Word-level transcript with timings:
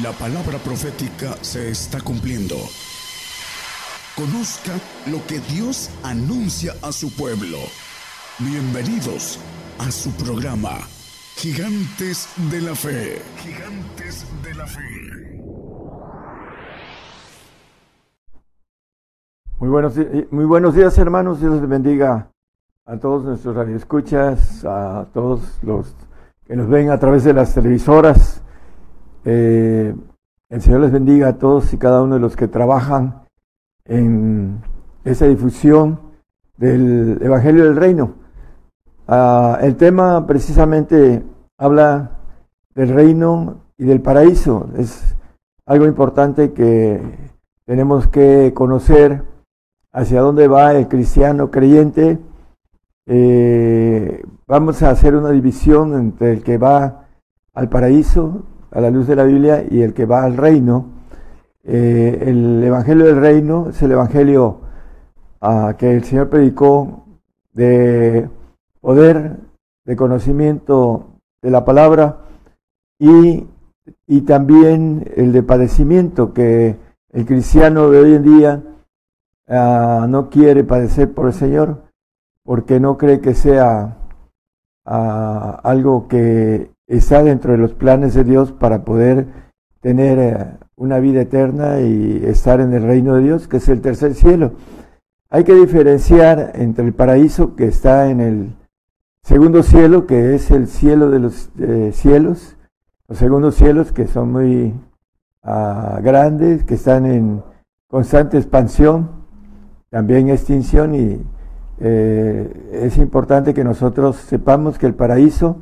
La 0.00 0.10
palabra 0.12 0.56
profética 0.56 1.36
se 1.42 1.68
está 1.68 2.00
cumpliendo. 2.00 2.54
Conozca 4.16 4.72
lo 5.10 5.18
que 5.26 5.38
Dios 5.52 5.90
anuncia 6.02 6.72
a 6.80 6.92
su 6.92 7.14
pueblo. 7.14 7.58
Bienvenidos 8.38 9.38
a 9.78 9.90
su 9.90 10.10
programa, 10.12 10.78
Gigantes 11.36 12.26
de 12.50 12.62
la 12.62 12.74
Fe. 12.74 13.20
Gigantes 13.36 14.24
de 14.42 14.54
la 14.54 14.66
Fe. 14.66 14.80
Muy 19.58 19.68
buenos, 19.68 19.92
muy 20.30 20.46
buenos 20.46 20.74
días 20.74 20.96
hermanos, 20.96 21.38
Dios 21.38 21.60
les 21.60 21.68
bendiga 21.68 22.30
a 22.86 22.96
todos 22.96 23.24
nuestros 23.24 23.54
radioescuchas, 23.54 24.64
a 24.64 25.06
todos 25.12 25.58
los 25.60 25.94
que 26.46 26.56
nos 26.56 26.70
ven 26.70 26.90
a 26.90 26.98
través 26.98 27.24
de 27.24 27.34
las 27.34 27.52
televisoras 27.52 28.42
eh, 29.24 29.94
el 30.48 30.62
Señor 30.62 30.80
les 30.80 30.92
bendiga 30.92 31.28
a 31.28 31.38
todos 31.38 31.72
y 31.72 31.78
cada 31.78 32.02
uno 32.02 32.14
de 32.14 32.20
los 32.20 32.36
que 32.36 32.48
trabajan 32.48 33.22
en 33.84 34.62
esa 35.04 35.26
difusión 35.26 35.98
del 36.56 37.18
Evangelio 37.22 37.64
del 37.64 37.76
Reino. 37.76 38.14
Ah, 39.08 39.58
el 39.62 39.76
tema 39.76 40.26
precisamente 40.26 41.24
habla 41.58 42.18
del 42.74 42.90
reino 42.90 43.62
y 43.78 43.84
del 43.84 44.00
paraíso. 44.00 44.68
Es 44.76 45.16
algo 45.66 45.86
importante 45.86 46.52
que 46.52 47.00
tenemos 47.64 48.08
que 48.08 48.52
conocer 48.54 49.24
hacia 49.92 50.20
dónde 50.20 50.48
va 50.48 50.74
el 50.74 50.88
cristiano 50.88 51.50
creyente. 51.50 52.18
Eh, 53.06 54.22
vamos 54.46 54.82
a 54.82 54.90
hacer 54.90 55.16
una 55.16 55.30
división 55.30 55.94
entre 55.94 56.32
el 56.32 56.42
que 56.42 56.58
va 56.58 57.06
al 57.54 57.68
paraíso 57.68 58.44
a 58.72 58.80
la 58.80 58.90
luz 58.90 59.06
de 59.06 59.16
la 59.16 59.24
Biblia 59.24 59.64
y 59.68 59.82
el 59.82 59.94
que 59.94 60.06
va 60.06 60.24
al 60.24 60.36
reino. 60.36 60.86
Eh, 61.64 62.24
el 62.26 62.62
Evangelio 62.64 63.06
del 63.06 63.20
Reino 63.20 63.68
es 63.68 63.80
el 63.82 63.92
Evangelio 63.92 64.62
ah, 65.40 65.76
que 65.78 65.94
el 65.94 66.02
Señor 66.04 66.28
predicó 66.28 67.04
de 67.52 68.28
poder, 68.80 69.36
de 69.84 69.96
conocimiento 69.96 71.20
de 71.40 71.50
la 71.50 71.64
palabra 71.64 72.24
y, 72.98 73.46
y 74.06 74.20
también 74.22 75.08
el 75.16 75.32
de 75.32 75.42
padecimiento 75.42 76.32
que 76.32 76.76
el 77.12 77.26
cristiano 77.26 77.90
de 77.90 78.00
hoy 78.00 78.14
en 78.14 78.22
día 78.24 78.62
ah, 79.48 80.06
no 80.08 80.30
quiere 80.30 80.64
padecer 80.64 81.12
por 81.12 81.26
el 81.26 81.34
Señor 81.34 81.82
porque 82.42 82.80
no 82.80 82.98
cree 82.98 83.20
que 83.20 83.34
sea 83.34 83.98
ah, 84.84 85.60
algo 85.62 86.08
que 86.08 86.71
está 86.96 87.22
dentro 87.22 87.52
de 87.52 87.58
los 87.58 87.74
planes 87.74 88.14
de 88.14 88.24
Dios 88.24 88.52
para 88.52 88.84
poder 88.84 89.26
tener 89.80 90.18
eh, 90.18 90.58
una 90.76 90.98
vida 90.98 91.22
eterna 91.22 91.80
y 91.80 92.22
estar 92.24 92.60
en 92.60 92.72
el 92.72 92.82
reino 92.82 93.14
de 93.16 93.22
Dios, 93.22 93.48
que 93.48 93.58
es 93.58 93.68
el 93.68 93.80
tercer 93.80 94.14
cielo. 94.14 94.52
Hay 95.30 95.44
que 95.44 95.54
diferenciar 95.54 96.52
entre 96.54 96.84
el 96.84 96.92
paraíso 96.92 97.56
que 97.56 97.66
está 97.66 98.10
en 98.10 98.20
el 98.20 98.56
segundo 99.22 99.62
cielo, 99.62 100.06
que 100.06 100.34
es 100.34 100.50
el 100.50 100.66
cielo 100.66 101.10
de 101.10 101.18
los 101.18 101.50
eh, 101.58 101.90
cielos, 101.92 102.56
los 103.08 103.18
segundos 103.18 103.54
cielos 103.54 103.92
que 103.92 104.06
son 104.06 104.32
muy 104.32 104.74
ah, 105.42 105.98
grandes, 106.02 106.64
que 106.64 106.74
están 106.74 107.06
en 107.06 107.42
constante 107.88 108.36
expansión, 108.36 109.10
también 109.90 110.28
extinción 110.28 110.94
y 110.94 111.22
eh, 111.80 112.70
es 112.72 112.96
importante 112.98 113.54
que 113.54 113.64
nosotros 113.64 114.16
sepamos 114.16 114.78
que 114.78 114.86
el 114.86 114.94
paraíso 114.94 115.58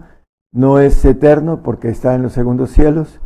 no 0.53 0.79
es 0.79 1.05
eterno 1.05 1.62
porque 1.62 1.89
está 1.89 2.15
en 2.15 2.23
los 2.23 2.33
segundos 2.33 2.70
cielos 2.70 3.20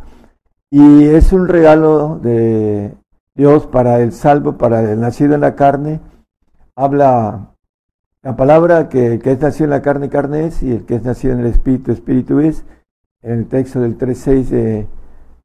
y 0.69 1.05
es 1.05 1.31
un 1.31 1.47
regalo 1.47 2.19
de 2.21 2.95
Dios 3.35 3.67
para 3.67 4.01
el 4.01 4.11
salvo, 4.11 4.57
para 4.57 4.81
el 4.91 4.99
nacido 4.99 5.35
en 5.35 5.41
la 5.41 5.55
carne. 5.55 6.01
Habla 6.75 7.51
la 8.21 8.35
palabra 8.35 8.89
que 8.89 9.13
el 9.13 9.21
que 9.21 9.31
es 9.31 9.39
nacido 9.39 9.65
en 9.65 9.69
la 9.71 9.81
carne, 9.81 10.09
carne 10.09 10.47
es, 10.47 10.63
y 10.63 10.71
el 10.71 10.85
que 10.85 10.95
es 10.95 11.03
nacido 11.03 11.33
en 11.33 11.41
el 11.41 11.45
espíritu, 11.47 11.91
espíritu 11.91 12.39
es, 12.39 12.65
en 13.21 13.39
el 13.39 13.47
texto 13.47 13.81
del 13.81 13.97
3.6 13.97 14.47
de, 14.49 14.87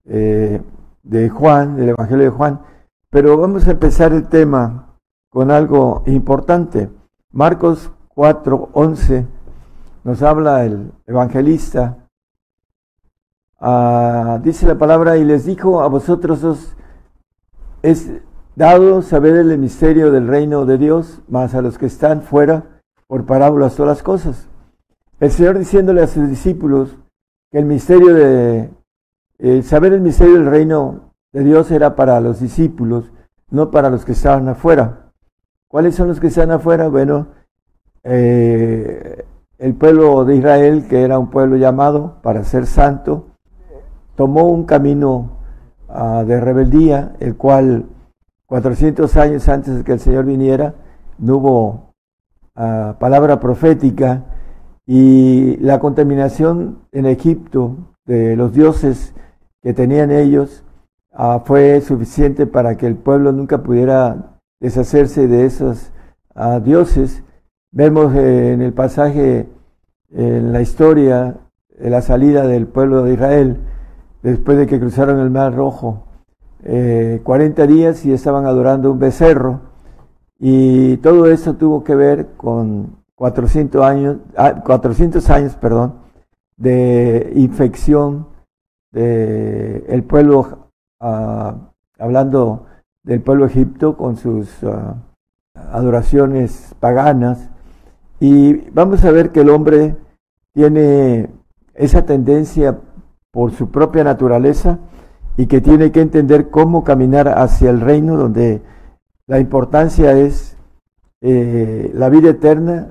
eh, 0.07 0.63
de 1.03 1.29
Juan, 1.29 1.77
del 1.77 1.91
Evangelio 1.91 2.25
de 2.25 2.31
Juan. 2.31 2.61
Pero 3.11 3.37
vamos 3.37 3.69
a 3.69 3.73
empezar 3.73 4.13
el 4.13 4.29
tema 4.29 4.97
con 5.29 5.51
algo 5.51 6.03
importante. 6.07 6.89
Marcos 7.33 7.93
4.11 8.15 9.27
nos 10.05 10.23
habla 10.23 10.65
el 10.65 10.93
evangelista, 11.07 12.09
ah, 13.61 14.41
dice 14.43 14.67
la 14.67 14.79
palabra, 14.79 15.17
y 15.17 15.25
les 15.25 15.45
dijo 15.45 15.83
a 15.83 15.89
vosotros 15.89 16.43
os 16.45 16.77
es 17.83 18.11
dado 18.57 19.03
saber 19.03 19.37
el 19.37 19.57
misterio 19.59 20.11
del 20.11 20.29
reino 20.29 20.67
de 20.67 20.79
Dios, 20.79 21.23
más 21.29 21.55
a 21.55 21.63
los 21.63 21.79
que 21.79 21.87
están 21.87 22.23
fuera, 22.23 22.83
por 23.07 23.25
parábolas 23.25 23.75
todas 23.75 23.97
las 23.97 24.03
cosas. 24.03 24.49
El 25.19 25.31
Señor 25.31 25.59
diciéndole 25.59 26.03
a 26.03 26.07
sus 26.07 26.29
discípulos 26.29 26.97
que 27.51 27.59
el 27.59 27.65
misterio 27.65 28.15
de, 28.15 29.63
saber 29.63 29.95
el 29.95 30.01
misterio 30.01 30.35
del 30.35 30.47
reino 30.47 31.13
de 31.33 31.45
Dios 31.45 31.71
era 31.71 31.97
para 31.97 32.21
los 32.21 32.41
discípulos, 32.41 33.11
no 33.51 33.71
para 33.71 33.91
los 33.91 34.05
que 34.05 34.13
estaban 34.13 34.49
afuera. 34.49 35.13
¿Cuáles 35.69 35.95
son 35.95 36.09
los 36.09 36.21
que 36.21 36.27
están 36.29 36.51
afuera? 36.51 36.89
Bueno, 36.89 37.29
eh, 38.03 39.25
el 39.61 39.75
pueblo 39.75 40.25
de 40.25 40.37
Israel, 40.37 40.87
que 40.89 41.03
era 41.03 41.19
un 41.19 41.29
pueblo 41.29 41.57
llamado 41.57 42.17
para 42.23 42.45
ser 42.45 42.67
santo, 42.67 43.27
tomó 44.17 44.49
un 44.49 44.65
camino 44.65 45.37
ah, 45.87 46.25
de 46.27 46.41
rebeldía, 46.41 47.13
el 47.21 47.37
cual 47.37 47.85
400 48.47 49.15
años 49.19 49.49
antes 49.51 49.77
de 49.77 49.85
que 49.85 49.93
el 49.93 50.01
Señor 50.01 50.25
viniera, 50.25 50.75
no 51.19 51.37
hubo 51.37 51.93
ah, 52.57 52.97
palabra 52.99 53.39
profética 53.39 54.25
y 54.87 55.59
la 55.59 55.79
contaminación 55.79 56.79
en 56.91 57.05
Egipto 57.05 57.77
de 58.07 58.37
los 58.37 58.55
dioses 58.55 59.15
que 59.63 59.75
tenían 59.75 60.11
ellos 60.11 60.65
ah, 61.13 61.43
fue 61.45 61.83
suficiente 61.83 62.47
para 62.47 62.79
que 62.79 62.87
el 62.87 62.97
pueblo 62.97 63.31
nunca 63.31 63.63
pudiera 63.63 64.39
deshacerse 64.59 65.29
de 65.29 65.45
esos 65.45 65.93
dioses 66.65 67.23
Vemos 67.73 68.13
eh, 68.17 68.53
en 68.53 68.63
el 68.63 68.73
pasaje, 68.73 69.47
en 70.11 70.53
la 70.53 70.61
historia, 70.61 71.37
de 71.79 71.89
la 71.89 72.03
salida 72.03 72.47
del 72.49 72.67
pueblo 72.67 73.05
de 73.05 73.15
Israel, 73.15 73.59
después 74.23 74.59
de 74.59 74.67
que 74.67 74.81
cruzaron 74.81 75.21
el 75.21 75.31
Mar 75.31 75.55
Rojo, 75.55 76.05
40 76.63 77.63
eh, 77.63 77.67
días 77.69 78.05
y 78.05 78.13
estaban 78.13 78.45
adorando 78.45 78.91
un 78.91 78.99
becerro. 78.99 79.61
Y 80.41 80.97
todo 80.97 81.31
eso 81.31 81.55
tuvo 81.55 81.85
que 81.85 81.95
ver 81.95 82.31
con 82.37 83.05
400 83.15 83.85
años, 83.85 84.17
400 84.65 85.31
ah, 85.31 85.35
años 85.35 85.55
perdón, 85.55 85.95
de 86.57 87.33
infección 87.37 88.27
del 88.91 89.85
el 89.87 90.03
pueblo, 90.03 90.71
ah, 90.99 91.55
hablando 92.01 92.67
del 93.05 93.21
pueblo 93.21 93.47
Egipto 93.47 93.97
con 93.97 94.17
sus 94.17 94.65
ah, 94.65 94.97
adoraciones 95.55 96.75
paganas 96.81 97.49
y 98.21 98.71
vamos 98.71 99.03
a 99.05 99.11
ver 99.11 99.33
que 99.33 99.41
el 99.41 99.49
hombre 99.49 99.97
tiene 100.53 101.31
esa 101.75 102.05
tendencia 102.05 102.79
por 103.31 103.53
su 103.53 103.71
propia 103.71 104.05
naturaleza 104.05 104.79
y 105.39 105.47
que 105.47 105.63
tiene 105.63 105.91
que 105.91 106.03
entender 106.03 106.51
cómo 106.51 106.85
caminar 106.85 107.29
hacia 107.29 107.71
el 107.71 107.81
reino 107.81 108.19
donde 108.19 108.61
la 109.27 109.41
importancia 109.41 110.13
es 110.13 110.59
eh, 111.23 111.91
la 111.95 112.11
vida 112.11 112.31
eterna 112.31 112.89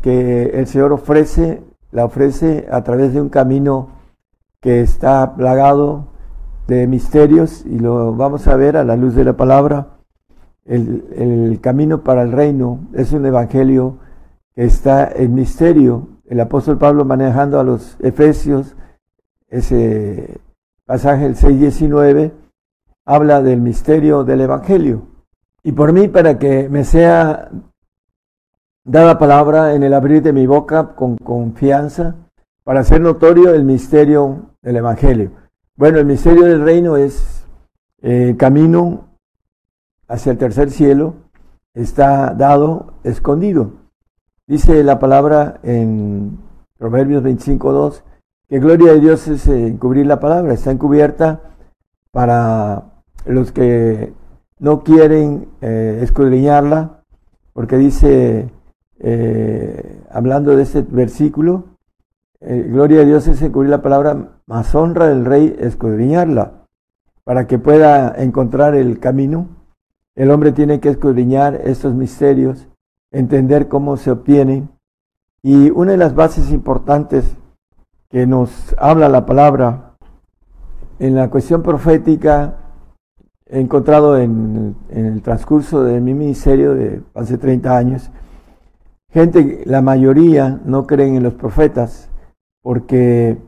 que 0.00 0.44
el 0.54 0.66
Señor 0.68 0.92
ofrece, 0.92 1.62
la 1.90 2.04
ofrece 2.04 2.68
a 2.70 2.82
través 2.84 3.14
de 3.14 3.20
un 3.20 3.30
camino 3.30 3.88
que 4.60 4.80
está 4.80 5.34
plagado 5.34 6.06
de 6.68 6.86
misterios 6.86 7.66
y 7.66 7.80
lo 7.80 8.14
vamos 8.14 8.46
a 8.46 8.54
ver 8.54 8.76
a 8.76 8.84
la 8.84 8.94
luz 8.94 9.14
de 9.14 9.24
la 9.24 9.36
palabra. 9.36 9.98
El, 10.64 11.04
el 11.16 11.60
camino 11.60 12.04
para 12.04 12.22
el 12.22 12.30
reino 12.30 12.78
es 12.92 13.12
un 13.12 13.26
evangelio 13.26 13.96
está 14.54 15.04
el 15.04 15.28
misterio. 15.28 16.08
El 16.26 16.40
apóstol 16.40 16.78
Pablo 16.78 17.04
manejando 17.04 17.60
a 17.60 17.64
los 17.64 17.96
Efesios, 18.00 18.76
ese 19.48 20.40
pasaje, 20.84 21.26
el 21.26 21.36
6.19, 21.36 22.32
habla 23.04 23.42
del 23.42 23.60
misterio 23.60 24.24
del 24.24 24.42
Evangelio. 24.42 25.08
Y 25.62 25.72
por 25.72 25.92
mí, 25.92 26.08
para 26.08 26.38
que 26.38 26.68
me 26.68 26.84
sea 26.84 27.50
dada 28.84 29.18
palabra 29.18 29.74
en 29.74 29.82
el 29.82 29.94
abrir 29.94 30.22
de 30.22 30.32
mi 30.32 30.46
boca 30.46 30.94
con 30.94 31.16
confianza, 31.16 32.16
para 32.64 32.80
hacer 32.80 33.00
notorio 33.00 33.54
el 33.54 33.64
misterio 33.64 34.56
del 34.62 34.76
Evangelio. 34.76 35.32
Bueno, 35.76 35.98
el 35.98 36.06
misterio 36.06 36.44
del 36.44 36.64
reino 36.64 36.96
es 36.96 37.46
el 38.00 38.30
eh, 38.30 38.36
camino 38.36 39.08
hacia 40.08 40.32
el 40.32 40.38
tercer 40.38 40.70
cielo, 40.70 41.14
está 41.74 42.34
dado, 42.34 42.94
escondido. 43.04 43.81
Dice 44.46 44.82
la 44.82 44.98
palabra 44.98 45.60
en 45.62 46.38
Proverbios 46.76 47.22
25.2 47.22 48.02
que 48.48 48.58
gloria 48.58 48.92
de 48.92 49.00
Dios 49.00 49.28
es 49.28 49.46
encubrir 49.46 50.04
la 50.04 50.20
palabra, 50.20 50.52
está 50.52 50.72
encubierta 50.72 51.40
para 52.10 52.82
los 53.24 53.50
que 53.50 54.12
no 54.58 54.82
quieren 54.82 55.48
eh, 55.60 56.00
escudriñarla, 56.02 57.02
porque 57.54 57.78
dice, 57.78 58.50
eh, 58.98 60.02
hablando 60.10 60.54
de 60.54 60.64
este 60.64 60.82
versículo, 60.82 61.78
eh, 62.40 62.66
gloria 62.68 63.00
a 63.00 63.04
Dios 63.04 63.26
es 63.28 63.40
encubrir 63.40 63.70
la 63.70 63.80
palabra, 63.80 64.40
más 64.46 64.74
honra 64.74 65.06
del 65.06 65.24
rey 65.24 65.56
escudriñarla, 65.58 66.66
para 67.24 67.46
que 67.46 67.58
pueda 67.58 68.12
encontrar 68.18 68.74
el 68.74 68.98
camino. 68.98 69.48
El 70.14 70.30
hombre 70.30 70.52
tiene 70.52 70.78
que 70.78 70.90
escudriñar 70.90 71.54
estos 71.64 71.94
misterios, 71.94 72.68
entender 73.12 73.68
cómo 73.68 73.96
se 73.96 74.10
obtienen. 74.10 74.70
Y 75.42 75.70
una 75.70 75.92
de 75.92 75.98
las 75.98 76.14
bases 76.14 76.50
importantes 76.50 77.36
que 78.10 78.26
nos 78.26 78.74
habla 78.78 79.08
la 79.08 79.24
palabra 79.24 79.94
en 80.98 81.14
la 81.14 81.30
cuestión 81.30 81.62
profética, 81.62 82.58
he 83.46 83.60
encontrado 83.60 84.18
en, 84.18 84.76
el 84.90 85.22
transcurso 85.22 85.82
de 85.84 86.00
mi 86.00 86.14
ministerio 86.14 86.74
de 86.74 87.02
hace 87.14 87.38
30 87.38 87.76
años, 87.76 88.10
gente, 89.10 89.62
la 89.66 89.82
mayoría 89.82 90.60
no 90.64 90.86
creen 90.86 91.16
en 91.16 91.22
los 91.22 91.34
profetas 91.34 92.08
porque 92.62 93.38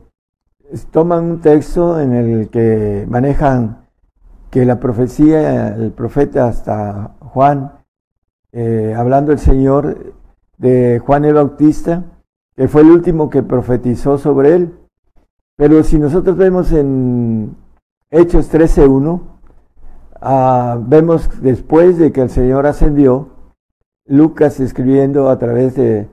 toman 0.91 1.23
un 1.23 1.41
texto 1.41 1.99
en 1.99 2.13
el 2.13 2.49
que 2.49 3.05
manejan 3.09 3.85
que 4.51 4.65
la 4.65 4.79
profecía, 4.79 5.75
el 5.75 5.91
profeta 5.91 6.47
hasta 6.47 7.15
Juan, 7.19 7.84
eh, 8.57 8.93
hablando 8.95 9.33
el 9.33 9.39
Señor 9.39 10.13
de 10.57 10.99
Juan 11.05 11.25
el 11.25 11.33
Bautista, 11.33 12.05
que 12.55 12.69
fue 12.69 12.83
el 12.83 12.89
último 12.89 13.29
que 13.29 13.43
profetizó 13.43 14.17
sobre 14.17 14.55
él. 14.55 14.73
Pero 15.57 15.83
si 15.83 15.99
nosotros 15.99 16.37
vemos 16.37 16.71
en 16.71 17.53
Hechos 18.09 18.49
13.1, 18.49 19.21
ah, 20.21 20.79
vemos 20.81 21.29
después 21.41 21.97
de 21.97 22.13
que 22.13 22.21
el 22.21 22.29
Señor 22.29 22.65
ascendió, 22.65 23.27
Lucas 24.05 24.61
escribiendo 24.61 25.29
a 25.29 25.37
través 25.37 25.75
de 25.75 26.07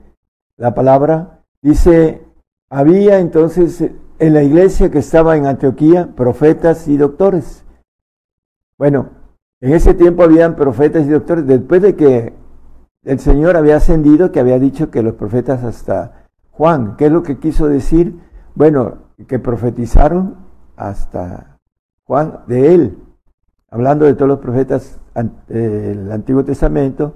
la 0.57 0.75
palabra, 0.75 1.45
dice, 1.61 2.27
había 2.71 3.21
entonces 3.21 3.85
en 4.19 4.35
la 4.35 4.43
iglesia 4.43 4.91
que 4.91 4.99
estaba 4.99 5.37
en 5.37 5.47
Antioquía 5.47 6.11
profetas 6.17 6.89
y 6.89 6.97
doctores. 6.97 7.65
Bueno, 8.79 9.22
en 9.63 9.73
ese 9.73 9.95
tiempo 9.95 10.25
habían 10.25 10.57
profetas 10.57 11.07
y 11.07 11.11
doctores, 11.11 11.47
después 11.47 11.81
de 11.81 11.95
que 11.95 12.33
el 13.05 13.21
Señor 13.21 13.57
había 13.57 13.77
ascendido, 13.77 14.33
que 14.33 14.41
había 14.41 14.59
dicho 14.59 14.91
que 14.91 15.05
los 15.05 15.15
profetas 15.15 15.63
hasta 15.63 16.27
Juan, 16.51 16.97
¿qué 16.97 17.07
es 17.07 17.13
lo 17.13 17.23
que 17.23 17.39
quiso 17.39 17.69
decir? 17.69 18.19
Bueno, 18.57 18.99
que 19.29 19.39
profetizaron 19.39 20.35
hasta 20.77 21.59
Juan 22.05 22.41
de 22.49 22.75
él, 22.75 22.99
hablando 23.71 24.05
de 24.05 24.15
todos 24.15 24.29
los 24.29 24.41
profetas 24.41 25.01
del 25.47 26.11
Antiguo 26.11 26.45
Testamento, 26.45 27.15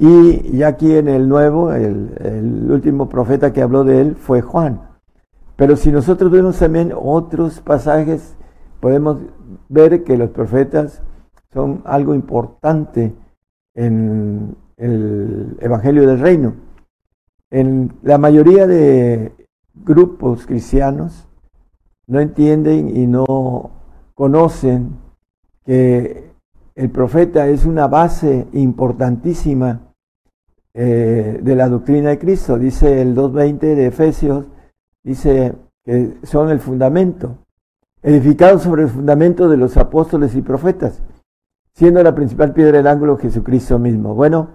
y 0.00 0.58
ya 0.58 0.68
aquí 0.68 0.96
en 0.96 1.06
el 1.06 1.28
Nuevo, 1.28 1.72
el, 1.72 2.66
último 2.68 3.08
profeta 3.08 3.52
que 3.52 3.62
habló 3.62 3.84
de 3.84 4.00
él 4.00 4.16
fue 4.16 4.42
Juan. 4.42 4.82
Pero 5.54 5.76
si 5.76 5.92
nosotros 5.92 6.32
vemos 6.32 6.58
también 6.58 6.92
otros 6.92 7.60
pasajes, 7.60 8.36
podemos 8.80 9.18
ver 9.68 10.02
que 10.02 10.16
los 10.16 10.30
profetas 10.30 11.02
son 11.52 11.82
algo 11.84 12.14
importante 12.14 13.14
en 13.74 14.56
el 14.76 15.56
Evangelio 15.60 16.06
del 16.06 16.20
Reino. 16.20 16.54
En 17.50 17.94
la 18.02 18.18
mayoría 18.18 18.66
de 18.66 19.32
grupos 19.74 20.46
cristianos 20.46 21.28
no 22.06 22.20
entienden 22.20 22.96
y 22.96 23.06
no 23.06 23.70
conocen 24.14 24.96
que 25.64 26.32
el 26.74 26.90
profeta 26.90 27.48
es 27.48 27.64
una 27.64 27.88
base 27.88 28.46
importantísima 28.52 29.80
eh, 30.74 31.40
de 31.42 31.56
la 31.56 31.68
doctrina 31.68 32.10
de 32.10 32.18
Cristo. 32.18 32.58
Dice 32.58 33.02
el 33.02 33.16
2.20 33.16 33.58
de 33.58 33.86
Efesios, 33.86 34.46
dice 35.02 35.54
que 35.84 36.18
son 36.22 36.50
el 36.50 36.60
fundamento, 36.60 37.38
edificados 38.02 38.62
sobre 38.62 38.82
el 38.82 38.88
fundamento 38.88 39.48
de 39.48 39.56
los 39.56 39.76
apóstoles 39.76 40.34
y 40.34 40.42
profetas, 40.42 41.02
siendo 41.78 42.02
la 42.02 42.12
principal 42.12 42.52
piedra 42.52 42.78
del 42.78 42.88
ángulo 42.88 43.18
Jesucristo 43.18 43.78
mismo. 43.78 44.12
Bueno, 44.12 44.48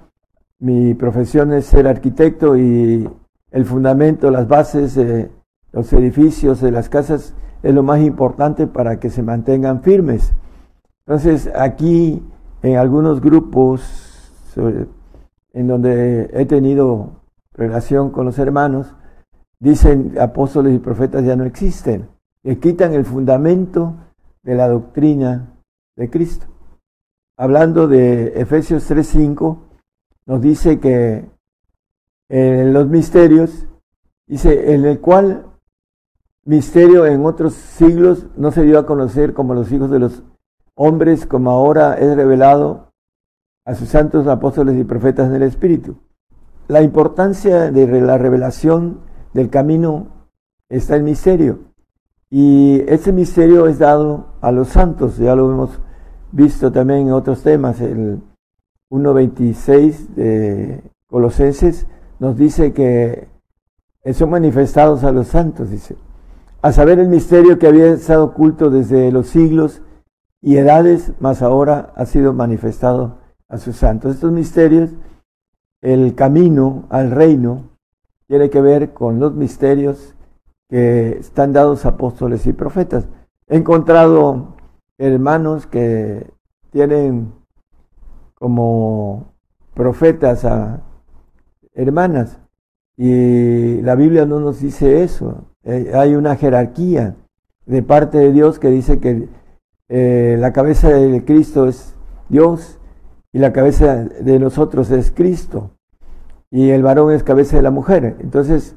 mi 0.60 0.94
profesión 0.94 1.54
es 1.54 1.64
ser 1.64 1.88
arquitecto 1.88 2.58
y 2.58 3.10
el 3.50 3.66
fundamento, 3.66 4.30
las 4.30 4.50
bases 4.50 4.94
de 4.96 5.32
los 5.72 5.94
edificios, 5.94 6.60
de 6.60 6.72
las 6.72 6.90
casas, 6.90 7.34
es 7.62 7.74
lo 7.74 7.82
más 7.82 8.02
importante 8.02 8.68
para 8.68 9.00
que 9.00 9.10
se 9.10 9.24
mantengan 9.24 9.84
firmes. 9.84 10.34
Entonces, 11.06 11.50
aquí 11.56 12.22
en 12.62 12.76
algunos 12.76 13.22
grupos, 13.22 14.30
en 15.54 15.68
donde 15.68 16.30
he 16.34 16.46
tenido 16.46 17.22
relación 17.54 18.10
con 18.10 18.26
los 18.26 18.38
hermanos, 18.38 18.94
dicen 19.62 20.16
apóstoles 20.20 20.76
y 20.76 20.80
profetas 20.80 21.24
ya 21.24 21.38
no 21.38 21.46
existen, 21.46 22.10
que 22.44 22.60
quitan 22.60 22.94
el 22.94 23.06
fundamento 23.06 23.96
de 24.44 24.56
la 24.56 24.68
doctrina 24.68 25.54
de 25.96 26.10
Cristo. 26.10 26.53
Hablando 27.36 27.88
de 27.88 28.40
Efesios 28.40 28.88
3:5, 28.90 29.58
nos 30.28 30.42
dice 30.42 30.80
que 30.80 31.30
en 32.30 32.74
los 32.74 32.88
misterios, 32.88 33.68
dice, 34.28 34.74
en 34.74 34.86
el 34.86 35.00
cual 35.00 35.48
misterio 36.46 37.06
en 37.08 37.26
otros 37.26 37.54
siglos 37.54 38.28
no 38.38 38.52
se 38.52 38.64
dio 38.64 38.78
a 38.78 38.86
conocer 38.86 39.34
como 39.34 39.56
los 39.56 39.72
hijos 39.72 39.90
de 39.90 40.00
los 40.00 40.24
hombres, 40.76 41.26
como 41.26 41.50
ahora 41.50 41.96
es 41.96 42.16
revelado 42.16 42.92
a 43.66 43.74
sus 43.76 43.90
santos 43.90 44.28
apóstoles 44.28 44.78
y 44.78 44.84
profetas 44.84 45.30
en 45.30 45.36
el 45.36 45.44
Espíritu. 45.44 45.98
La 46.68 46.82
importancia 46.82 47.72
de 47.72 48.02
la 48.02 48.18
revelación 48.18 49.00
del 49.34 49.50
camino 49.50 50.28
está 50.70 50.96
el 50.96 51.04
misterio. 51.04 51.60
Y 52.30 52.82
ese 52.88 53.12
misterio 53.12 53.68
es 53.68 53.80
dado 53.80 54.36
a 54.42 54.52
los 54.52 54.70
santos, 54.70 55.18
ya 55.18 55.36
lo 55.36 55.52
hemos 55.52 55.80
visto 56.34 56.72
también 56.72 57.02
en 57.02 57.14
otros 57.14 57.44
temas. 57.44 57.80
El 57.80 58.20
1.26 58.90 60.08
de 60.16 60.84
Colosenses 61.08 61.88
nos 62.20 62.36
dice 62.36 62.74
que 62.74 63.30
son 64.14 64.30
manifestados 64.32 65.04
a 65.04 65.12
los 65.12 65.28
santos, 65.28 65.70
dice, 65.70 65.96
a 66.62 66.72
saber 66.72 67.00
el 67.00 67.08
misterio 67.08 67.58
que 67.58 67.68
había 67.68 67.94
estado 67.94 68.26
oculto 68.26 68.70
desde 68.70 69.12
los 69.12 69.28
siglos 69.28 69.82
y 70.42 70.58
edades, 70.58 71.14
mas 71.20 71.42
ahora 71.42 71.94
ha 71.96 72.06
sido 72.06 72.34
manifestado 72.34 73.20
a 73.48 73.58
sus 73.58 73.78
santos. 73.78 74.16
Estos 74.16 74.32
misterios, 74.32 74.90
el 75.82 76.16
camino 76.16 76.86
al 76.90 77.12
reino, 77.12 77.70
tiene 78.28 78.50
que 78.50 78.62
ver 78.62 78.94
con 78.94 79.20
los 79.20 79.36
misterios 79.36 80.16
que 80.70 81.18
están 81.20 81.54
dados 81.54 81.86
apóstoles 81.86 82.48
y 82.48 82.54
profetas. 82.54 83.08
He 83.48 83.58
encontrado 83.58 84.56
hermanos 84.98 85.68
que 85.68 86.32
tienen 86.72 87.34
como 88.36 89.34
profetas 89.74 90.46
a 90.46 90.82
hermanas 91.74 92.40
y 92.98 93.82
la 93.82 93.96
Biblia 93.96 94.26
no 94.26 94.40
nos 94.40 94.60
dice 94.60 95.04
eso. 95.04 95.46
Eh, 95.64 95.92
hay 95.96 96.16
una 96.16 96.36
jerarquía 96.36 97.16
de 97.66 97.82
parte 97.82 98.18
de 98.18 98.32
Dios 98.32 98.60
que 98.60 98.70
dice 98.70 99.00
que 99.00 99.30
eh, 99.90 100.38
la 100.40 100.54
cabeza 100.54 100.90
de 100.90 101.24
Cristo 101.26 101.68
es 101.68 101.96
Dios 102.30 102.80
y 103.32 103.40
la 103.40 103.54
cabeza 103.54 104.04
de 104.04 104.40
nosotros 104.40 104.92
es 104.92 105.12
Cristo 105.12 105.72
y 106.52 106.70
el 106.70 106.84
varón 106.84 107.12
es 107.12 107.24
cabeza 107.24 107.58
de 107.58 107.64
la 107.64 107.72
mujer. 107.72 108.18
Entonces, 108.20 108.76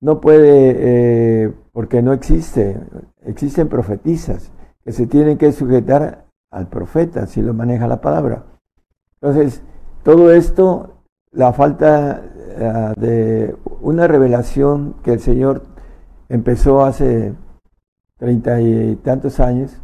no 0.00 0.20
puede, 0.20 0.76
eh, 0.78 1.52
porque 1.72 2.00
no 2.02 2.12
existe, 2.12 2.78
existen 3.26 3.68
profetizas 3.68 4.52
que 4.88 4.92
se 4.94 5.06
tienen 5.06 5.36
que 5.36 5.52
sujetar 5.52 6.24
al 6.50 6.68
profeta, 6.68 7.26
si 7.26 7.42
lo 7.42 7.52
maneja 7.52 7.86
la 7.86 8.00
palabra. 8.00 8.44
Entonces, 9.20 9.62
todo 10.02 10.32
esto, 10.32 11.02
la 11.30 11.52
falta 11.52 12.22
eh, 12.56 12.94
de 12.96 13.56
una 13.82 14.06
revelación 14.06 14.94
que 15.02 15.12
el 15.12 15.20
Señor 15.20 15.64
empezó 16.30 16.86
hace 16.86 17.34
treinta 18.16 18.62
y 18.62 18.96
tantos 19.04 19.40
años, 19.40 19.78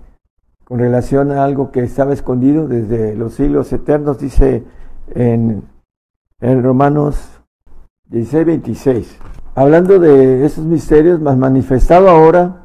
con 0.64 0.78
relación 0.78 1.32
a 1.32 1.44
algo 1.44 1.70
que 1.70 1.80
estaba 1.82 2.14
escondido 2.14 2.66
desde 2.66 3.14
los 3.14 3.34
siglos 3.34 3.70
eternos, 3.74 4.18
dice 4.18 4.64
en, 5.14 5.64
en 6.40 6.62
Romanos 6.62 7.42
16, 8.06 8.46
26. 8.46 9.18
Hablando 9.54 9.98
de 9.98 10.46
esos 10.46 10.64
misterios, 10.64 11.20
más 11.20 11.36
manifestado 11.36 12.08
ahora 12.08 12.63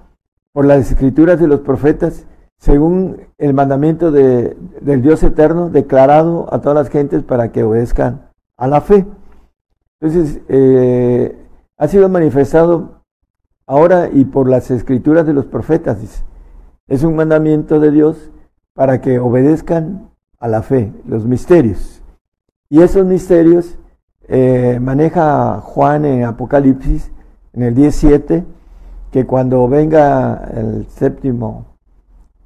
por 0.51 0.65
las 0.65 0.91
escrituras 0.91 1.39
de 1.39 1.47
los 1.47 1.61
profetas, 1.61 2.25
según 2.57 3.21
el 3.37 3.53
mandamiento 3.53 4.11
de, 4.11 4.57
del 4.81 5.01
Dios 5.01 5.23
eterno, 5.23 5.69
declarado 5.69 6.53
a 6.53 6.59
todas 6.59 6.75
las 6.75 6.89
gentes 6.89 7.23
para 7.23 7.51
que 7.51 7.63
obedezcan 7.63 8.29
a 8.57 8.67
la 8.67 8.81
fe. 8.81 9.05
Entonces, 10.01 10.41
eh, 10.49 11.37
ha 11.77 11.87
sido 11.87 12.09
manifestado 12.09 13.03
ahora 13.65 14.09
y 14.11 14.25
por 14.25 14.49
las 14.49 14.71
escrituras 14.71 15.25
de 15.25 15.33
los 15.33 15.45
profetas. 15.45 16.25
Es 16.87 17.03
un 17.03 17.15
mandamiento 17.15 17.79
de 17.79 17.91
Dios 17.91 18.31
para 18.73 18.99
que 18.99 19.19
obedezcan 19.19 20.09
a 20.39 20.47
la 20.47 20.61
fe, 20.61 20.91
los 21.05 21.25
misterios. 21.25 22.01
Y 22.69 22.81
esos 22.81 23.05
misterios 23.05 23.77
eh, 24.27 24.79
maneja 24.81 25.59
Juan 25.61 26.05
en 26.05 26.23
Apocalipsis, 26.23 27.11
en 27.53 27.63
el 27.63 27.75
17, 27.75 28.43
que 29.11 29.25
cuando 29.25 29.67
venga 29.67 30.49
el 30.55 30.87
séptimo, 30.87 31.77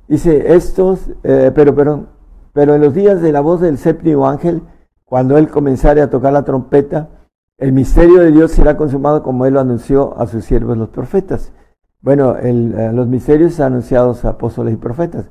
dice 0.07 0.55
estos, 0.55 1.11
eh, 1.23 1.51
pero, 1.53 1.75
pero, 1.75 2.05
pero 2.53 2.75
en 2.75 2.81
los 2.81 2.93
días 2.93 3.21
de 3.21 3.31
la 3.31 3.41
voz 3.41 3.61
del 3.61 3.77
séptimo 3.77 4.27
ángel, 4.27 4.61
cuando 5.05 5.37
él 5.37 5.49
comenzare 5.49 6.01
a 6.01 6.09
tocar 6.09 6.33
la 6.33 6.43
trompeta, 6.43 7.09
el 7.57 7.71
misterio 7.71 8.19
de 8.19 8.31
Dios 8.31 8.51
será 8.51 8.75
consumado 8.75 9.23
como 9.23 9.45
Él 9.45 9.53
lo 9.53 9.59
anunció 9.59 10.19
a 10.19 10.27
sus 10.27 10.43
siervos 10.43 10.77
los 10.77 10.89
profetas. 10.89 11.53
Bueno, 12.01 12.35
eh, 12.35 12.91
los 12.93 13.07
misterios 13.07 13.59
anunciados 13.59 14.25
a 14.25 14.29
apóstoles 14.29 14.73
y 14.73 14.77
profetas. 14.77 15.29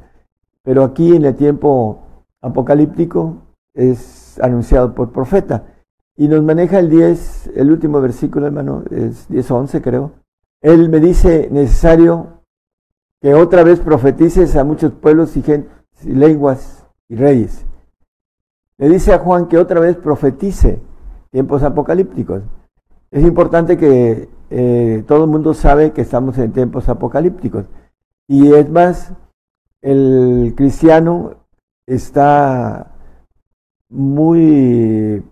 Pero 0.62 0.85
aquí 0.85 1.15
en 1.15 1.25
el 1.25 1.35
tiempo 1.35 2.07
apocalíptico 2.41 3.39
es 3.75 4.41
anunciado 4.41 4.95
por 4.95 5.12
profeta. 5.12 5.65
Y 6.17 6.29
nos 6.29 6.43
maneja 6.43 6.79
el 6.79 6.89
10, 6.89 7.53
el 7.57 7.71
último 7.71 8.01
versículo, 8.01 8.47
hermano, 8.47 8.85
es 8.91 9.29
10 9.29 9.51
11 9.51 9.83
creo. 9.83 10.12
Él 10.62 10.88
me 10.88 11.00
dice, 11.00 11.49
necesario 11.50 12.42
que 13.21 13.35
otra 13.35 13.64
vez 13.64 13.81
profetices 13.81 14.57
a 14.57 14.64
muchos 14.64 14.92
pueblos 14.92 15.37
y, 15.37 15.42
gente, 15.42 15.69
y 16.04 16.12
lenguas 16.12 16.87
y 17.09 17.16
reyes. 17.16 17.66
Le 18.78 18.88
dice 18.88 19.12
a 19.12 19.19
Juan 19.19 19.49
que 19.49 19.59
otra 19.59 19.81
vez 19.81 19.97
profetice 19.97 20.81
tiempos 21.31 21.62
apocalípticos. 21.62 22.42
Es 23.11 23.23
importante 23.25 23.76
que 23.76 24.28
eh, 24.50 25.04
todo 25.07 25.25
el 25.25 25.31
mundo 25.31 25.54
sabe 25.54 25.92
que 25.92 26.02
estamos 26.02 26.38
en 26.38 26.52
tiempos 26.52 26.88
apocalípticos. 26.88 27.66
Y 28.26 28.52
es 28.52 28.71
más, 28.71 29.12
el 29.83 30.54
cristiano 30.57 31.35
está 31.87 32.95
muy, 33.88 35.23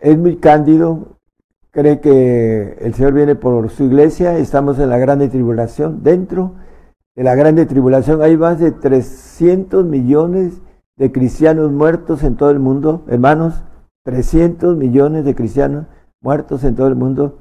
es 0.00 0.18
muy 0.18 0.36
cándido, 0.36 1.17
cree 1.70 2.00
que 2.00 2.76
el 2.80 2.94
Señor 2.94 3.12
viene 3.12 3.34
por 3.34 3.68
su 3.70 3.84
iglesia, 3.84 4.38
estamos 4.38 4.78
en 4.78 4.90
la 4.90 4.98
grande 4.98 5.28
tribulación. 5.28 6.02
Dentro 6.02 6.54
de 7.14 7.24
la 7.24 7.34
grande 7.34 7.66
tribulación 7.66 8.22
hay 8.22 8.36
más 8.36 8.58
de 8.58 8.72
300 8.72 9.84
millones 9.84 10.60
de 10.96 11.12
cristianos 11.12 11.70
muertos 11.70 12.22
en 12.24 12.36
todo 12.36 12.50
el 12.50 12.58
mundo, 12.58 13.04
hermanos, 13.08 13.62
300 14.04 14.76
millones 14.76 15.24
de 15.24 15.34
cristianos 15.34 15.86
muertos 16.20 16.64
en 16.64 16.74
todo 16.74 16.88
el 16.88 16.96
mundo 16.96 17.38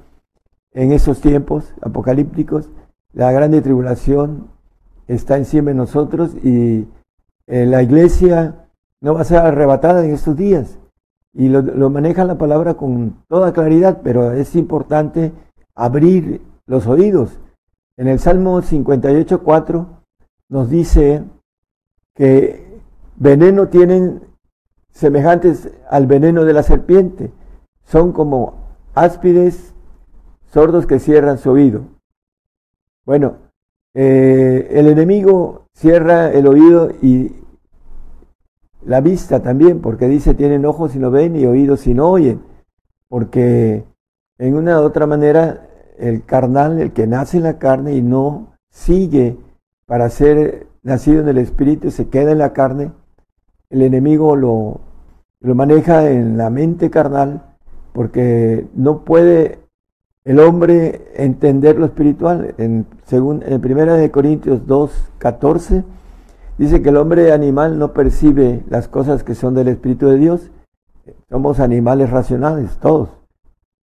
en 0.73 0.91
esos 0.91 1.21
tiempos 1.21 1.73
apocalípticos. 1.81 2.69
La 3.13 3.31
grande 3.31 3.61
tribulación 3.61 4.49
está 5.07 5.37
encima 5.37 5.69
de 5.69 5.75
nosotros 5.75 6.35
y 6.43 6.87
eh, 7.47 7.65
la 7.65 7.81
iglesia 7.81 8.67
no 9.01 9.13
va 9.13 9.21
a 9.21 9.25
ser 9.25 9.37
arrebatada 9.37 10.05
en 10.05 10.13
estos 10.13 10.35
días. 10.35 10.77
Y 11.37 11.49
lo, 11.49 11.91
maneja 11.91 12.25
la 12.25 12.39
palabra 12.39 12.73
con 12.73 13.23
toda 13.27 13.53
claridad, 13.53 14.01
pero 14.03 14.31
es 14.31 14.55
importante 14.55 15.31
abrir 15.75 16.41
los 16.65 16.87
oídos. 16.87 17.39
En 17.95 18.07
el 18.07 18.17
Salmo 18.17 18.59
58.4 18.59 19.85
nos 20.49 20.69
dice 20.71 21.23
que 22.15 22.81
veneno 23.17 23.67
tienen 23.67 24.21
semejantes 24.89 25.69
al 25.91 26.07
veneno 26.07 26.43
de 26.43 26.53
la 26.53 26.63
serpiente. 26.63 27.31
Son 27.83 28.13
como 28.13 28.55
áspides 28.95 29.75
sordos 30.47 30.87
que 30.87 30.99
cierran 30.99 31.37
su 31.37 31.51
oído. 31.51 31.83
Bueno, 33.05 33.35
eh, 33.93 34.69
el 34.71 34.87
enemigo 34.87 35.67
cierra 35.75 36.31
el 36.31 36.47
oído 36.47 36.89
y 36.99 37.31
la 38.85 39.01
vista 39.01 39.41
también, 39.41 39.81
porque 39.81 40.07
dice 40.07 40.33
tienen 40.33 40.65
ojos 40.65 40.95
y 40.95 40.99
no 40.99 41.11
ven 41.11 41.35
y 41.35 41.45
oídos 41.45 41.87
y 41.87 41.93
no 41.93 42.09
oyen, 42.09 42.41
porque 43.09 43.83
en 44.37 44.55
una 44.55 44.79
u 44.79 44.83
otra 44.83 45.07
manera 45.07 45.67
el 45.97 46.23
carnal, 46.25 46.79
el 46.79 46.91
que 46.91 47.07
nace 47.07 47.37
en 47.37 47.43
la 47.43 47.57
carne 47.57 47.93
y 47.95 48.01
no 48.01 48.53
sigue 48.69 49.37
para 49.85 50.09
ser 50.09 50.67
nacido 50.83 51.21
en 51.21 51.29
el 51.29 51.37
espíritu, 51.37 51.91
se 51.91 52.07
queda 52.09 52.31
en 52.31 52.37
la 52.37 52.53
carne, 52.53 52.91
el 53.69 53.81
enemigo 53.81 54.35
lo 54.35 54.81
lo 55.39 55.55
maneja 55.55 56.09
en 56.09 56.37
la 56.37 56.49
mente 56.49 56.89
carnal 56.89 57.41
porque 57.93 58.67
no 58.75 59.03
puede 59.03 59.59
el 60.23 60.39
hombre 60.39 61.09
entender 61.15 61.77
lo 61.77 61.85
espiritual. 61.85 62.53
En, 62.57 62.85
según, 63.05 63.43
en 63.45 63.61
primera 63.61 63.93
de 63.93 64.11
Corintios 64.11 64.65
2, 64.67 64.91
14, 65.19 65.83
dice 66.57 66.81
que 66.81 66.89
el 66.89 66.97
hombre 66.97 67.31
animal 67.31 67.79
no 67.79 67.93
percibe 67.93 68.63
las 68.69 68.87
cosas 68.87 69.23
que 69.23 69.35
son 69.35 69.53
del 69.53 69.67
Espíritu 69.67 70.07
de 70.07 70.17
Dios. 70.17 70.51
Somos 71.29 71.59
animales 71.59 72.09
racionales, 72.09 72.77
todos. 72.77 73.09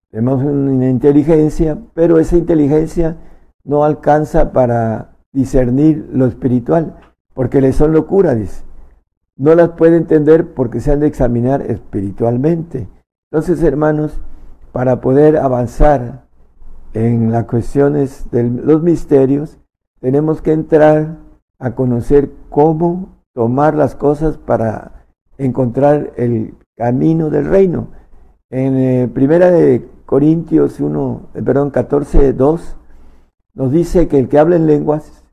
Tenemos 0.10 0.44
una 0.44 0.89
inteligencia, 0.89 1.77
pero 1.94 2.20
esa 2.20 2.38
inteligencia 2.38 3.18
no 3.63 3.84
alcanza 3.84 4.51
para 4.51 5.15
discernir 5.32 6.08
lo 6.12 6.27
espiritual, 6.27 6.98
porque 7.34 7.62
le 7.62 7.74
son 7.74 7.94
locura, 7.94 8.38
no 9.36 9.56
las 9.56 9.70
puede 9.70 9.98
entender 9.98 10.53
porque 10.53 10.80
se 10.80 10.92
han 10.92 11.00
de 11.00 11.08
examinar 11.08 11.63
espiritualmente. 11.63 12.88
Entonces, 13.32 13.63
hermanos, 13.63 14.22
para 14.72 15.01
poder 15.01 15.38
avanzar 15.38 16.27
en 16.94 17.32
las 17.32 17.46
cuestiones 17.46 18.30
de 18.30 18.44
los 18.44 18.84
misterios, 18.84 19.58
tenemos 20.00 20.42
que 20.42 20.51
entrar 20.51 21.18
a 21.63 21.75
conocer 21.75 22.29
cómo 22.50 23.24
tomar 23.34 23.74
las 23.74 23.96
cosas 23.96 24.38
para 24.38 25.05
encontrar 25.38 26.12
el 26.17 26.58
camino 26.75 27.29
del 27.29 27.46
reino. 27.46 27.88
En 28.50 28.75
eh, 28.75 29.08
primera 29.08 29.50
de 29.50 29.88
Corintios 30.05 30.82
1, 30.82 31.29
eh, 31.36 31.41
perdón, 31.41 31.72
14, 31.72 32.34
2, 32.34 32.75
nos 33.53 33.72
dice 33.72 34.10
que 34.10 34.20
el 34.20 34.27
que 34.27 34.39
habla 34.39 34.58
en 34.58 34.67
lenguas, 34.67 35.24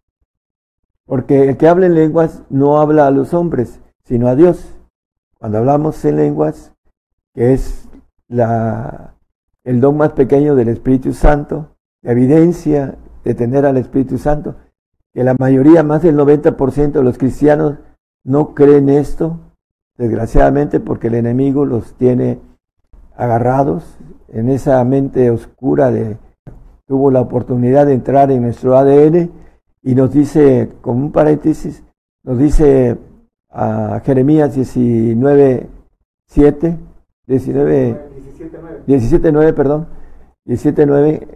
porque 1.04 1.48
el 1.48 1.56
que 1.56 1.66
habla 1.66 1.86
en 1.86 1.96
lenguas 1.96 2.44
no 2.48 2.80
habla 2.80 3.08
a 3.08 3.10
los 3.10 3.34
hombres, 3.34 3.80
sino 4.04 4.28
a 4.28 4.36
Dios. 4.36 4.78
Cuando 5.36 5.58
hablamos 5.58 6.04
en 6.04 6.14
lenguas, 6.14 6.72
que 7.34 7.54
es 7.54 7.88
la, 8.28 9.16
el 9.64 9.80
don 9.80 9.96
más 9.96 10.12
pequeño 10.12 10.54
del 10.54 10.68
Espíritu 10.68 11.12
Santo, 11.12 11.74
la 12.02 12.12
evidencia 12.12 12.98
de 13.24 13.34
tener 13.34 13.66
al 13.66 13.78
Espíritu 13.78 14.16
Santo, 14.16 14.54
que 15.12 15.24
la 15.24 15.34
mayoría, 15.38 15.82
más 15.82 16.02
del 16.02 16.16
90% 16.16 16.92
de 16.92 17.02
los 17.02 17.18
cristianos 17.18 17.78
no 18.24 18.54
creen 18.54 18.88
esto, 18.88 19.38
desgraciadamente 19.96 20.80
porque 20.80 21.08
el 21.08 21.14
enemigo 21.14 21.64
los 21.64 21.94
tiene 21.94 22.38
agarrados 23.16 23.98
en 24.28 24.48
esa 24.48 24.82
mente 24.84 25.30
oscura 25.30 25.90
de 25.90 26.16
tuvo 26.86 27.12
la 27.12 27.20
oportunidad 27.20 27.86
de 27.86 27.94
entrar 27.94 28.32
en 28.32 28.42
nuestro 28.42 28.76
ADN 28.76 29.30
y 29.82 29.94
nos 29.94 30.12
dice, 30.12 30.72
como 30.80 31.04
un 31.04 31.12
paréntesis, 31.12 31.84
nos 32.24 32.36
dice 32.36 32.98
a 33.48 34.00
Jeremías 34.04 34.54
19, 34.54 35.68
7, 36.26 36.78
19, 37.28 38.00
17, 38.86 39.32
9, 39.32 39.52
perdón, 39.52 39.88
17, 40.44 40.86
9, 40.86 41.28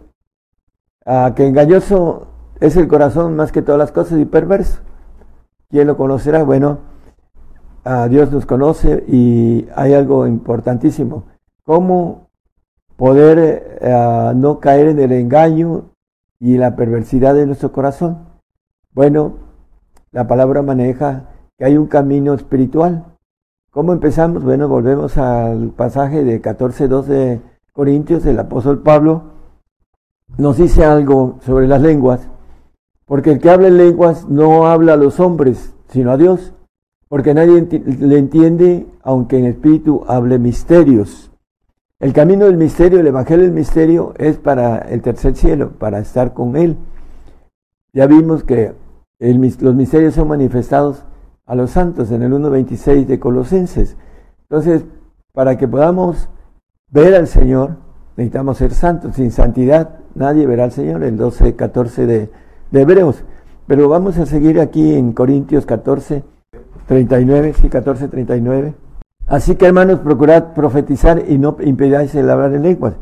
a 1.05 1.33
que 1.33 1.47
engañoso 1.47 2.34
es 2.59 2.75
el 2.77 2.87
corazón 2.87 3.35
más 3.35 3.51
que 3.51 3.61
todas 3.61 3.79
las 3.79 3.91
cosas 3.91 4.19
y 4.19 4.25
perverso. 4.25 4.81
¿Quién 5.69 5.87
lo 5.87 5.97
conocerá? 5.97 6.43
Bueno, 6.43 6.79
Dios 8.09 8.31
nos 8.31 8.45
conoce 8.45 9.03
y 9.07 9.67
hay 9.75 9.93
algo 9.93 10.27
importantísimo. 10.27 11.25
¿Cómo 11.63 12.29
poder 12.95 13.79
eh, 13.81 14.33
no 14.35 14.59
caer 14.59 14.89
en 14.89 14.99
el 14.99 15.11
engaño 15.11 15.91
y 16.39 16.57
la 16.57 16.75
perversidad 16.75 17.35
de 17.35 17.45
nuestro 17.45 17.71
corazón? 17.71 18.27
Bueno, 18.93 19.37
la 20.11 20.27
palabra 20.27 20.61
maneja 20.61 21.29
que 21.57 21.65
hay 21.65 21.77
un 21.77 21.87
camino 21.87 22.33
espiritual. 22.33 23.05
¿Cómo 23.71 23.91
empezamos? 23.91 24.43
Bueno, 24.43 24.67
volvemos 24.67 25.17
al 25.17 25.71
pasaje 25.71 26.23
de 26.23 26.41
14.2 26.41 27.03
de 27.03 27.41
Corintios, 27.73 28.25
el 28.25 28.39
apóstol 28.39 28.81
Pablo 28.81 29.35
nos 30.37 30.57
dice 30.57 30.83
algo 30.83 31.37
sobre 31.41 31.67
las 31.67 31.81
lenguas, 31.81 32.27
porque 33.05 33.31
el 33.31 33.39
que 33.39 33.49
habla 33.49 33.67
en 33.67 33.77
lenguas 33.77 34.27
no 34.27 34.67
habla 34.67 34.93
a 34.93 34.97
los 34.97 35.19
hombres, 35.19 35.73
sino 35.89 36.11
a 36.11 36.17
Dios, 36.17 36.53
porque 37.07 37.33
nadie 37.33 37.67
le 37.99 38.17
entiende, 38.17 38.87
aunque 39.03 39.37
en 39.37 39.45
espíritu 39.45 40.03
hable 40.07 40.39
misterios. 40.39 41.31
El 41.99 42.13
camino 42.13 42.45
del 42.45 42.57
misterio, 42.57 42.99
el 42.99 43.07
evangelio 43.07 43.45
del 43.45 43.53
misterio, 43.53 44.13
es 44.17 44.37
para 44.37 44.79
el 44.79 45.01
tercer 45.01 45.35
cielo, 45.35 45.73
para 45.77 45.99
estar 45.99 46.33
con 46.33 46.57
Él. 46.57 46.77
Ya 47.93 48.07
vimos 48.07 48.43
que 48.43 48.73
los 49.19 49.75
misterios 49.75 50.15
son 50.15 50.27
manifestados 50.27 51.05
a 51.45 51.55
los 51.55 51.71
santos 51.71 52.11
en 52.11 52.23
el 52.23 52.33
1.26 52.33 53.05
de 53.05 53.19
Colosenses. 53.19 53.95
Entonces, 54.49 54.83
para 55.31 55.57
que 55.57 55.67
podamos 55.67 56.27
ver 56.89 57.15
al 57.15 57.27
Señor, 57.27 57.77
necesitamos 58.17 58.57
ser 58.57 58.73
santos. 58.73 59.15
Sin 59.15 59.31
santidad 59.31 59.99
nadie 60.15 60.47
verá 60.47 60.65
al 60.65 60.71
Señor, 60.71 61.03
el 61.03 61.17
12.14 61.17 62.05
de, 62.05 62.29
de 62.71 62.81
Hebreos. 62.81 63.23
Pero 63.67 63.89
vamos 63.89 64.17
a 64.17 64.25
seguir 64.25 64.59
aquí 64.59 64.93
en 64.93 65.11
Corintios 65.13 65.65
14, 65.65 66.23
39, 66.87 67.53
sí, 67.53 67.69
14, 67.69 68.07
39. 68.07 68.75
Así 69.27 69.55
que 69.55 69.65
hermanos, 69.65 69.99
procurad 70.01 70.53
profetizar 70.53 71.23
y 71.27 71.37
no 71.37 71.57
impidáis 71.61 72.13
el 72.13 72.29
hablar 72.29 72.53
en 72.53 72.61
lenguas. 72.61 72.93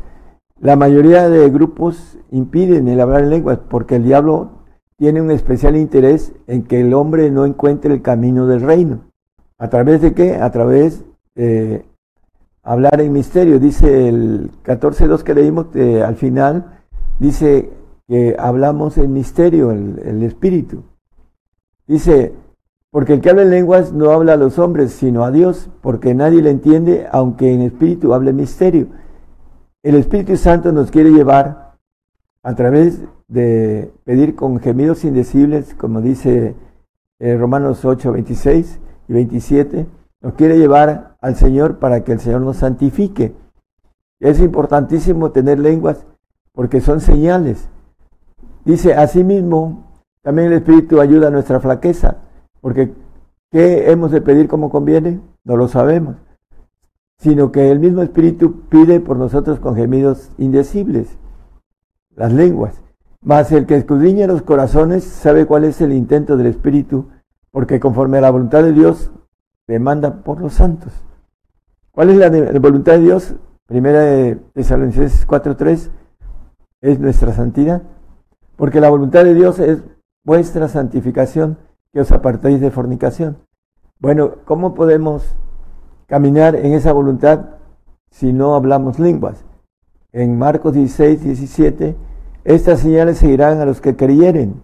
La 0.58 0.76
mayoría 0.76 1.28
de 1.28 1.50
grupos 1.50 2.18
impiden 2.30 2.88
el 2.88 3.00
hablar 3.00 3.24
en 3.24 3.30
lenguas 3.30 3.58
porque 3.68 3.96
el 3.96 4.04
diablo 4.04 4.62
tiene 4.96 5.20
un 5.20 5.30
especial 5.30 5.76
interés 5.76 6.32
en 6.46 6.62
que 6.62 6.80
el 6.80 6.94
hombre 6.94 7.30
no 7.30 7.44
encuentre 7.44 7.92
el 7.92 8.00
camino 8.00 8.46
del 8.46 8.62
reino. 8.62 9.00
¿A 9.58 9.68
través 9.68 10.00
de 10.00 10.14
qué? 10.14 10.36
A 10.36 10.50
través 10.50 11.04
de 11.34 11.84
hablar 12.62 13.00
en 13.00 13.12
misterio. 13.12 13.58
Dice 13.58 14.08
el 14.08 14.50
14.2 14.64 15.22
que 15.22 15.34
leímos, 15.34 15.66
que 15.66 16.02
al 16.02 16.16
final 16.16 16.80
dice 17.18 17.70
que 18.06 18.36
hablamos 18.38 18.98
en 18.98 19.12
misterio, 19.12 19.70
el, 19.70 20.00
el 20.04 20.22
Espíritu. 20.22 20.84
Dice, 21.86 22.34
porque 22.94 23.14
el 23.14 23.20
que 23.20 23.30
habla 23.30 23.42
en 23.42 23.50
lenguas 23.50 23.92
no 23.92 24.10
habla 24.12 24.34
a 24.34 24.36
los 24.36 24.58
hombres, 24.60 24.92
sino 24.92 25.24
a 25.24 25.32
Dios, 25.32 25.68
porque 25.80 26.14
nadie 26.14 26.40
le 26.40 26.50
entiende, 26.50 27.08
aunque 27.10 27.52
en 27.52 27.60
espíritu 27.60 28.14
hable 28.14 28.32
misterio. 28.32 28.86
El 29.82 29.96
Espíritu 29.96 30.36
Santo 30.36 30.70
nos 30.70 30.92
quiere 30.92 31.10
llevar 31.10 31.76
a 32.44 32.54
través 32.54 33.02
de 33.26 33.92
pedir 34.04 34.36
con 34.36 34.60
gemidos 34.60 35.04
indecibles, 35.04 35.74
como 35.74 36.00
dice 36.00 36.54
eh, 37.18 37.36
Romanos 37.36 37.84
8, 37.84 38.12
26 38.12 38.78
y 39.08 39.12
27, 39.12 39.86
nos 40.20 40.34
quiere 40.34 40.56
llevar 40.56 41.16
al 41.20 41.34
Señor 41.34 41.80
para 41.80 42.04
que 42.04 42.12
el 42.12 42.20
Señor 42.20 42.42
nos 42.42 42.58
santifique. 42.58 43.34
Es 44.20 44.38
importantísimo 44.38 45.32
tener 45.32 45.58
lenguas 45.58 46.06
porque 46.52 46.80
son 46.80 47.00
señales. 47.00 47.68
Dice, 48.64 48.94
asimismo, 48.94 49.84
también 50.22 50.48
el 50.48 50.54
Espíritu 50.54 51.00
ayuda 51.00 51.28
a 51.28 51.30
nuestra 51.30 51.60
flaqueza, 51.60 52.16
porque 52.60 52.94
¿qué 53.50 53.90
hemos 53.90 54.10
de 54.10 54.22
pedir 54.22 54.48
como 54.48 54.70
conviene? 54.70 55.20
No 55.44 55.56
lo 55.56 55.68
sabemos, 55.68 56.16
sino 57.18 57.52
que 57.52 57.70
el 57.70 57.78
mismo 57.78 58.02
Espíritu 58.02 58.62
pide 58.68 59.00
por 59.00 59.18
nosotros 59.18 59.60
con 59.60 59.76
gemidos 59.76 60.30
indecibles, 60.38 61.18
las 62.16 62.32
lenguas. 62.32 62.80
Mas 63.20 63.52
el 63.52 63.66
que 63.66 63.76
escudriña 63.76 64.26
los 64.26 64.42
corazones 64.42 65.04
sabe 65.04 65.46
cuál 65.46 65.64
es 65.64 65.80
el 65.80 65.92
intento 65.92 66.36
del 66.36 66.46
Espíritu, 66.46 67.08
porque 67.50 67.80
conforme 67.80 68.18
a 68.18 68.22
la 68.22 68.30
voluntad 68.30 68.62
de 68.62 68.72
Dios 68.72 69.10
demanda 69.66 70.22
por 70.22 70.40
los 70.40 70.54
santos. 70.54 70.92
¿Cuál 71.90 72.10
es 72.10 72.16
la, 72.16 72.28
voluntad 72.58 72.94
de 72.94 73.00
Dios? 73.00 73.34
Primera 73.66 74.00
de 74.00 74.36
Tesalonicenses 74.52 75.26
4.3 75.26 75.90
es 76.80 76.98
nuestra 76.98 77.32
santidad. 77.32 77.82
Porque 78.56 78.80
la 78.80 78.90
voluntad 78.90 79.24
de 79.24 79.34
Dios 79.34 79.58
es 79.58 79.82
vuestra 80.24 80.68
santificación, 80.68 81.58
que 81.92 82.00
os 82.00 82.12
apartéis 82.12 82.60
de 82.60 82.70
fornicación. 82.70 83.38
Bueno, 84.00 84.36
¿cómo 84.44 84.74
podemos 84.74 85.36
caminar 86.06 86.56
en 86.56 86.72
esa 86.72 86.92
voluntad 86.92 87.46
si 88.10 88.32
no 88.32 88.54
hablamos 88.54 88.98
lenguas? 88.98 89.44
En 90.12 90.38
Marcos 90.38 90.74
16, 90.74 91.22
17, 91.22 91.96
estas 92.44 92.80
señales 92.80 93.18
seguirán 93.18 93.60
a 93.60 93.64
los 93.64 93.80
que 93.80 93.96
creyeren. 93.96 94.62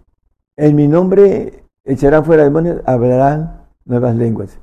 En 0.57 0.77
mi 0.77 0.89
nombre 0.89 1.65
echarán 1.85 2.25
fuera 2.25 2.45
demonios, 2.45 2.83
hablarán 2.85 3.67
nuevas 3.85 4.15
lenguas. 4.15 4.61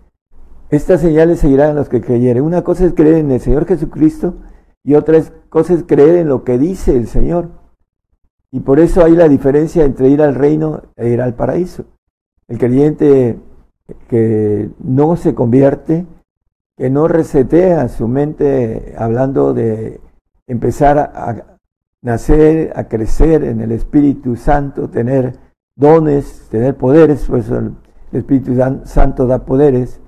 Estas 0.69 1.01
señales 1.01 1.39
seguirán 1.39 1.72
a 1.72 1.74
los 1.74 1.89
que 1.89 2.01
creyeren. 2.01 2.43
Una 2.43 2.62
cosa 2.62 2.86
es 2.86 2.93
creer 2.93 3.15
en 3.15 3.31
el 3.31 3.39
Señor 3.39 3.65
Jesucristo 3.65 4.36
y 4.84 4.96
otra 4.96 5.19
cosa 5.50 5.74
es 5.74 5.84
creer 5.84 6.17
en 6.17 6.27
lo 6.27 6.43
que 6.43 6.57
dice 6.57 6.96
el 6.96 7.07
Señor. 7.07 7.50
Y 8.57 8.59
por 8.59 8.79
eso 8.79 9.05
hay 9.05 9.11
la 9.11 9.29
diferencia 9.29 9.85
entre 9.85 10.09
ir 10.09 10.19
al 10.19 10.33
reino 10.33 10.81
e 10.95 11.09
ir 11.09 11.21
al 11.21 11.35
paraíso. 11.35 11.85
El 12.47 12.57
creyente 12.57 13.37
que 14.09 14.72
no 14.79 15.15
se 15.15 15.35
convierte, 15.35 16.07
que 16.75 16.89
no 16.89 17.07
resetea 17.07 17.87
su 17.87 18.07
mente 18.07 18.96
hablando 18.98 19.53
de 19.53 20.01
empezar 20.48 20.98
a 20.98 21.59
nacer, 22.01 22.74
a 22.75 22.87
crecer 22.87 23.43
en 23.43 23.61
el 23.61 23.72
Espíritu 23.72 24.35
Santo, 24.35 24.89
tener 24.89 25.35
dones, 25.75 26.48
tener 26.50 26.77
poderes, 26.77 27.25
pues 27.29 27.51
el 27.51 27.75
Espíritu 28.11 28.55
Santo 28.85 29.27
da 29.27 29.46
poderes, 29.46 30.01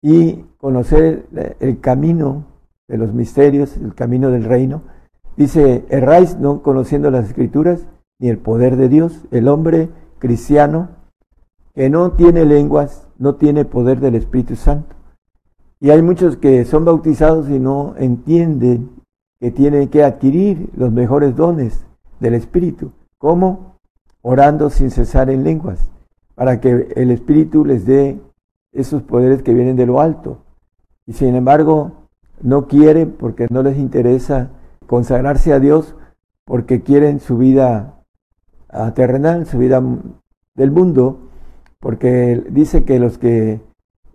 y 0.00 0.44
conocer 0.58 1.26
el 1.58 1.80
camino 1.80 2.46
de 2.86 2.98
los 2.98 3.12
misterios, 3.12 3.76
el 3.76 3.96
camino 3.96 4.30
del 4.30 4.44
reino. 4.44 4.82
Dice, 5.36 5.84
erráis 5.88 6.38
no 6.38 6.62
conociendo 6.62 7.10
las 7.10 7.26
escrituras 7.26 7.86
ni 8.18 8.28
el 8.28 8.38
poder 8.38 8.76
de 8.76 8.88
Dios. 8.88 9.26
El 9.30 9.48
hombre 9.48 9.88
cristiano 10.18 10.88
que 11.74 11.88
no 11.88 12.12
tiene 12.12 12.44
lenguas, 12.44 13.06
no 13.18 13.36
tiene 13.36 13.64
poder 13.64 14.00
del 14.00 14.14
Espíritu 14.14 14.56
Santo. 14.56 14.96
Y 15.80 15.90
hay 15.90 16.02
muchos 16.02 16.36
que 16.36 16.64
son 16.64 16.84
bautizados 16.84 17.48
y 17.48 17.58
no 17.58 17.94
entienden 17.96 18.90
que 19.40 19.50
tienen 19.50 19.88
que 19.88 20.04
adquirir 20.04 20.68
los 20.76 20.92
mejores 20.92 21.34
dones 21.34 21.86
del 22.20 22.34
Espíritu. 22.34 22.92
¿Cómo? 23.16 23.76
Orando 24.20 24.68
sin 24.68 24.90
cesar 24.90 25.30
en 25.30 25.44
lenguas, 25.44 25.90
para 26.34 26.60
que 26.60 26.92
el 26.94 27.10
Espíritu 27.10 27.64
les 27.64 27.86
dé 27.86 28.20
esos 28.72 29.02
poderes 29.02 29.42
que 29.42 29.54
vienen 29.54 29.76
de 29.76 29.86
lo 29.86 30.00
alto. 30.00 30.38
Y 31.06 31.14
sin 31.14 31.34
embargo, 31.34 32.08
no 32.42 32.66
quieren 32.66 33.12
porque 33.12 33.46
no 33.50 33.62
les 33.62 33.78
interesa 33.78 34.50
consagrarse 34.90 35.52
a 35.52 35.60
Dios, 35.60 35.94
porque 36.44 36.82
quieren 36.82 37.20
su 37.20 37.38
vida 37.38 38.02
terrenal, 38.96 39.46
su 39.46 39.56
vida 39.56 39.80
del 40.56 40.72
mundo, 40.72 41.30
porque 41.78 42.44
dice 42.50 42.82
que 42.82 42.98
los 42.98 43.16
que 43.16 43.60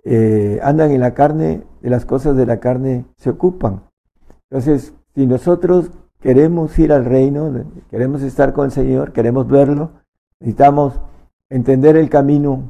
eh, 0.03 0.59
andan 0.61 0.91
en 0.91 0.99
la 0.99 1.13
carne, 1.13 1.63
de 1.81 1.89
las 1.89 2.03
cosas 2.03 2.35
de 2.35 2.45
la 2.45 2.59
carne 2.59 3.05
se 3.15 3.29
ocupan. 3.29 3.83
Entonces, 4.49 4.93
si 5.15 5.25
nosotros 5.25 5.91
queremos 6.19 6.77
ir 6.77 6.91
al 6.91 7.05
reino, 7.05 7.53
queremos 7.89 8.21
estar 8.21 8.51
con 8.51 8.65
el 8.65 8.71
Señor, 8.71 9.13
queremos 9.13 9.47
verlo, 9.47 9.91
necesitamos 10.41 10.99
entender 11.49 11.95
el 11.95 12.09
camino 12.09 12.69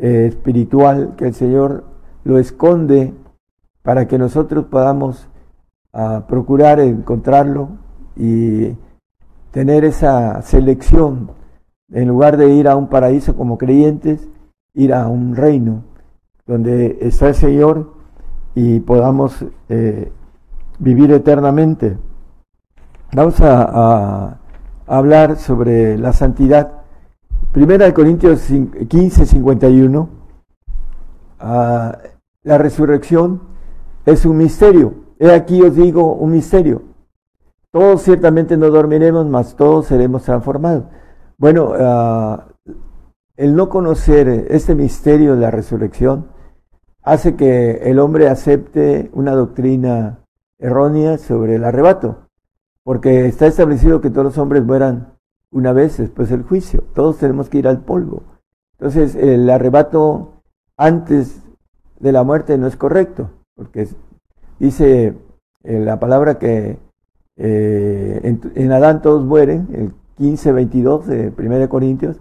eh, 0.00 0.26
espiritual 0.30 1.14
que 1.16 1.28
el 1.28 1.34
Señor 1.34 1.84
lo 2.24 2.40
esconde 2.40 3.14
para 3.82 4.08
que 4.08 4.18
nosotros 4.18 4.64
podamos 4.64 5.28
ah, 5.94 6.24
procurar 6.28 6.80
encontrarlo 6.80 7.70
y 8.16 8.76
tener 9.50 9.84
esa 9.84 10.42
selección 10.42 11.30
en 11.92 12.08
lugar 12.08 12.36
de 12.36 12.50
ir 12.50 12.68
a 12.68 12.76
un 12.76 12.88
paraíso 12.88 13.36
como 13.36 13.56
creyentes, 13.56 14.28
ir 14.74 14.92
a 14.92 15.06
un 15.06 15.36
reino 15.36 15.84
donde 16.46 16.98
está 17.00 17.28
el 17.28 17.34
Señor 17.34 17.94
y 18.54 18.80
podamos 18.80 19.44
eh, 19.68 20.12
vivir 20.78 21.12
eternamente. 21.12 21.96
Vamos 23.12 23.40
a, 23.40 24.38
hablar 24.86 25.36
sobre 25.36 25.96
la 25.96 26.12
santidad. 26.12 26.82
Primera 27.52 27.86
de 27.86 27.94
Corintios 27.94 28.42
15, 28.88 29.24
51. 29.24 30.08
Ah, 31.40 31.98
la 32.42 32.58
resurrección 32.58 33.40
es 34.04 34.26
un 34.26 34.36
misterio. 34.36 35.03
He 35.24 35.32
aquí 35.32 35.62
os 35.62 35.74
digo 35.74 36.16
un 36.16 36.32
misterio. 36.32 36.82
Todos 37.70 38.02
ciertamente 38.02 38.58
no 38.58 38.68
dormiremos, 38.68 39.24
mas 39.24 39.56
todos 39.56 39.86
seremos 39.86 40.22
transformados. 40.22 40.84
Bueno, 41.38 41.72
ah, 41.80 42.48
el 43.34 43.56
no 43.56 43.70
conocer 43.70 44.28
este 44.50 44.74
misterio 44.74 45.34
de 45.34 45.40
la 45.40 45.50
resurrección 45.50 46.28
hace 47.02 47.36
que 47.36 47.70
el 47.84 48.00
hombre 48.00 48.28
acepte 48.28 49.10
una 49.14 49.32
doctrina 49.32 50.18
errónea 50.58 51.16
sobre 51.16 51.54
el 51.54 51.64
arrebato, 51.64 52.28
porque 52.82 53.24
está 53.24 53.46
establecido 53.46 54.02
que 54.02 54.10
todos 54.10 54.26
los 54.26 54.36
hombres 54.36 54.62
mueran 54.62 55.14
una 55.50 55.72
vez 55.72 55.96
después 55.96 56.28
del 56.28 56.42
juicio, 56.42 56.84
todos 56.94 57.16
tenemos 57.16 57.48
que 57.48 57.60
ir 57.60 57.66
al 57.66 57.80
polvo. 57.80 58.24
Entonces, 58.72 59.14
el 59.14 59.48
arrebato 59.48 60.42
antes 60.76 61.40
de 61.98 62.12
la 62.12 62.24
muerte 62.24 62.58
no 62.58 62.66
es 62.66 62.76
correcto, 62.76 63.30
porque 63.54 63.88
dice 64.58 65.16
eh, 65.62 65.80
la 65.80 65.98
palabra 65.98 66.38
que 66.38 66.78
eh, 67.36 68.38
en, 68.54 68.72
Adán 68.72 69.02
todos 69.02 69.24
mueren, 69.24 69.68
el 69.72 69.92
15, 70.16 70.52
22 70.52 71.06
de 71.06 71.32
1 71.36 71.68
Corintios, 71.68 72.20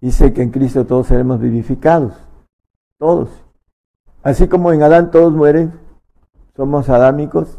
dice 0.00 0.32
que 0.32 0.42
en 0.42 0.50
Cristo 0.50 0.86
todos 0.86 1.06
seremos 1.06 1.40
vivificados, 1.40 2.14
todos. 2.98 3.30
Así 4.22 4.48
como 4.48 4.72
en 4.72 4.82
Adán 4.82 5.10
todos 5.10 5.32
mueren, 5.32 5.72
somos 6.56 6.88
adámicos 6.88 7.58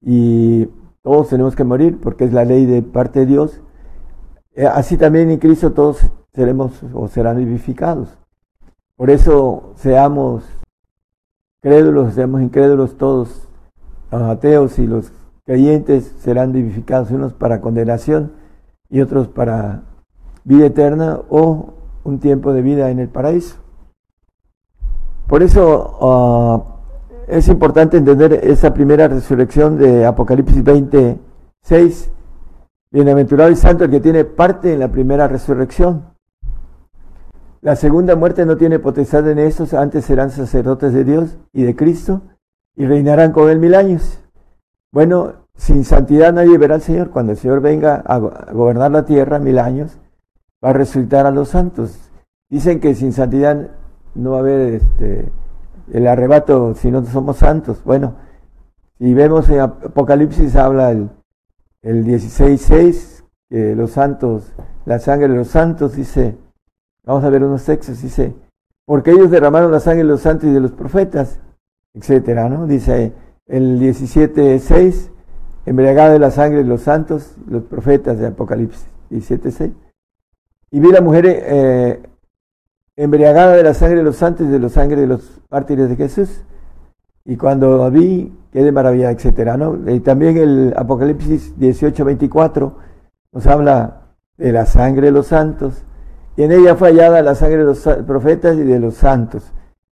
y 0.00 0.66
todos 1.02 1.28
tenemos 1.28 1.56
que 1.56 1.64
morir 1.64 1.98
porque 2.00 2.24
es 2.24 2.32
la 2.32 2.44
ley 2.44 2.66
de 2.66 2.82
parte 2.82 3.20
de 3.20 3.26
Dios. 3.26 3.62
Eh, 4.54 4.66
así 4.66 4.96
también 4.96 5.30
en 5.30 5.38
Cristo 5.38 5.72
todos 5.72 6.10
seremos 6.34 6.82
o 6.92 7.08
serán 7.08 7.38
vivificados. 7.38 8.16
Por 8.96 9.10
eso 9.10 9.72
seamos 9.76 10.44
crédulos, 11.60 12.14
seamos 12.14 12.42
incrédulos 12.42 12.96
todos, 12.96 13.48
los 14.10 14.22
ateos 14.22 14.78
y 14.78 14.86
los 14.86 15.12
creyentes 15.44 16.14
serán 16.18 16.52
vivificados, 16.52 17.10
unos 17.10 17.32
para 17.32 17.60
condenación 17.60 18.32
y 18.90 19.00
otros 19.00 19.28
para 19.28 19.82
vida 20.44 20.66
eterna 20.66 21.20
o 21.28 21.74
un 22.04 22.20
tiempo 22.20 22.52
de 22.52 22.62
vida 22.62 22.90
en 22.90 22.98
el 22.98 23.08
paraíso. 23.08 23.56
Por 25.26 25.42
eso 25.42 25.98
ah, 26.00 26.78
es 27.28 27.48
importante 27.48 27.98
entender 27.98 28.32
esa 28.42 28.72
primera 28.72 29.08
resurrección 29.08 29.76
de 29.76 30.06
Apocalipsis 30.06 30.64
26. 30.64 32.10
Bienaventurado 32.90 33.50
y 33.50 33.56
santo 33.56 33.84
el 33.84 33.90
que 33.90 34.00
tiene 34.00 34.24
parte 34.24 34.72
en 34.72 34.80
la 34.80 34.88
primera 34.88 35.28
resurrección. 35.28 36.17
La 37.60 37.74
segunda 37.74 38.14
muerte 38.14 38.46
no 38.46 38.56
tiene 38.56 38.78
potestad 38.78 39.28
en 39.28 39.38
estos, 39.38 39.74
antes 39.74 40.04
serán 40.04 40.30
sacerdotes 40.30 40.92
de 40.92 41.04
Dios 41.04 41.38
y 41.52 41.64
de 41.64 41.74
Cristo 41.74 42.22
y 42.76 42.86
reinarán 42.86 43.32
con 43.32 43.50
él 43.50 43.58
mil 43.58 43.74
años. 43.74 44.20
Bueno, 44.92 45.32
sin 45.56 45.84
santidad 45.84 46.32
nadie 46.32 46.56
verá 46.56 46.76
al 46.76 46.82
Señor. 46.82 47.10
Cuando 47.10 47.32
el 47.32 47.38
Señor 47.38 47.60
venga 47.60 47.96
a 48.06 48.18
gobernar 48.18 48.92
la 48.92 49.04
tierra 49.04 49.40
mil 49.40 49.58
años, 49.58 49.98
va 50.64 50.70
a 50.70 50.72
resucitar 50.72 51.26
a 51.26 51.32
los 51.32 51.48
santos. 51.48 51.98
Dicen 52.48 52.78
que 52.78 52.94
sin 52.94 53.12
santidad 53.12 53.70
no 54.14 54.30
va 54.30 54.36
a 54.36 54.40
haber 54.40 54.74
este, 54.74 55.32
el 55.92 56.06
arrebato 56.06 56.74
si 56.76 56.92
no 56.92 57.04
somos 57.04 57.38
santos. 57.38 57.82
Bueno, 57.84 58.14
si 58.98 59.12
vemos 59.14 59.48
en 59.48 59.60
Apocalipsis 59.60 60.54
habla 60.54 60.92
el, 60.92 61.10
el 61.82 62.04
16.6, 62.04 63.24
que 63.50 63.74
los 63.74 63.90
santos, 63.90 64.52
la 64.84 65.00
sangre 65.00 65.28
de 65.28 65.34
los 65.34 65.48
santos, 65.48 65.96
dice, 65.96 66.36
vamos 67.08 67.24
a 67.24 67.30
ver 67.30 67.42
unos 67.42 67.64
textos, 67.64 68.02
dice, 68.02 68.34
porque 68.84 69.12
ellos 69.12 69.30
derramaron 69.30 69.72
la 69.72 69.80
sangre 69.80 70.02
de 70.02 70.10
los 70.10 70.20
santos 70.20 70.44
y 70.50 70.52
de 70.52 70.60
los 70.60 70.72
profetas, 70.72 71.40
etcétera, 71.94 72.50
¿no? 72.50 72.66
Dice 72.66 73.14
el 73.46 73.80
17.6, 73.80 75.08
embriagada 75.64 76.12
de 76.12 76.18
la 76.18 76.30
sangre 76.30 76.58
de 76.58 76.68
los 76.68 76.82
santos, 76.82 77.34
los 77.48 77.62
profetas 77.62 78.18
de 78.18 78.26
Apocalipsis 78.26 78.86
17.6. 79.10 79.72
Y 80.70 80.80
vi 80.80 80.92
la 80.92 81.00
mujer 81.00 81.24
eh, 81.26 82.02
embriagada 82.94 83.56
de 83.56 83.62
la 83.62 83.72
sangre 83.72 83.96
de 83.96 84.04
los 84.04 84.16
santos 84.16 84.46
y 84.46 84.50
de 84.50 84.58
la 84.58 84.68
sangre 84.68 85.00
de 85.00 85.06
los 85.06 85.40
mártires 85.50 85.88
de 85.88 85.96
Jesús. 85.96 86.42
Y 87.24 87.38
cuando 87.38 87.90
vi, 87.90 88.36
quedé 88.52 88.70
maravillada, 88.70 89.12
etcétera, 89.12 89.56
¿no? 89.56 89.78
Y 89.90 90.00
también 90.00 90.36
el 90.36 90.74
Apocalipsis 90.76 91.58
18.24 91.58 92.74
nos 93.32 93.46
habla 93.46 94.14
de 94.36 94.52
la 94.52 94.66
sangre 94.66 95.06
de 95.06 95.12
los 95.12 95.28
santos. 95.28 95.86
Y 96.38 96.44
en 96.44 96.52
ella 96.52 96.76
fue 96.76 96.90
hallada 96.90 97.20
la 97.20 97.34
sangre 97.34 97.58
de 97.58 97.64
los 97.64 97.80
profetas 98.06 98.56
y 98.56 98.62
de 98.62 98.78
los 98.78 98.94
santos. 98.94 99.52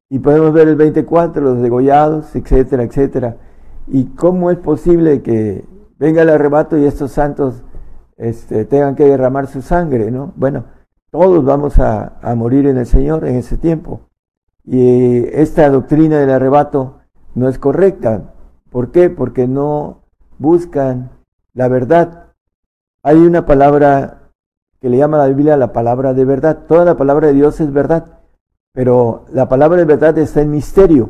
Y 0.10 0.20
podemos 0.20 0.52
ver 0.52 0.68
el 0.68 0.76
24, 0.76 1.42
los 1.42 1.62
degollados, 1.62 2.36
etcétera, 2.36 2.84
etcétera. 2.84 3.38
Y 3.88 4.08
cómo 4.08 4.52
es 4.52 4.58
posible 4.58 5.22
que 5.22 5.64
venga 5.98 6.24
el 6.24 6.30
arrebato 6.30 6.78
y 6.78 6.84
estos 6.84 7.14
santos 7.14 7.64
este, 8.18 8.66
tengan 8.66 8.96
que 8.96 9.06
derramar 9.06 9.48
su 9.48 9.62
sangre, 9.62 10.12
¿no? 10.12 10.34
Bueno, 10.36 10.66
todos 11.12 11.46
vamos 11.46 11.80
a, 11.80 12.20
morir 12.36 12.68
en 12.68 12.78
el 12.78 12.88
Señor 12.88 13.26
en 13.26 13.38
ese 13.38 13.56
tiempo. 13.58 14.10
Y 14.66 15.24
esta 15.28 15.70
doctrina 15.70 16.20
del 16.20 16.32
arrebato 16.32 17.00
no 17.36 17.48
es 17.48 17.58
correcta. 17.58 18.34
¿Por 18.70 18.92
qué? 18.92 19.10
Porque 19.10 19.48
no 19.48 20.04
buscan 20.40 21.10
la 21.54 21.70
verdad. 21.70 22.34
Hay 23.02 23.16
una 23.16 23.46
palabra 23.46 24.23
que 24.84 24.90
le 24.90 24.98
llama 24.98 25.18
la 25.18 25.30
Biblia 25.30 25.56
la 25.56 25.72
palabra 25.72 26.14
de 26.14 26.26
verdad. 26.26 26.66
Toda 26.68 26.84
la 26.84 26.98
palabra 26.98 27.28
de 27.28 27.34
Dios 27.34 27.62
es 27.62 27.72
verdad, 27.72 28.20
pero 28.74 29.24
la 29.32 29.48
palabra 29.48 29.78
de 29.78 29.86
verdad 29.86 30.18
está 30.18 30.42
en 30.42 30.52
misterio. 30.52 31.10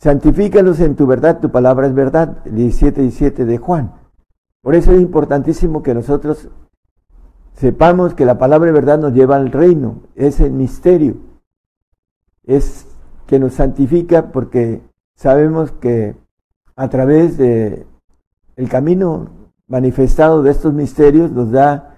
Santifícalos 0.00 0.80
en 0.80 0.94
tu 0.94 1.06
verdad, 1.06 1.40
tu 1.40 1.50
palabra 1.50 1.86
es 1.86 1.94
verdad. 1.94 2.44
17, 2.44 3.00
17 3.00 3.46
de 3.46 3.56
Juan. 3.56 3.94
Por 4.60 4.74
eso 4.74 4.92
es 4.92 5.00
importantísimo 5.00 5.82
que 5.82 5.94
nosotros 5.94 6.50
sepamos 7.54 8.12
que 8.12 8.26
la 8.26 8.36
palabra 8.36 8.66
de 8.66 8.72
verdad 8.74 8.98
nos 8.98 9.14
lleva 9.14 9.36
al 9.36 9.50
reino, 9.50 10.02
es 10.14 10.40
el 10.40 10.52
misterio, 10.52 11.16
es 12.42 12.86
que 13.26 13.38
nos 13.38 13.54
santifica 13.54 14.30
porque 14.30 14.82
sabemos 15.14 15.72
que 15.72 16.16
a 16.76 16.90
través 16.90 17.38
de 17.38 17.86
el 18.56 18.68
camino 18.68 19.30
manifestado 19.68 20.42
de 20.42 20.50
estos 20.50 20.74
misterios 20.74 21.32
nos 21.32 21.50
da 21.50 21.93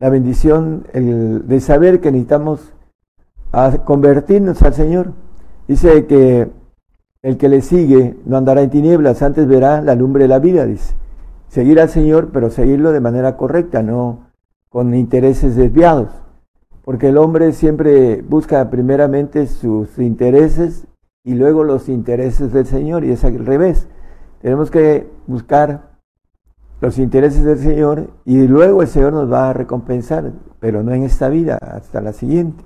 la 0.00 0.08
bendición 0.08 0.86
de 0.92 1.60
saber 1.60 2.00
que 2.00 2.10
necesitamos 2.10 2.72
convertirnos 3.84 4.62
al 4.62 4.74
Señor. 4.74 5.12
Dice 5.68 6.06
que 6.06 6.50
el 7.22 7.36
que 7.36 7.50
le 7.50 7.60
sigue 7.60 8.16
no 8.24 8.38
andará 8.38 8.62
en 8.62 8.70
tinieblas, 8.70 9.22
antes 9.22 9.46
verá 9.46 9.82
la 9.82 9.94
lumbre 9.94 10.24
de 10.24 10.28
la 10.28 10.38
vida, 10.38 10.64
dice. 10.64 10.94
Seguir 11.48 11.80
al 11.80 11.90
Señor, 11.90 12.30
pero 12.32 12.48
seguirlo 12.50 12.92
de 12.92 13.00
manera 13.00 13.36
correcta, 13.36 13.82
no 13.82 14.30
con 14.70 14.94
intereses 14.94 15.54
desviados, 15.54 16.08
porque 16.84 17.08
el 17.08 17.18
hombre 17.18 17.52
siempre 17.52 18.22
busca 18.22 18.70
primeramente 18.70 19.48
sus 19.48 19.98
intereses 19.98 20.86
y 21.24 21.34
luego 21.34 21.64
los 21.64 21.88
intereses 21.88 22.52
del 22.52 22.66
Señor, 22.66 23.04
y 23.04 23.10
es 23.10 23.24
al 23.24 23.44
revés. 23.44 23.86
Tenemos 24.40 24.70
que 24.70 25.10
buscar 25.26 25.89
los 26.80 26.98
intereses 26.98 27.44
del 27.44 27.58
Señor 27.58 28.10
y 28.24 28.46
luego 28.46 28.82
el 28.82 28.88
Señor 28.88 29.12
nos 29.12 29.30
va 29.30 29.50
a 29.50 29.52
recompensar, 29.52 30.32
pero 30.60 30.82
no 30.82 30.92
en 30.92 31.02
esta 31.02 31.28
vida, 31.28 31.58
hasta 31.60 32.00
la 32.00 32.12
siguiente. 32.12 32.64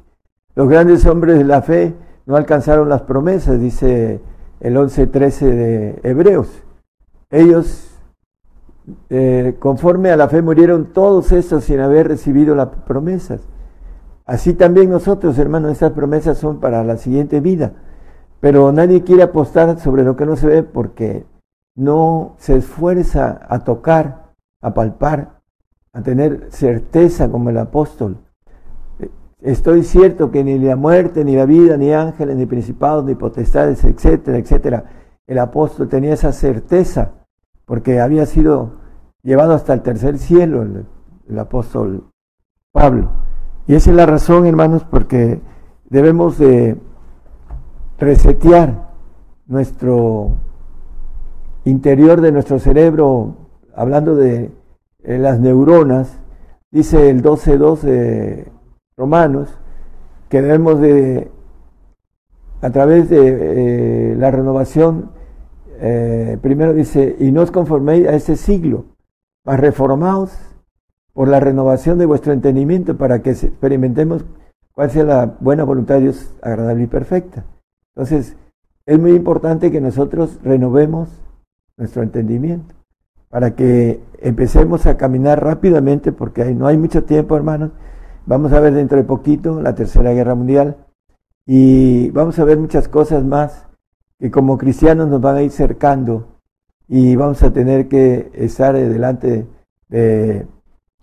Los 0.55 0.69
grandes 0.69 1.05
hombres 1.07 1.39
de 1.39 1.45
la 1.45 1.63
fe 1.63 1.95
no 2.27 2.37
alcanzaron 2.37 2.89
las 2.89 3.03
promesas, 3.03 3.61
dice 3.61 4.21
el 4.61 4.77
11.13 4.77 5.41
de 5.41 6.01
Hebreos. 6.05 6.63
Ellos 7.31 7.91
eh, 9.09 9.57
conforme 9.59 10.11
a 10.11 10.17
la 10.17 10.29
fe 10.29 10.43
murieron 10.43 10.93
todos 10.93 11.33
estos 11.33 11.65
sin 11.65 11.81
haber 11.81 12.09
recibido 12.09 12.55
las 12.55 12.69
promesas. 12.69 13.41
Así 14.27 14.55
también 14.55 14.91
nosotros, 14.91 15.39
hermanos, 15.39 15.73
estas 15.73 15.93
promesas 15.93 16.39
son 16.39 16.61
para 16.61 16.85
la 16.85 16.97
siguiente 16.97 17.41
vida. 17.41 17.73
Pero 18.41 18.73
nadie 18.73 19.03
quiere 19.03 19.23
apostar 19.23 19.79
sobre 19.81 20.05
lo 20.05 20.17
que 20.17 20.27
no 20.27 20.37
se 20.37 20.47
ve 20.47 20.63
porque 20.63 21.25
no 21.75 22.35
se 22.39 22.57
esfuerza 22.57 23.41
a 23.49 23.61
tocar, 23.61 24.33
a 24.61 24.75
palpar, 24.75 25.41
a 25.93 26.03
tener 26.03 26.49
certeza 26.51 27.31
como 27.31 27.51
el 27.51 27.59
apóstol. 27.59 28.19
Estoy 29.41 29.85
cierto 29.85 30.31
que 30.31 30.43
ni 30.43 30.59
la 30.59 30.77
muerte, 30.77 31.25
ni 31.25 31.37
la 31.37 31.45
vida, 31.45 31.77
ni 31.77 31.93
ángeles, 31.93 32.37
ni 32.37 32.47
principados, 32.47 33.05
ni 33.05 33.15
potestades, 33.15 33.85
etcétera, 33.85 34.39
etcétera. 34.39 34.85
El 35.27 35.39
apóstol 35.39 35.89
tenía 35.89 36.15
esa 36.15 36.33
certeza 36.33 37.13
porque 37.67 38.01
había 38.01 38.27
sido 38.27 38.77
llevado 39.23 39.55
hasta 39.55 39.73
el 39.73 39.83
tercer 39.83 40.19
cielo 40.19 40.63
el, 40.63 41.39
apóstol 41.39 42.11
Pablo. 42.73 43.11
Y 43.67 43.75
esa 43.75 43.91
es 43.91 43.97
la 43.97 44.07
razón, 44.07 44.47
hermanos, 44.47 44.85
porque 44.85 45.41
debemos 45.89 46.39
de 46.39 46.79
resetear 47.99 48.91
nuestro 49.47 50.37
interior 51.65 52.21
de 52.21 52.33
nuestro 52.33 52.59
cerebro, 52.59 53.37
hablando 53.75 54.15
de 54.15 54.51
eh, 55.03 55.19
las 55.19 55.41
neuronas, 55.41 56.21
dice 56.71 57.11
el 57.11 57.23
12.2 57.23 57.81
de 57.81 58.53
Romanos, 58.97 59.59
que 60.29 60.43
debemos 60.43 60.81
de, 60.81 61.31
a 62.61 62.71
través 62.71 63.09
de 63.09 64.13
eh, 64.13 64.17
la 64.17 64.31
renovación, 64.31 65.11
eh, 65.81 66.39
primero 66.41 66.73
dice, 66.73 67.17
y 67.19 67.33
no 67.33 67.43
os 67.43 67.51
conforméis 67.51 68.07
a 68.09 68.15
este 68.15 68.37
siglo, 68.37 68.87
mas 69.45 69.61
reformaos 69.61 70.33
por 71.13 71.29
la 71.29 71.41
renovación 71.41 71.99
de 71.99 72.07
vuestro 72.07 72.33
entendimiento 72.33 72.97
para 72.97 73.23
que 73.23 73.31
experimentemos 73.31 74.25
cuál 74.73 74.91
sea 74.91 75.05
la 75.05 75.37
buena 75.41 75.65
voluntad 75.65 75.97
de 75.97 76.01
Dios 76.03 76.35
agradable 76.43 76.85
y 76.85 76.89
perfecta. 76.89 77.45
Entonces, 77.95 78.37
es 78.87 78.99
muy 78.99 79.13
importante 79.13 79.71
que 79.71 79.81
nosotros 79.81 80.41
renovemos 80.43 81.24
nuestro 81.77 82.03
entendimiento 82.03 82.75
para 83.35 83.57
que 83.57 84.01
empecemos 84.21 84.87
a 84.87 84.97
caminar 84.97 85.43
rápidamente 85.43 86.13
porque 86.13 86.45
no 86.55 86.69
hay 86.69 86.77
mucho 86.77 87.03
tiempo, 87.03 87.37
hermanos. 87.37 87.73
Vamos 88.27 88.53
a 88.53 88.61
ver 88.61 88.75
dentro 88.75 88.97
de 88.97 89.05
poquito 89.05 89.61
la 89.61 89.75
Tercera 89.75 90.13
Guerra 90.13 90.37
Mundial 90.37 90.77
y 91.45 92.11
vamos 92.11 92.39
a 92.39 92.45
ver 92.45 92.59
muchas 92.59 92.89
cosas 92.89 93.25
más 93.25 93.67
que 94.21 94.31
como 94.31 94.57
cristianos 94.57 95.09
nos 95.09 95.21
van 95.21 95.37
a 95.37 95.43
ir 95.43 95.51
cercando 95.51 96.41
y 96.87 97.17
vamos 97.17 97.43
a 97.43 97.53
tener 97.53 97.89
que 97.89 98.31
estar 98.35 98.75
delante 98.75 99.47
de 99.89 100.47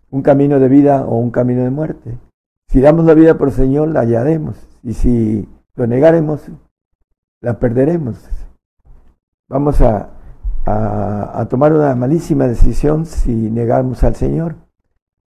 un 0.10 0.22
camino 0.22 0.60
de 0.60 0.70
vida 0.70 1.06
o 1.06 1.18
un 1.18 1.32
camino 1.32 1.64
de 1.64 1.70
muerte. 1.70 2.18
Si 2.70 2.80
damos 2.80 3.04
la 3.04 3.14
vida 3.14 3.38
por 3.38 3.50
el 3.50 3.54
Señor, 3.54 3.90
la 3.90 4.02
hallaremos. 4.02 4.56
Y 4.84 4.94
si 4.94 5.50
lo 5.76 5.86
negaremos, 5.86 6.50
la 7.42 7.60
perderemos. 7.60 8.18
Vamos 9.50 9.82
a, 9.82 10.12
a, 10.66 11.46
tomar 11.50 11.74
una 11.74 11.96
malísima 11.96 12.48
decisión 12.48 13.06
si 13.06 13.32
negamos 13.32 14.04
al 14.04 14.16
Señor. 14.16 14.56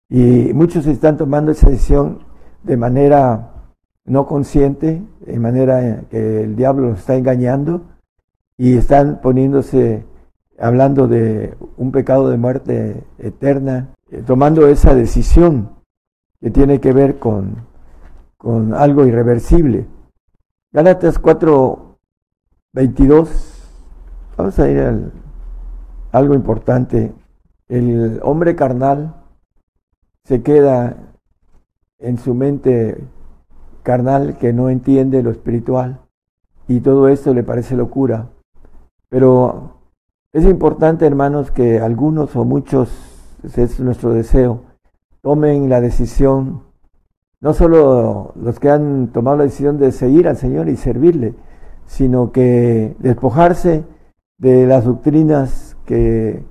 Y 0.09 0.53
muchos 0.53 0.87
están 0.87 1.17
tomando 1.17 1.51
esa 1.51 1.69
decisión 1.69 2.19
de 2.63 2.77
manera 2.77 3.51
no 4.05 4.25
consciente, 4.25 5.03
de 5.25 5.39
manera 5.39 6.03
que 6.09 6.43
el 6.43 6.55
diablo 6.55 6.89
los 6.89 6.99
está 6.99 7.15
engañando 7.15 7.81
y 8.57 8.77
están 8.77 9.19
poniéndose, 9.21 10.05
hablando 10.57 11.07
de 11.07 11.55
un 11.75 11.91
pecado 11.91 12.29
de 12.29 12.37
muerte 12.37 13.03
eterna, 13.19 13.93
eh, 14.09 14.23
tomando 14.25 14.67
esa 14.67 14.95
decisión 14.95 15.71
que 16.39 16.51
tiene 16.51 16.79
que 16.79 16.93
ver 16.93 17.19
con, 17.19 17.67
con 18.37 18.73
algo 18.73 19.05
irreversible. 19.05 19.87
Gálatas 20.71 21.19
4, 21.19 21.97
22, 22.73 23.56
vamos 24.37 24.57
a 24.59 24.69
ir 24.69 24.79
al 24.79 25.11
algo 26.11 26.33
importante. 26.33 27.13
El 27.67 28.19
hombre 28.23 28.55
carnal 28.55 29.15
se 30.23 30.41
queda 30.41 30.95
en 31.99 32.17
su 32.17 32.33
mente 32.33 33.03
carnal 33.83 34.37
que 34.37 34.53
no 34.53 34.69
entiende 34.69 35.23
lo 35.23 35.31
espiritual 35.31 36.01
y 36.67 36.79
todo 36.81 37.07
esto 37.07 37.33
le 37.33 37.43
parece 37.43 37.75
locura. 37.75 38.29
Pero 39.09 39.79
es 40.33 40.45
importante, 40.45 41.05
hermanos, 41.05 41.51
que 41.51 41.79
algunos 41.79 42.35
o 42.35 42.45
muchos, 42.45 42.89
es 43.43 43.79
nuestro 43.79 44.13
deseo, 44.13 44.61
tomen 45.21 45.69
la 45.69 45.81
decisión, 45.81 46.63
no 47.39 47.53
solo 47.53 48.33
los 48.35 48.59
que 48.59 48.69
han 48.69 49.07
tomado 49.13 49.37
la 49.37 49.43
decisión 49.43 49.77
de 49.77 49.91
seguir 49.91 50.27
al 50.27 50.37
Señor 50.37 50.69
y 50.69 50.75
servirle, 50.75 51.35
sino 51.85 52.31
que 52.31 52.95
despojarse 52.99 53.85
de 54.37 54.67
las 54.67 54.85
doctrinas 54.85 55.77
que 55.85 56.43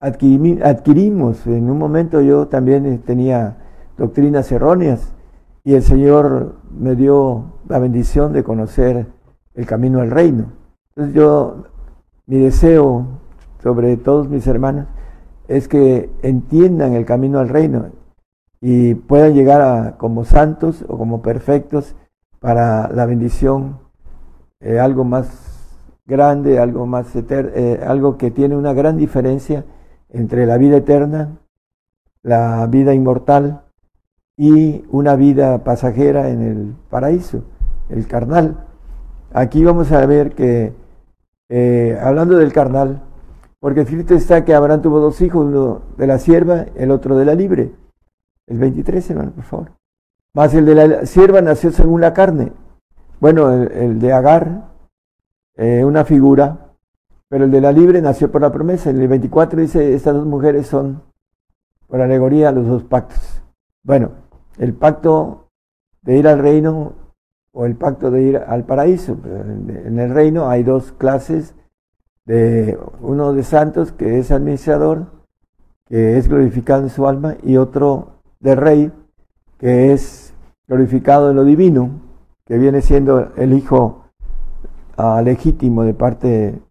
adquirimos. 0.00 1.46
En 1.46 1.70
un 1.70 1.78
momento 1.78 2.20
yo 2.20 2.48
también 2.48 2.98
tenía 3.02 3.58
doctrinas 3.96 4.50
erróneas 4.52 5.12
y 5.64 5.74
el 5.74 5.82
Señor 5.82 6.56
me 6.70 6.96
dio 6.96 7.60
la 7.68 7.78
bendición 7.78 8.32
de 8.32 8.42
conocer 8.42 9.06
el 9.54 9.66
camino 9.66 10.00
al 10.00 10.10
reino. 10.10 10.52
Entonces 10.90 11.14
yo, 11.14 11.64
mi 12.26 12.38
deseo 12.38 13.06
sobre 13.62 13.96
todos 13.96 14.28
mis 14.28 14.46
hermanos 14.46 14.86
es 15.48 15.68
que 15.68 16.10
entiendan 16.22 16.94
el 16.94 17.04
camino 17.04 17.38
al 17.38 17.48
reino 17.48 17.90
y 18.60 18.94
puedan 18.94 19.34
llegar 19.34 19.60
a, 19.60 19.96
como 19.98 20.24
santos 20.24 20.84
o 20.88 20.96
como 20.96 21.22
perfectos 21.22 21.96
para 22.38 22.88
la 22.88 23.06
bendición, 23.06 23.78
eh, 24.60 24.78
algo 24.78 25.04
más 25.04 25.49
grande, 26.10 26.58
algo 26.58 26.84
más 26.84 27.14
eterno, 27.16 27.52
eh, 27.54 27.80
algo 27.86 28.18
que 28.18 28.30
tiene 28.30 28.56
una 28.56 28.74
gran 28.74 28.98
diferencia 28.98 29.64
entre 30.10 30.44
la 30.44 30.58
vida 30.58 30.76
eterna, 30.76 31.38
la 32.22 32.66
vida 32.66 32.92
inmortal 32.92 33.62
y 34.36 34.84
una 34.90 35.16
vida 35.16 35.64
pasajera 35.64 36.28
en 36.28 36.42
el 36.42 36.74
paraíso, 36.90 37.44
el 37.88 38.06
carnal. 38.06 38.66
Aquí 39.32 39.64
vamos 39.64 39.92
a 39.92 40.04
ver 40.04 40.34
que, 40.34 40.74
eh, 41.48 41.98
hablando 42.02 42.36
del 42.36 42.52
carnal, 42.52 43.02
porque 43.60 43.82
escrito 43.82 44.14
está 44.14 44.44
que 44.44 44.54
Abraham 44.54 44.82
tuvo 44.82 44.98
dos 44.98 45.20
hijos, 45.20 45.46
uno 45.46 45.82
de 45.96 46.06
la 46.06 46.18
sierva, 46.18 46.66
el 46.74 46.90
otro 46.90 47.16
de 47.16 47.24
la 47.24 47.34
libre. 47.34 47.72
El 48.46 48.58
23, 48.58 49.10
hermano, 49.10 49.30
por 49.32 49.44
favor. 49.44 49.72
Más 50.34 50.54
el 50.54 50.66
de 50.66 50.74
la 50.74 51.06
sierva 51.06 51.40
nació 51.40 51.70
según 51.70 52.00
la 52.00 52.12
carne. 52.12 52.52
Bueno, 53.20 53.52
el 53.52 54.00
de 54.00 54.12
Agar 54.12 54.69
eh, 55.56 55.84
una 55.84 56.04
figura, 56.04 56.74
pero 57.28 57.44
el 57.44 57.50
de 57.50 57.60
la 57.60 57.72
libre 57.72 58.02
nació 58.02 58.30
por 58.30 58.42
la 58.42 58.52
promesa. 58.52 58.90
En 58.90 59.00
el 59.00 59.08
24 59.08 59.60
dice, 59.60 59.94
estas 59.94 60.14
dos 60.14 60.26
mujeres 60.26 60.66
son, 60.66 61.02
por 61.86 62.00
alegoría, 62.00 62.52
los 62.52 62.66
dos 62.66 62.84
pactos. 62.84 63.42
Bueno, 63.82 64.10
el 64.58 64.74
pacto 64.74 65.48
de 66.02 66.16
ir 66.16 66.28
al 66.28 66.38
reino 66.38 66.94
o 67.52 67.66
el 67.66 67.76
pacto 67.76 68.10
de 68.10 68.22
ir 68.22 68.36
al 68.36 68.64
paraíso. 68.64 69.16
En 69.24 69.98
el 69.98 70.10
reino 70.10 70.48
hay 70.48 70.62
dos 70.62 70.92
clases, 70.92 71.54
de 72.30 72.78
uno 73.00 73.32
de 73.32 73.42
santos, 73.42 73.90
que 73.90 74.18
es 74.18 74.30
administrador, 74.30 75.06
que 75.86 76.16
es 76.16 76.28
glorificado 76.28 76.84
en 76.84 76.90
su 76.90 77.08
alma, 77.08 77.36
y 77.42 77.56
otro 77.56 78.20
de 78.38 78.54
rey, 78.54 78.92
que 79.58 79.92
es 79.92 80.32
glorificado 80.68 81.30
en 81.30 81.36
lo 81.36 81.44
divino, 81.44 81.90
que 82.44 82.58
viene 82.58 82.82
siendo 82.82 83.32
el 83.36 83.52
Hijo 83.52 84.09
legítimo 85.22 85.82
de 85.82 85.94
parte 85.94 86.62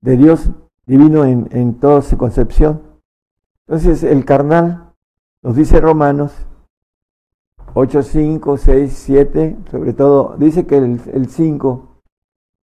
de 0.00 0.16
Dios 0.16 0.50
divino 0.86 1.24
en, 1.24 1.48
en 1.50 1.74
toda 1.74 2.02
su 2.02 2.16
concepción. 2.16 2.82
Entonces 3.66 4.02
el 4.02 4.24
carnal, 4.24 4.92
nos 5.42 5.56
dice 5.56 5.80
Romanos 5.80 6.32
8, 7.78 8.02
5, 8.02 8.56
6, 8.56 8.92
7, 8.92 9.56
sobre 9.70 9.92
todo, 9.92 10.34
dice 10.38 10.66
que 10.66 10.78
el 10.78 11.28
5, 11.28 12.02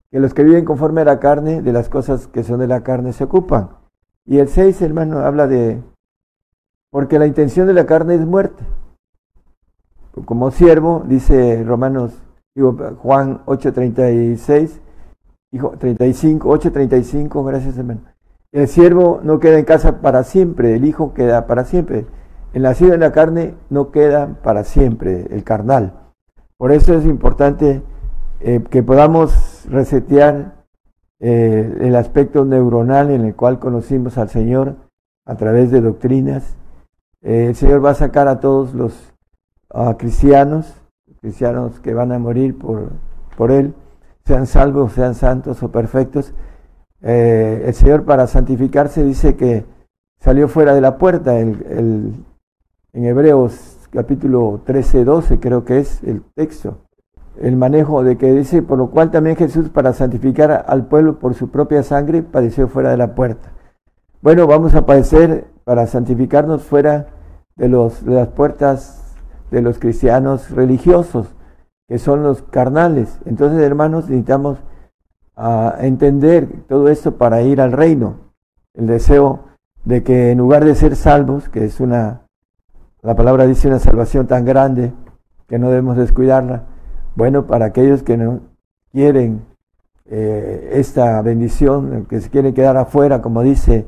que 0.10 0.20
los 0.22 0.34
que 0.34 0.44
viven 0.44 0.64
conforme 0.64 1.02
a 1.02 1.06
la 1.06 1.20
carne, 1.20 1.62
de 1.62 1.74
las 1.74 1.90
cosas 1.90 2.28
que 2.28 2.44
son 2.44 2.62
de 2.62 2.68
la 2.68 2.82
carne 2.82 3.12
se 3.12 3.26
ocupan. 3.26 3.72
Y 4.26 4.38
el 4.38 4.48
6, 4.48 4.82
hermano, 4.82 5.20
habla 5.20 5.48
de, 5.48 5.84
porque 6.92 7.20
la 7.20 7.28
intención 7.28 7.68
de 7.68 7.74
la 7.74 7.86
carne 7.86 8.16
es 8.16 8.26
muerte. 8.26 8.64
Como 10.24 10.50
siervo, 10.52 11.04
dice 11.06 11.62
Romanos 11.66 12.14
Digo, 12.54 12.76
Juan 12.98 13.42
8:36, 13.46 14.82
hijo 15.52 15.72
35, 15.78 16.50
8:35, 16.50 17.46
gracias 17.46 17.78
hermano. 17.78 18.02
El 18.52 18.68
siervo 18.68 19.22
no 19.24 19.40
queda 19.40 19.58
en 19.58 19.66
casa 19.66 20.02
para 20.02 20.24
siempre, 20.24 20.76
el 20.76 20.84
hijo 20.84 21.14
queda 21.14 21.48
para 21.48 21.64
siempre. 21.64 22.06
El 22.54 22.64
nacido 22.64 22.94
en 22.94 23.00
la 23.00 23.14
carne 23.14 23.56
no 23.70 23.92
queda 23.92 24.42
para 24.44 24.66
siempre, 24.66 25.28
el 25.32 25.46
carnal. 25.46 25.94
Por 26.58 26.74
eso 26.74 26.94
es 26.94 27.06
importante 27.06 27.82
eh, 28.42 28.62
que 28.70 28.84
podamos 28.84 29.66
resetear 29.70 30.66
eh, 31.22 31.78
el 31.80 31.96
aspecto 31.96 32.44
neuronal 32.44 33.12
en 33.12 33.24
el 33.24 33.36
cual 33.36 33.60
conocimos 33.60 34.18
al 34.18 34.28
Señor 34.28 34.76
a 35.26 35.36
través 35.36 35.72
de 35.72 35.80
doctrinas. 35.80 36.58
Eh, 37.22 37.46
el 37.48 37.56
Señor 37.56 37.84
va 37.84 37.92
a 37.92 37.96
sacar 37.96 38.28
a 38.28 38.42
todos 38.42 38.74
los 38.74 39.14
ah, 39.70 39.96
cristianos 39.98 40.81
cristianos 41.22 41.80
que 41.80 41.94
van 41.94 42.12
a 42.12 42.20
morir 42.20 42.58
por, 42.58 42.90
por 43.38 43.52
Él, 43.52 43.76
sean 44.26 44.48
salvos, 44.48 44.94
sean 44.94 45.14
santos 45.14 45.62
o 45.62 45.72
perfectos. 45.72 46.34
Eh, 47.04 47.64
el 47.66 47.74
Señor 47.74 48.06
para 48.06 48.28
santificarse 48.28 49.04
dice 49.04 49.36
que 49.36 49.66
salió 50.20 50.48
fuera 50.48 50.74
de 50.74 50.82
la 50.82 50.98
puerta. 50.98 51.38
El, 51.40 52.26
en 52.94 53.06
Hebreos 53.06 53.78
capítulo 53.92 54.62
13, 54.66 55.06
12 55.06 55.40
creo 55.40 55.64
que 55.64 55.80
es 55.80 56.04
el 56.04 56.24
texto. 56.36 56.80
El 57.40 57.56
manejo 57.56 58.04
de 58.04 58.18
que 58.18 58.34
dice, 58.34 58.62
por 58.62 58.78
lo 58.78 58.90
cual 58.90 59.12
también 59.12 59.36
Jesús 59.36 59.70
para 59.70 59.94
santificar 59.94 60.66
al 60.68 60.88
pueblo 60.88 61.20
por 61.20 61.34
su 61.36 61.50
propia 61.50 61.84
sangre 61.84 62.24
padeció 62.24 62.68
fuera 62.68 62.90
de 62.90 62.98
la 62.98 63.16
puerta. 63.16 63.52
Bueno, 64.22 64.48
vamos 64.48 64.76
a 64.76 64.86
padecer 64.86 65.46
para 65.64 65.88
santificarnos 65.88 66.64
fuera 66.64 67.08
de, 67.56 67.70
los, 67.70 68.04
de 68.06 68.16
las 68.16 68.28
puertas 68.28 69.01
de 69.52 69.62
los 69.62 69.78
cristianos 69.78 70.50
religiosos, 70.50 71.28
que 71.88 72.00
son 72.00 72.24
los 72.24 72.42
carnales. 72.42 73.20
Entonces, 73.26 73.62
hermanos, 73.62 74.06
necesitamos 74.06 74.58
ah, 75.36 75.76
entender 75.80 76.48
todo 76.68 76.88
esto 76.88 77.18
para 77.18 77.42
ir 77.42 77.62
al 77.62 77.74
reino. 77.74 78.32
El 78.74 78.88
deseo 78.88 79.42
de 79.84 80.04
que 80.04 80.32
en 80.32 80.38
lugar 80.38 80.64
de 80.64 80.74
ser 80.76 80.96
salvos, 80.96 81.50
que 81.50 81.66
es 81.66 81.80
una, 81.82 82.22
la 83.02 83.16
palabra 83.16 83.46
dice 83.46 83.68
una 83.68 83.80
salvación 83.80 84.26
tan 84.26 84.46
grande 84.46 84.94
que 85.48 85.60
no 85.60 85.70
debemos 85.70 85.98
descuidarla, 85.98 86.64
bueno, 87.16 87.46
para 87.46 87.66
aquellos 87.66 88.04
que 88.04 88.16
no 88.16 88.40
quieren 88.94 89.42
eh, 90.06 90.72
esta 90.74 91.22
bendición, 91.22 92.06
que 92.06 92.22
se 92.22 92.30
quieren 92.30 92.54
quedar 92.54 92.78
afuera, 92.78 93.22
como 93.22 93.42
dice, 93.42 93.86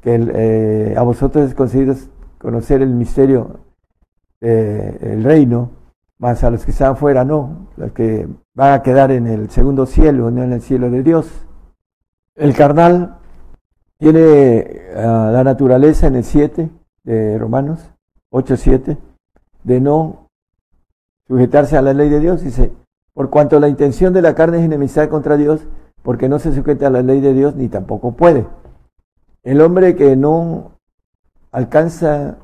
que 0.00 0.14
eh, 0.34 0.94
a 0.96 1.02
vosotros 1.02 1.46
es 1.46 1.54
concedido 1.54 1.94
conocer 2.38 2.82
el 2.82 2.90
misterio 2.90 3.60
eh, 4.46 4.98
el 5.00 5.24
reino, 5.24 5.70
más 6.18 6.44
a 6.44 6.50
los 6.50 6.66
que 6.66 6.70
están 6.70 6.98
fuera 6.98 7.24
no, 7.24 7.68
los 7.78 7.92
que 7.92 8.28
van 8.52 8.74
a 8.74 8.82
quedar 8.82 9.10
en 9.10 9.26
el 9.26 9.48
segundo 9.48 9.86
cielo, 9.86 10.30
no 10.30 10.42
en 10.42 10.52
el 10.52 10.60
cielo 10.60 10.90
de 10.90 11.02
Dios. 11.02 11.46
El 12.34 12.54
carnal 12.54 13.16
tiene 13.96 14.82
ah, 14.96 15.30
la 15.32 15.44
naturaleza 15.44 16.08
en 16.08 16.16
el 16.16 16.24
7 16.24 16.68
de 17.04 17.38
Romanos, 17.38 17.90
8-7, 18.32 18.98
de 19.62 19.80
no 19.80 20.28
sujetarse 21.26 21.78
a 21.78 21.82
la 21.82 21.94
ley 21.94 22.10
de 22.10 22.20
Dios, 22.20 22.42
dice, 22.42 22.70
por 23.14 23.30
cuanto 23.30 23.58
la 23.58 23.68
intención 23.68 24.12
de 24.12 24.20
la 24.20 24.34
carne 24.34 24.58
es 24.58 24.64
enemistad 24.64 25.08
contra 25.08 25.38
Dios, 25.38 25.66
porque 26.02 26.28
no 26.28 26.38
se 26.38 26.52
sujeta 26.52 26.88
a 26.88 26.90
la 26.90 27.00
ley 27.00 27.22
de 27.22 27.32
Dios 27.32 27.54
ni 27.56 27.68
tampoco 27.68 28.12
puede. 28.12 28.46
El 29.42 29.62
hombre 29.62 29.96
que 29.96 30.16
no 30.16 30.72
alcanza 31.50 32.36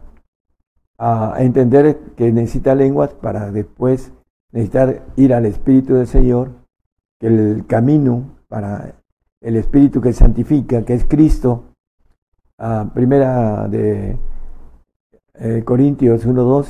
a 1.03 1.37
entender 1.39 1.99
que 2.15 2.31
necesita 2.31 2.75
lenguas 2.75 3.15
para 3.15 3.51
después 3.51 4.13
necesitar 4.53 5.07
ir 5.17 5.33
al 5.33 5.47
Espíritu 5.47 5.95
del 5.95 6.07
Señor, 6.07 6.51
que 7.19 7.29
el 7.29 7.65
camino 7.67 8.37
para 8.49 8.97
el 9.41 9.57
Espíritu 9.57 10.03
que 10.03 10.13
santifica, 10.13 10.85
que 10.85 10.93
es 10.93 11.07
Cristo, 11.07 11.73
primera 12.93 13.67
de 13.69 14.19
eh, 15.37 15.63
Corintios 15.65 16.27
1.2, 16.27 16.67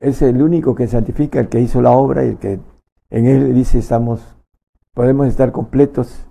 es 0.00 0.22
el 0.22 0.42
único 0.42 0.74
que 0.74 0.88
santifica, 0.88 1.38
el 1.38 1.48
que 1.48 1.60
hizo 1.60 1.80
la 1.80 1.92
obra 1.92 2.24
y 2.24 2.30
el 2.30 2.38
que 2.38 2.58
en 3.10 3.26
él 3.26 3.54
dice 3.54 3.78
estamos, 3.78 4.36
podemos 4.92 5.28
estar 5.28 5.52
completos, 5.52 6.26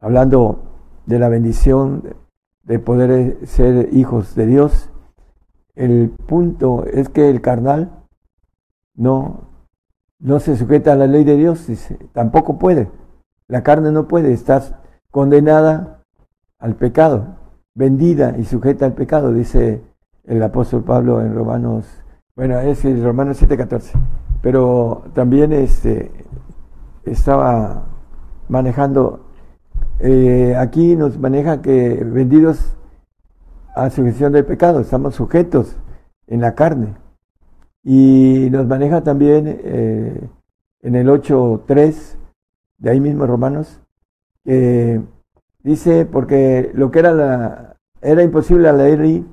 hablando 0.00 0.64
de 1.06 1.20
la 1.20 1.28
bendición 1.28 2.02
de 2.64 2.80
poder 2.80 3.46
ser 3.46 3.90
hijos 3.92 4.34
de 4.34 4.46
Dios 4.46 4.90
el 5.76 6.10
punto 6.10 6.84
es 6.86 7.08
que 7.08 7.30
el 7.30 7.40
carnal 7.40 8.02
no, 8.94 9.50
no 10.18 10.40
se 10.40 10.56
sujeta 10.56 10.94
a 10.94 10.96
la 10.96 11.06
ley 11.06 11.22
de 11.22 11.36
Dios, 11.36 11.66
dice, 11.66 11.98
tampoco 12.12 12.58
puede. 12.58 12.90
La 13.46 13.62
carne 13.62 13.92
no 13.92 14.08
puede, 14.08 14.32
está 14.32 14.82
condenada 15.10 16.02
al 16.58 16.74
pecado, 16.74 17.36
vendida 17.74 18.36
y 18.38 18.44
sujeta 18.44 18.86
al 18.86 18.94
pecado, 18.94 19.32
dice 19.32 19.82
el 20.24 20.42
apóstol 20.42 20.82
Pablo 20.82 21.20
en 21.20 21.34
Romanos, 21.34 21.86
bueno, 22.34 22.58
es 22.58 22.84
el 22.84 23.02
Romanos 23.04 23.40
7:14, 23.40 23.92
pero 24.42 25.04
también 25.14 25.52
este, 25.52 26.10
estaba 27.04 27.84
manejando, 28.48 29.26
eh, 30.00 30.56
aquí 30.58 30.96
nos 30.96 31.18
maneja 31.18 31.62
que 31.62 32.02
vendidos 32.04 32.76
a 33.76 33.90
sujeción 33.90 34.32
del 34.32 34.46
pecado, 34.46 34.80
estamos 34.80 35.14
sujetos 35.14 35.76
en 36.26 36.40
la 36.40 36.54
carne. 36.54 36.96
Y 37.84 38.48
nos 38.50 38.66
maneja 38.66 39.04
también 39.04 39.60
eh, 39.62 40.28
en 40.80 40.94
el 40.94 41.08
8.3, 41.08 42.16
de 42.78 42.90
ahí 42.90 43.00
mismo 43.00 43.26
Romanos, 43.26 43.82
que 44.44 45.02
dice, 45.62 46.06
porque 46.06 46.70
lo 46.74 46.90
que 46.90 47.00
era 47.00 47.12
la, 47.12 47.76
era 48.00 48.22
imposible 48.22 48.70
a 48.70 48.72
la 48.72 48.84
ley, 48.84 49.26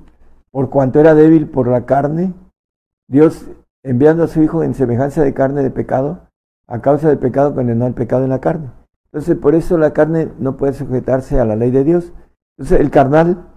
por 0.50 0.68
cuanto 0.68 1.00
era 1.00 1.14
débil 1.14 1.48
por 1.48 1.66
la 1.66 1.86
carne, 1.86 2.34
Dios 3.08 3.46
enviando 3.82 4.24
a 4.24 4.28
su 4.28 4.42
Hijo 4.42 4.62
en 4.62 4.74
semejanza 4.74 5.22
de 5.22 5.32
carne 5.32 5.62
de 5.62 5.70
pecado, 5.70 6.28
a 6.66 6.82
causa 6.82 7.08
del 7.08 7.18
pecado 7.18 7.54
condenó 7.54 7.86
el 7.86 7.94
pecado 7.94 8.24
en 8.24 8.30
la 8.30 8.40
carne. 8.40 8.70
Entonces, 9.06 9.36
por 9.36 9.54
eso 9.54 9.78
la 9.78 9.94
carne 9.94 10.28
no 10.38 10.58
puede 10.58 10.74
sujetarse 10.74 11.40
a 11.40 11.46
la 11.46 11.56
ley 11.56 11.70
de 11.70 11.84
Dios. 11.84 12.12
Entonces, 12.58 12.80
el 12.80 12.90
carnal 12.90 13.53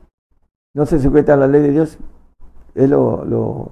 no 0.78 0.86
se 0.86 1.00
sujeta 1.00 1.34
a 1.34 1.38
la 1.38 1.48
ley 1.48 1.64
de 1.64 1.72
Dios. 1.72 1.98
Es 2.76 2.88
lo, 2.88 3.72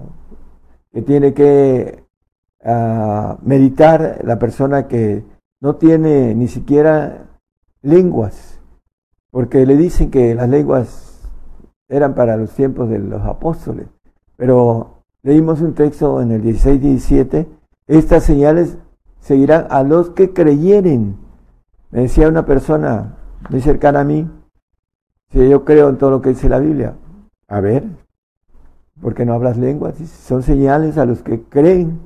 que 0.92 1.02
tiene 1.02 1.34
que 1.34 2.02
ah, 2.64 3.38
meditar 3.42 4.22
la 4.24 4.40
persona 4.40 4.88
que 4.88 5.24
no 5.60 5.76
tiene 5.76 6.34
ni 6.34 6.48
siquiera 6.48 7.28
lenguas, 7.82 8.60
porque 9.30 9.64
le 9.66 9.76
dicen 9.76 10.10
que 10.10 10.34
las 10.34 10.48
lenguas 10.48 11.30
eran 11.88 12.16
para 12.16 12.36
los 12.36 12.50
tiempos 12.50 12.88
de 12.88 12.98
los 12.98 13.22
apóstoles, 13.22 13.86
pero 14.36 15.04
leímos 15.22 15.60
un 15.60 15.74
texto 15.74 16.20
en 16.20 16.32
el 16.32 16.42
16 16.42 16.80
17, 16.80 17.46
estas 17.86 18.24
señales 18.24 18.78
seguirán 19.20 19.68
a 19.70 19.84
los 19.84 20.10
que 20.10 20.32
creyeren. 20.32 21.16
Me 21.92 22.00
decía 22.00 22.28
una 22.28 22.46
persona 22.46 23.16
muy 23.48 23.60
cercana 23.60 24.00
a 24.00 24.04
mí, 24.04 24.28
si 25.32 25.48
yo 25.48 25.64
creo 25.64 25.88
en 25.88 25.98
todo 25.98 26.10
lo 26.10 26.22
que 26.22 26.30
dice 26.30 26.48
la 26.48 26.58
Biblia, 26.58 26.94
a 27.48 27.60
ver, 27.60 27.84
porque 29.00 29.24
no 29.24 29.34
hablas 29.34 29.56
lenguas, 29.56 29.96
son 29.98 30.42
señales 30.42 30.98
a 30.98 31.04
los 31.04 31.22
que 31.22 31.42
creen. 31.42 32.00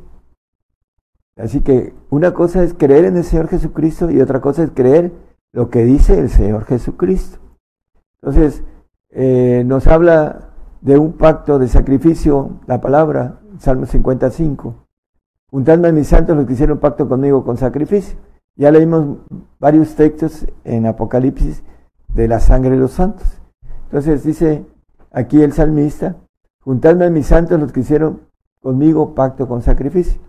Así 1.36 1.60
que 1.60 1.94
una 2.10 2.34
cosa 2.34 2.62
es 2.62 2.74
creer 2.74 3.04
en 3.04 3.16
el 3.16 3.24
Señor 3.24 3.48
Jesucristo 3.48 4.10
y 4.10 4.20
otra 4.20 4.40
cosa 4.40 4.62
es 4.64 4.70
creer 4.70 5.12
lo 5.52 5.70
que 5.70 5.84
dice 5.84 6.18
el 6.18 6.28
Señor 6.28 6.64
Jesucristo. 6.64 7.38
Entonces, 8.22 8.62
eh, 9.10 9.62
nos 9.66 9.86
habla 9.86 10.50
de 10.80 10.98
un 10.98 11.12
pacto 11.12 11.58
de 11.58 11.68
sacrificio, 11.68 12.60
la 12.66 12.80
palabra, 12.80 13.40
Salmo 13.58 13.86
55. 13.86 14.86
Juntadme 15.50 15.88
a 15.88 15.92
mis 15.92 16.08
santos 16.08 16.36
los 16.36 16.46
que 16.46 16.52
hicieron 16.52 16.78
pacto 16.78 17.08
conmigo 17.08 17.44
con 17.44 17.56
sacrificio. 17.56 18.18
Ya 18.56 18.70
leímos 18.70 19.18
varios 19.58 19.94
textos 19.94 20.46
en 20.64 20.86
Apocalipsis 20.86 21.62
de 22.14 22.28
la 22.28 22.40
sangre 22.40 22.70
de 22.70 22.76
los 22.76 22.92
santos. 22.92 23.40
Entonces 23.84 24.24
dice 24.24 24.64
aquí 25.10 25.42
el 25.42 25.52
salmista, 25.52 26.16
Juntadme 26.62 27.06
a 27.06 27.10
mis 27.10 27.26
santos 27.26 27.58
los 27.58 27.72
que 27.72 27.80
hicieron 27.80 28.20
conmigo 28.60 29.14
pacto 29.14 29.48
con 29.48 29.62
sacrificio. 29.62 30.20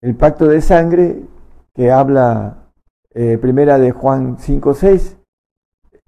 El 0.00 0.16
pacto 0.16 0.46
de 0.46 0.62
sangre 0.62 1.22
que 1.74 1.90
habla 1.90 2.70
eh, 3.10 3.36
primera 3.36 3.78
de 3.78 3.92
Juan 3.92 4.38
5.6, 4.38 5.16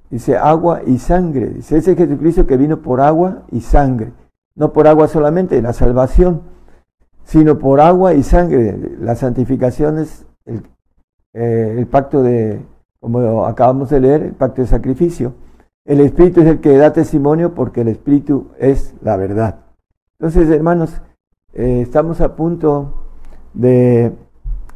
dice 0.09 0.37
agua 0.39 0.83
y 0.87 0.99
sangre. 0.99 1.51
Dice, 1.51 1.77
ese 1.77 1.97
Jesucristo 1.97 2.47
que 2.47 2.57
vino 2.57 2.81
por 2.81 3.01
agua 3.01 3.43
y 3.53 3.61
sangre. 3.61 4.13
No 4.55 4.73
por 4.73 4.89
agua 4.89 5.07
solamente, 5.07 5.61
la 5.61 5.75
salvación, 5.75 6.43
sino 7.25 7.59
por 7.59 7.81
agua 7.81 8.15
y 8.15 8.23
sangre. 8.23 8.97
La 9.01 9.17
santificación 9.17 9.99
es 9.99 10.27
el, 10.47 10.67
eh, 11.35 11.75
el 11.79 11.87
pacto 11.87 12.23
de, 12.23 12.65
como 13.01 13.47
acabamos 13.47 13.91
de 13.91 14.01
leer, 14.01 14.23
el 14.23 14.33
pacto 14.35 14.63
de 14.63 14.69
sacrificio. 14.69 15.35
El 15.85 16.01
Espíritu 16.01 16.43
es 16.43 16.47
el 16.47 16.61
que 16.61 16.77
da 16.77 16.93
testimonio 16.93 17.55
porque 17.55 17.81
el 17.81 17.89
Espíritu 17.89 18.49
es 18.59 18.95
la 19.03 19.17
verdad. 19.17 19.61
Entonces, 20.19 20.49
hermanos, 20.51 21.01
eh, 21.55 21.81
estamos 21.81 22.21
a 22.21 22.37
punto 22.37 23.07
de 23.55 24.13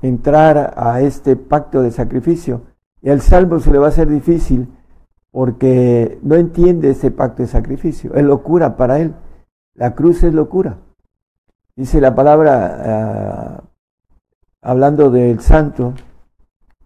entrar 0.03 0.75
a 0.77 1.01
este 1.03 1.37
pacto 1.37 1.83
de 1.83 1.91
sacrificio. 1.91 2.63
Y 3.03 3.11
al 3.11 3.21
salvo 3.21 3.61
se 3.61 3.71
le 3.71 3.79
va 3.79 3.87
a 3.87 3.91
hacer 3.91 4.09
difícil 4.09 4.69
porque 5.31 6.19
no 6.23 6.37
entiende 6.37 6.91
ese 6.91 7.11
pacto 7.11 7.43
de 7.43 7.49
sacrificio. 7.49 8.15
Es 8.15 8.25
locura 8.25 8.77
para 8.77 9.01
él. 9.01 9.15
La 9.75 9.95
cruz 9.95 10.23
es 10.23 10.33
locura. 10.33 10.79
Dice 11.77 12.01
la 12.01 12.15
palabra, 12.15 12.81
ah, 12.85 13.65
hablando 14.63 15.11
del 15.11 15.41
santo, 15.41 15.93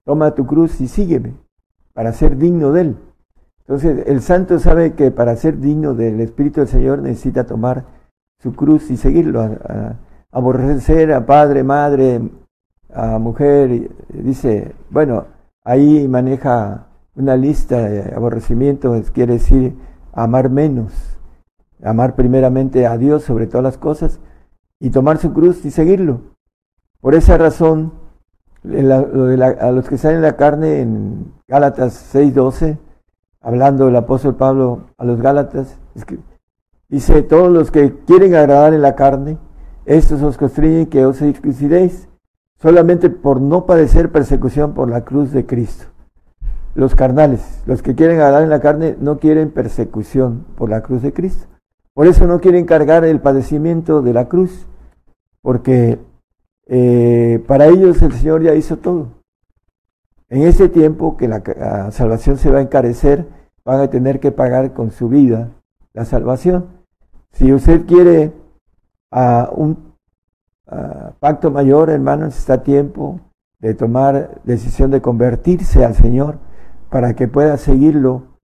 toma 0.09 0.35
tu 0.35 0.47
cruz 0.47 0.81
y 0.81 0.88
sígueme 0.88 1.35
para 1.92 2.14
ser 2.14 2.38
digno 2.38 2.73
de 2.73 2.81
él. 2.81 2.97
Entonces, 3.61 4.07
el 4.07 4.23
santo 4.23 4.59
sabe 4.59 4.94
que 4.94 5.11
para 5.11 5.37
ser 5.37 5.61
digno 5.61 5.92
del 5.92 6.23
Espíritu 6.23 6.61
del 6.61 6.68
Señor 6.68 7.03
necesita 7.03 7.44
tomar 7.44 7.85
su 8.38 8.55
cruz 8.55 8.90
y 8.90 8.97
seguirlo, 8.97 9.59
aborrecer 10.33 11.12
a 11.12 11.27
padre, 11.27 11.62
madre, 11.62 12.23
a 12.90 13.18
mujer. 13.18 13.90
Dice, 14.09 14.75
bueno, 14.88 15.27
ahí 15.62 16.09
maneja 16.09 16.87
una 17.14 17.37
lista 17.37 17.77
de 17.77 18.14
aborrecimientos, 18.14 19.11
quiere 19.11 19.35
decir 19.35 19.77
amar 20.14 20.49
menos, 20.49 21.18
amar 21.85 22.14
primeramente 22.14 22.87
a 22.87 22.97
Dios 22.97 23.25
sobre 23.25 23.47
todas 23.47 23.64
las 23.64 23.77
cosas 23.77 24.21
y 24.81 24.88
tomar 24.88 25.18
su 25.18 25.35
cruz 25.35 25.66
y 25.66 25.71
seguirlo. 25.71 26.23
Por 27.03 27.14
esa 27.14 27.37
razón, 27.37 28.08
a 28.68 29.70
los 29.72 29.88
que 29.88 29.98
salen 29.98 30.22
la 30.22 30.37
carne 30.37 30.81
en 30.81 31.33
Gálatas 31.46 32.14
6:12, 32.14 32.78
hablando 33.40 33.88
el 33.88 33.96
apóstol 33.96 34.37
Pablo 34.37 34.88
a 34.98 35.04
los 35.04 35.20
Gálatas, 35.20 35.78
dice, 36.88 37.22
todos 37.22 37.50
los 37.50 37.70
que 37.70 37.94
quieren 38.07 38.35
agradar 38.35 38.74
en 38.74 38.83
la 38.83 38.94
carne, 38.94 39.38
estos 39.87 40.22
os 40.22 40.37
constriñen 40.37 40.87
que 40.87 41.07
os 41.07 41.22
exquisiréis 41.22 42.09
solamente 42.61 43.09
por 43.11 43.40
no 43.40 43.66
padecer 43.66 44.11
persecución 44.11 44.74
por 44.74 44.90
la 44.90 45.04
cruz 45.04 45.33
de 45.33 45.46
Cristo. 45.46 45.87
Los 46.74 46.94
carnales, 46.94 47.62
los 47.66 47.83
que 47.83 47.94
quieren 47.94 48.16
agradar 48.16 48.42
en 48.42 48.50
la 48.50 48.61
carne, 48.61 48.96
no 49.00 49.18
quieren 49.18 49.50
persecución 49.50 50.44
por 50.57 50.68
la 50.68 50.83
cruz 50.83 51.02
de 51.02 51.12
Cristo. 51.12 51.46
Por 51.94 52.07
eso 52.07 52.26
no 52.26 52.40
quieren 52.40 52.66
cargar 52.66 53.04
el 53.04 53.20
padecimiento 53.20 54.02
de 54.02 54.12
la 54.12 54.28
cruz, 54.28 54.66
porque 55.42 55.98
eh, 56.68 57.42
para 57.46 57.66
ellos 57.66 58.00
el 58.02 58.12
Señor 58.12 58.42
ya 58.42 58.54
hizo 58.54 58.76
todo. 58.76 59.09
En 60.28 60.42
ese 60.42 60.68
tiempo 60.68 61.16
que 61.16 61.26
la, 61.26 61.90
salvación 61.90 62.37
se 62.37 62.50
va 62.50 62.59
a 62.59 62.62
encarecer, 62.62 63.26
van 63.64 63.81
a 63.81 63.90
tener 63.90 64.20
que 64.20 64.31
pagar 64.31 64.74
con 64.74 64.90
su 64.90 65.09
vida 65.09 65.50
la 65.94 66.04
salvación. 66.04 66.66
Si 67.33 67.52
usted 67.52 67.87
quiere 67.87 68.33
a 69.11 69.50
un 69.52 69.94
pacto 71.18 71.50
mayor, 71.50 71.88
hermanos, 71.88 72.37
está 72.37 72.62
tiempo 72.62 73.20
de 73.59 73.74
tomar 73.74 74.40
decisión 74.44 74.90
de 74.90 75.00
convertirse 75.00 75.85
al 75.85 75.94
Señor 75.94 76.38
para 76.90 77.14
que 77.14 77.26
pueda 77.28 77.57
seguirlo 77.57 78.38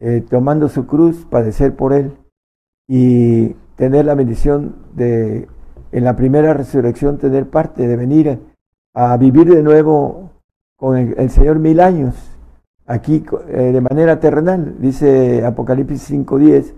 eh, 0.00 0.24
tomando 0.28 0.68
su 0.68 0.86
cruz, 0.86 1.26
padecer 1.26 1.76
por 1.76 1.92
Él 1.92 2.16
y 2.86 3.54
tener 3.76 4.04
la 4.04 4.14
bendición 4.14 4.76
de 4.94 5.48
en 5.94 6.02
la 6.02 6.16
primera 6.16 6.52
resurrección 6.54 7.18
tener 7.18 7.48
parte, 7.48 7.86
de 7.86 7.96
venir 7.96 8.40
a 8.94 9.16
vivir 9.16 9.48
de 9.48 9.62
nuevo 9.62 10.32
con 10.76 10.96
el, 10.96 11.30
Señor 11.30 11.60
mil 11.60 11.78
años, 11.78 12.16
aquí 12.84 13.24
eh, 13.46 13.70
de 13.72 13.80
manera 13.80 14.18
terrenal, 14.18 14.74
dice 14.80 15.46
Apocalipsis 15.46 16.10
5.10, 16.10 16.74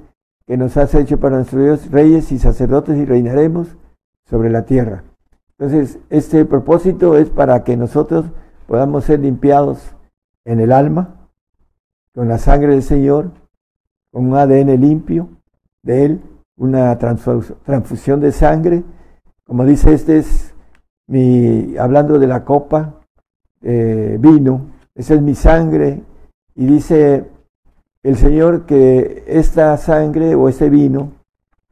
que 0.47 0.59
nos 0.59 0.77
has 0.77 0.95
hecho 0.95 1.19
para 1.19 1.37
nuestro 1.37 1.63
Dios 1.63 1.91
reyes 1.91 2.31
y 2.31 2.39
sacerdotes 2.39 2.99
y 2.99 3.07
reinaremos 3.07 3.75
sobre 4.27 4.51
la 4.51 4.67
tierra. 4.67 5.03
Entonces, 5.59 5.99
este 6.11 6.45
propósito 6.45 7.17
es 7.17 7.31
para 7.31 7.65
que 7.65 7.75
nosotros 7.79 8.27
podamos 8.67 9.05
ser 9.05 9.21
limpiados 9.21 9.97
en 10.45 10.61
el 10.61 10.73
alma, 10.73 11.31
con 12.15 12.29
la 12.29 12.37
sangre 12.37 12.75
del 12.75 12.83
Señor, 12.83 13.31
con 14.13 14.27
un 14.27 14.37
ADN 14.37 14.79
limpio 14.79 15.31
de 15.83 16.05
Él, 16.05 16.21
una 16.59 16.99
transfusión 16.99 18.21
de 18.21 18.33
sangre. 18.33 18.85
Como 19.47 19.65
dice 19.65 19.95
este 19.95 20.19
es 20.19 20.55
mi, 21.07 21.77
hablando 21.79 22.19
de 22.19 22.27
la 22.27 22.45
copa, 22.45 23.01
eh, 23.63 24.17
vino, 24.21 24.73
esa 24.97 25.15
es 25.15 25.23
mi 25.23 25.37
sangre, 25.37 26.03
y 26.57 26.67
dice 26.67 27.31
el 28.03 28.17
Señor 28.17 28.67
que 28.67 29.23
esta 29.29 29.77
sangre 29.77 30.35
o 30.35 30.49
este 30.49 30.69
vino, 30.69 31.13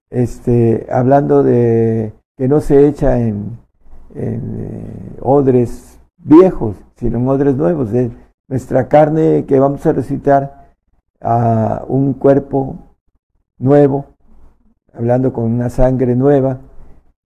este, 0.09 0.87
hablando 0.89 1.43
de 1.43 2.13
que 2.37 2.47
no 2.47 2.61
se 2.61 2.87
echa 2.87 3.19
en, 3.19 3.59
en 4.15 5.17
odres 5.21 5.99
viejos, 6.19 6.77
sino 6.95 7.19
en 7.19 7.29
odres 7.29 7.57
nuevos. 7.57 7.91
De 7.91 8.13
nuestra 8.47 8.87
carne 8.87 9.47
que 9.47 9.59
vamos 9.59 9.85
a 9.85 9.93
recitar 9.93 10.71
a 11.21 11.85
un 11.89 12.13
cuerpo 12.13 12.79
nuevo, 13.59 14.07
hablando 14.93 15.33
con 15.33 15.45
una 15.45 15.71
sangre 15.71 16.15
nueva, 16.15 16.61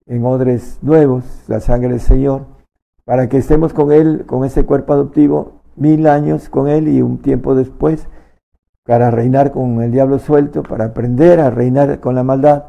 en 0.07 0.25
odres 0.25 0.79
nuevos, 0.83 1.25
la 1.49 1.61
sangre 1.61 1.91
del 1.91 2.01
Señor, 2.01 2.47
para 3.05 3.29
que 3.29 3.39
estemos 3.39 3.73
con 3.73 3.93
Él, 3.93 4.25
con 4.27 4.45
ese 4.45 4.65
cuerpo 4.65 4.93
adoptivo, 4.93 5.63
mil 5.77 6.07
años 6.07 6.49
con 6.49 6.69
Él 6.69 6.89
y 6.89 7.03
un 7.03 7.19
tiempo 7.19 7.55
después, 7.55 8.09
para 8.85 9.11
reinar 9.11 9.53
con 9.53 9.83
el 9.83 9.91
diablo 9.91 10.19
suelto, 10.19 10.63
para 10.63 10.87
aprender 10.87 11.41
a 11.41 11.51
reinar 11.51 12.01
con 12.01 12.15
la 12.15 12.23
maldad, 12.23 12.65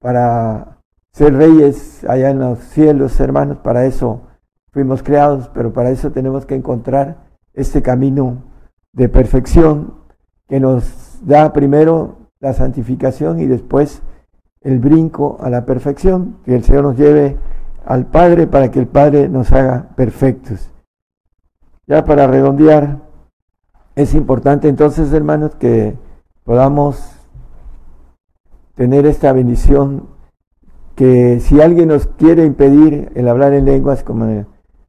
para 0.00 0.78
ser 1.12 1.34
reyes 1.34 2.04
allá 2.08 2.30
en 2.30 2.40
los 2.40 2.58
cielos, 2.58 3.20
hermanos, 3.20 3.58
para 3.58 3.84
eso 3.84 4.22
fuimos 4.72 5.02
creados, 5.02 5.50
pero 5.54 5.72
para 5.72 5.90
eso 5.90 6.10
tenemos 6.10 6.46
que 6.46 6.56
encontrar 6.56 7.28
este 7.52 7.82
camino 7.82 8.42
de 8.92 9.08
perfección 9.08 9.94
que 10.48 10.60
nos 10.60 11.20
da 11.24 11.52
primero 11.52 12.30
la 12.40 12.52
santificación 12.52 13.40
y 13.40 13.46
después 13.46 14.02
el 14.64 14.78
brinco 14.78 15.36
a 15.40 15.50
la 15.50 15.64
perfección, 15.64 16.36
que 16.44 16.56
el 16.56 16.64
Señor 16.64 16.84
nos 16.84 16.96
lleve 16.96 17.36
al 17.84 18.06
Padre 18.06 18.46
para 18.46 18.70
que 18.70 18.80
el 18.80 18.86
Padre 18.86 19.28
nos 19.28 19.52
haga 19.52 19.90
perfectos. 19.94 20.70
Ya 21.86 22.04
para 22.04 22.26
redondear, 22.26 22.98
es 23.94 24.14
importante 24.14 24.68
entonces, 24.68 25.12
hermanos, 25.12 25.54
que 25.56 25.96
podamos 26.44 27.14
tener 28.74 29.06
esta 29.06 29.32
bendición, 29.32 30.08
que 30.94 31.40
si 31.40 31.60
alguien 31.60 31.88
nos 31.88 32.06
quiere 32.06 32.44
impedir 32.44 33.12
el 33.14 33.28
hablar 33.28 33.52
en 33.52 33.66
lenguas, 33.66 34.02
como 34.02 34.46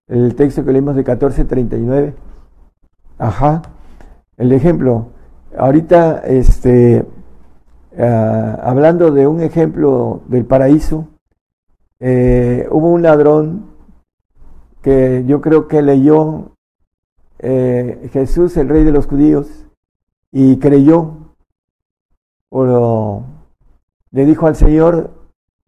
el 0.07 0.36
texto 0.36 0.63
que 0.63 0.71
leímos 0.71 0.95
de 0.95 1.01
1439, 1.01 2.15
ajá, 3.17 3.61
el 4.38 4.53
ejemplo, 4.53 5.07
ahorita 5.57 6.19
este, 6.26 7.05
Ah, 7.98 8.60
hablando 8.64 9.12
de 9.12 9.26
un 9.26 9.39
ejemplo 9.41 10.22
del 10.28 10.46
paraíso, 10.46 11.08
eh, 12.00 12.68
hubo 12.70 12.91
un 12.91 13.02
ladrón 13.02 13.68
que 14.82 15.24
yo 15.26 15.39
creo 15.39 15.68
que 15.70 15.82
leyó 15.82 16.52
eh, 17.39 18.10
Jesús, 18.12 18.58
el 18.58 18.68
rey 18.68 18.84
de 18.84 18.91
los 18.91 19.08
judíos, 19.08 19.66
y 20.30 20.58
creyó, 20.60 21.36
o 22.50 23.24
le 24.12 24.26
dijo 24.26 24.48
al 24.48 24.58
Señor, 24.58 25.12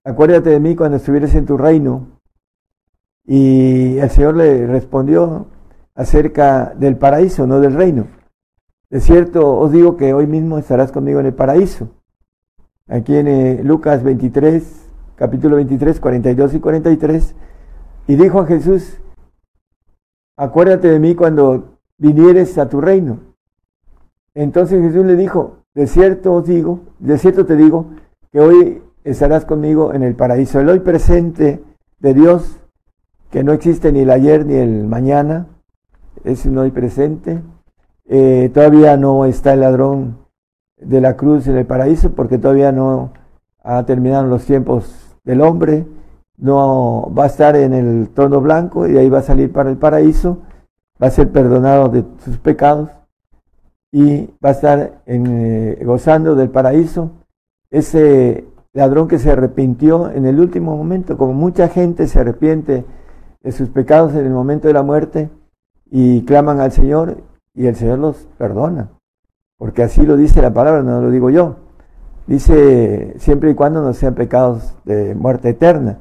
acuérdate 0.04 0.50
de 0.50 0.60
mí 0.60 0.76
cuando 0.76 0.98
estuvieras 0.98 1.34
en 1.34 1.46
tu 1.46 1.58
reino. 1.58 2.20
Y 3.26 3.98
el 4.00 4.10
Señor 4.10 4.36
le 4.36 4.68
respondió 4.68 5.48
acerca 5.96 6.74
del 6.76 6.98
paraíso, 6.98 7.48
no 7.48 7.62
del 7.62 7.74
reino. 7.74 8.08
De 8.90 9.00
cierto 9.00 9.58
os 9.58 9.72
digo 9.72 9.96
que 9.96 10.14
hoy 10.14 10.28
mismo 10.28 10.58
estarás 10.58 10.92
conmigo 10.92 11.20
en 11.20 11.28
el 11.28 11.34
paraíso 11.34 11.97
aquí 12.88 13.16
en 13.16 13.28
eh, 13.28 13.62
Lucas 13.64 14.04
23, 14.04 14.90
capítulo 15.16 15.58
23, 15.58 16.00
42 16.00 16.54
y 16.54 16.60
43, 16.60 17.36
y 18.08 18.16
dijo 18.16 18.40
a 18.40 18.46
Jesús, 18.46 18.98
acuérdate 20.38 20.90
de 20.90 21.00
mí 21.00 21.16
cuando 21.16 21.80
vinieres 21.98 22.58
a 22.58 22.70
tu 22.70 22.80
reino. 22.80 23.20
Entonces 24.34 24.82
Jesús 24.82 25.06
le 25.06 25.16
dijo, 25.16 25.58
de 25.74 25.88
cierto 25.88 26.34
os 26.34 26.46
digo, 26.46 26.82
de 27.00 27.18
cierto 27.18 27.46
te 27.46 27.56
digo, 27.56 27.88
que 28.32 28.40
hoy 28.40 28.82
estarás 29.04 29.46
conmigo 29.46 29.94
en 29.94 30.04
el 30.04 30.16
paraíso. 30.16 30.60
El 30.60 30.70
hoy 30.70 30.80
presente 30.80 31.64
de 32.00 32.14
Dios, 32.14 32.60
que 33.32 33.44
no 33.44 33.52
existe 33.52 33.92
ni 33.92 34.02
el 34.02 34.12
ayer 34.12 34.46
ni 34.46 34.56
el 34.56 34.86
mañana, 34.86 35.48
es 36.24 36.46
un 36.46 36.58
hoy 36.58 36.72
presente. 36.72 37.42
Eh, 38.06 38.50
todavía 38.54 38.96
no 38.96 39.26
está 39.26 39.54
el 39.54 39.62
ladrón 39.62 40.27
de 40.78 41.02
la 41.02 41.16
cruz 41.16 41.48
en 41.48 41.58
el 41.58 41.66
paraíso, 41.66 42.12
porque 42.12 42.38
todavía 42.38 42.72
no 42.72 43.12
ha 43.64 43.84
terminado 43.86 44.28
los 44.28 44.46
tiempos 44.46 45.18
del 45.24 45.42
hombre, 45.42 45.86
no 46.38 47.12
va 47.18 47.24
a 47.24 47.28
estar 47.28 47.56
en 47.56 47.74
el 47.74 48.10
trono 48.10 48.40
blanco 48.42 48.88
y 48.88 48.98
ahí 48.98 49.10
va 49.10 49.20
a 49.20 49.24
salir 49.24 49.52
para 49.52 49.70
el 49.70 49.78
paraíso, 49.78 50.40
va 51.02 51.08
a 51.08 51.12
ser 51.12 51.32
perdonado 51.32 51.90
de 51.90 52.06
sus 52.24 52.38
pecados 52.38 52.90
y 53.92 54.28
va 54.44 54.50
a 54.50 54.52
estar 54.52 55.02
eh, 55.06 55.82
gozando 55.84 56.36
del 56.36 56.50
paraíso. 56.50 57.12
Ese 57.72 58.46
ladrón 58.74 59.08
que 59.08 59.20
se 59.20 59.32
arrepintió 59.32 60.12
en 60.12 60.26
el 60.26 60.40
último 60.40 60.78
momento, 60.78 61.18
como 61.18 61.34
mucha 61.34 61.68
gente 61.68 62.08
se 62.08 62.20
arrepiente 62.20 62.86
de 63.42 63.52
sus 63.52 63.70
pecados 63.70 64.14
en 64.14 64.26
el 64.26 64.32
momento 64.32 64.68
de 64.68 64.74
la 64.74 64.84
muerte 64.84 65.30
y 65.90 66.24
claman 66.26 66.60
al 66.60 66.72
Señor 66.72 67.18
y 67.54 67.66
el 67.66 67.76
Señor 67.76 68.00
los 68.00 68.28
perdona 68.38 68.97
porque 69.58 69.84
así 69.84 70.06
lo 70.06 70.16
dice 70.18 70.42
la 70.42 70.54
palabra, 70.54 70.84
no 70.84 71.02
lo 71.02 71.12
digo 71.12 71.30
yo. 71.30 71.56
Dice, 72.28 73.16
siempre 73.20 73.52
y 73.52 73.56
cuando 73.56 73.82
no 73.82 73.94
sean 73.94 74.14
pecados 74.14 74.76
de 74.86 75.16
muerte 75.16 75.50
eterna. 75.50 76.00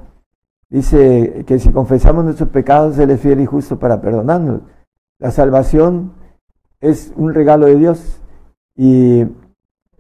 Dice 0.68 1.44
que 1.46 1.58
si 1.58 1.70
confesamos 1.70 2.24
nuestros 2.24 2.48
pecados, 2.48 2.98
Él 2.98 3.10
es 3.10 3.20
fiel 3.20 3.40
y 3.40 3.46
justo 3.46 3.78
para 3.78 4.00
perdonarnos. 4.00 4.62
La 5.18 5.30
salvación 5.30 6.12
es 6.80 7.12
un 7.16 7.32
regalo 7.32 7.66
de 7.66 7.76
Dios 7.76 8.20
y 8.74 9.24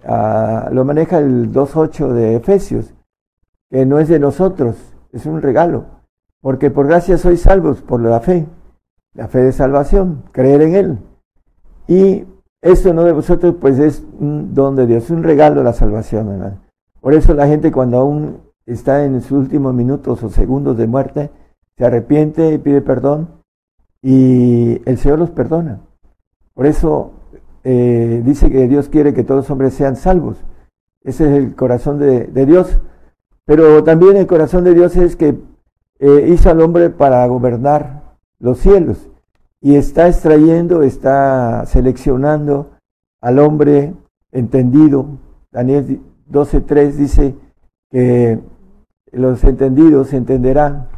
ah, 0.04 0.68
lo 0.72 0.84
maneja 0.84 1.18
el 1.18 1.52
2.8 1.52 2.08
de 2.08 2.36
Efesios, 2.36 2.92
que 3.70 3.86
no 3.86 3.98
es 3.98 4.08
de 4.08 4.18
nosotros, 4.18 4.76
es 5.12 5.24
un 5.24 5.40
regalo. 5.40 5.86
Porque 6.40 6.70
por 6.70 6.86
gracia 6.86 7.16
sois 7.16 7.40
salvos 7.40 7.80
por 7.80 8.00
la 8.00 8.20
fe, 8.20 8.46
la 9.14 9.28
fe 9.28 9.42
de 9.42 9.52
salvación, 9.52 10.24
creer 10.32 10.62
en 10.62 10.74
Él. 10.74 10.98
Y 11.88 12.24
esto 12.66 12.92
no 12.92 13.04
de 13.04 13.12
vosotros, 13.12 13.54
pues 13.60 13.78
es 13.78 14.04
un 14.18 14.54
don 14.54 14.76
de 14.76 14.86
Dios, 14.86 15.10
un 15.10 15.22
regalo 15.22 15.56
de 15.56 15.64
la 15.64 15.72
salvación, 15.72 16.28
hermano. 16.30 16.60
Por 17.00 17.14
eso 17.14 17.34
la 17.34 17.46
gente 17.46 17.70
cuando 17.70 17.98
aún 17.98 18.38
está 18.66 19.04
en 19.04 19.20
sus 19.20 19.38
últimos 19.38 19.72
minutos 19.74 20.22
o 20.22 20.28
segundos 20.28 20.76
de 20.76 20.86
muerte, 20.86 21.30
se 21.76 21.84
arrepiente 21.84 22.52
y 22.52 22.58
pide 22.58 22.80
perdón 22.80 23.28
y 24.02 24.82
el 24.88 24.98
Señor 24.98 25.18
los 25.18 25.30
perdona. 25.30 25.80
Por 26.54 26.66
eso 26.66 27.12
eh, 27.64 28.22
dice 28.24 28.50
que 28.50 28.66
Dios 28.66 28.88
quiere 28.88 29.14
que 29.14 29.24
todos 29.24 29.42
los 29.42 29.50
hombres 29.50 29.74
sean 29.74 29.96
salvos. 29.96 30.44
Ese 31.02 31.28
es 31.30 31.38
el 31.38 31.54
corazón 31.54 31.98
de, 31.98 32.46
Dios. 32.46 32.80
Pero 33.44 33.84
también 33.84 34.16
el 34.16 34.26
corazón 34.26 34.64
de 34.64 34.74
Dios 34.74 34.96
es 34.96 35.14
que 35.14 35.38
eh, 35.98 36.28
hizo 36.28 36.50
al 36.50 36.60
hombre 36.60 36.90
para 36.90 37.26
gobernar 37.26 38.16
los 38.38 38.58
cielos 38.58 39.08
y 39.60 39.76
está 39.76 40.08
extrayendo, 40.08 40.82
está 40.82 41.64
seleccionando 41.66 42.70
al 43.20 43.38
hombre 43.38 43.94
entendido. 44.32 45.18
Daniel 45.50 46.00
12.3 46.30 46.92
dice 46.92 47.34
que 47.90 48.38
los 49.12 49.42
entendidos 49.44 50.12
entenderán. 50.12 50.88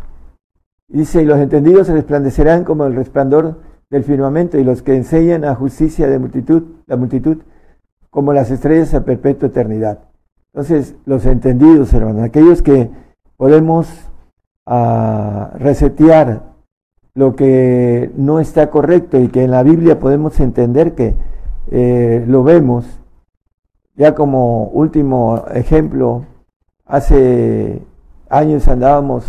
Dice, 0.89 1.23
y 1.23 1.25
los 1.27 1.39
entendidos 1.39 1.89
resplandecerán 1.89 2.65
como 2.65 2.85
el 2.85 2.95
resplandor 2.95 3.61
del 3.91 4.05
firmamento, 4.05 4.59
y 4.59 4.65
los 4.65 4.83
que 4.83 4.97
enseñan 4.97 5.45
a 5.45 5.55
justicia 5.55 6.09
de 6.09 6.19
multitud, 6.19 6.63
la 6.87 6.97
multitud, 6.97 7.39
como 8.11 8.33
las 8.33 8.51
estrellas 8.51 8.95
a 8.95 9.05
perpetua 9.05 9.49
eternidad. 9.49 10.01
Entonces, 10.53 10.97
los 11.05 11.25
entendidos, 11.27 11.93
hermanos, 11.93 12.23
aquellos 12.23 12.63
que 12.63 12.91
podemos 13.37 13.89
ah, 14.67 15.53
resetear 15.59 16.43
lo 17.19 17.35
que 17.35 18.13
no 18.17 18.39
está 18.39 18.71
correcto 18.71 19.19
y 19.19 19.27
que 19.27 19.43
en 19.43 19.51
la 19.51 19.65
Biblia 19.65 19.99
podemos 19.99 20.39
entender 20.39 20.95
que 20.95 21.17
eh, 21.69 22.25
lo 22.29 22.45
vemos. 22.45 22.87
Ya 23.97 24.15
como 24.15 24.69
último 24.69 25.43
ejemplo, 25.53 26.27
hace 26.87 27.83
años 28.31 28.69
andábamos 28.69 29.25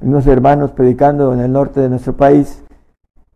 unos 0.00 0.26
hermanos 0.26 0.72
predicando 0.72 1.32
en 1.32 1.38
el 1.38 1.52
norte 1.52 1.78
de 1.78 1.88
nuestro 1.88 2.16
país 2.16 2.64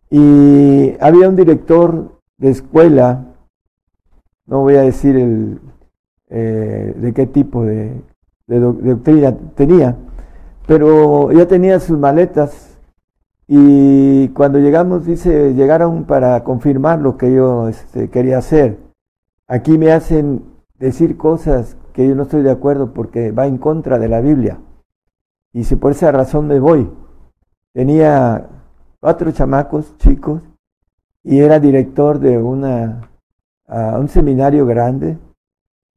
y 0.09 0.97
había 0.99 1.29
un 1.29 1.37
director 1.37 2.19
de 2.37 2.49
escuela, 2.49 3.23
no 4.45 4.59
voy 4.59 4.75
a 4.75 4.81
decir 4.81 5.15
el, 5.15 5.61
eh, 6.29 6.93
de 6.97 7.13
qué 7.13 7.27
tipo 7.27 7.63
de, 7.63 8.01
de 8.45 8.59
doctrina 8.59 9.33
tenía, 9.55 9.95
pero 10.67 11.31
ya 11.31 11.47
tenía 11.47 11.79
sus 11.79 11.97
maletas 11.97 12.74
y 13.47 14.29
cuando 14.29 14.59
llegamos, 14.59 15.05
dice, 15.05 15.53
llegaron 15.53 16.05
para 16.05 16.43
confirmar 16.43 16.99
lo 16.99 17.17
que 17.17 17.33
yo 17.33 17.67
este, 17.67 18.09
quería 18.09 18.39
hacer. 18.39 18.79
Aquí 19.47 19.77
me 19.77 19.91
hacen 19.91 20.43
decir 20.79 21.17
cosas 21.17 21.77
que 21.93 22.07
yo 22.07 22.15
no 22.15 22.23
estoy 22.23 22.41
de 22.41 22.51
acuerdo 22.51 22.93
porque 22.93 23.31
va 23.31 23.45
en 23.45 23.57
contra 23.57 23.99
de 23.99 24.09
la 24.09 24.21
Biblia. 24.21 24.59
Y 25.53 25.63
si 25.63 25.75
por 25.75 25.91
esa 25.91 26.11
razón 26.11 26.47
me 26.47 26.59
voy. 26.59 26.89
Tenía 27.71 28.49
cuatro 28.99 29.31
chamacos 29.31 29.95
chicos 29.97 30.41
y 31.23 31.39
era 31.39 31.59
director 31.59 32.19
de 32.19 32.37
una, 32.37 33.09
un 33.67 34.07
seminario 34.09 34.65
grande. 34.65 35.17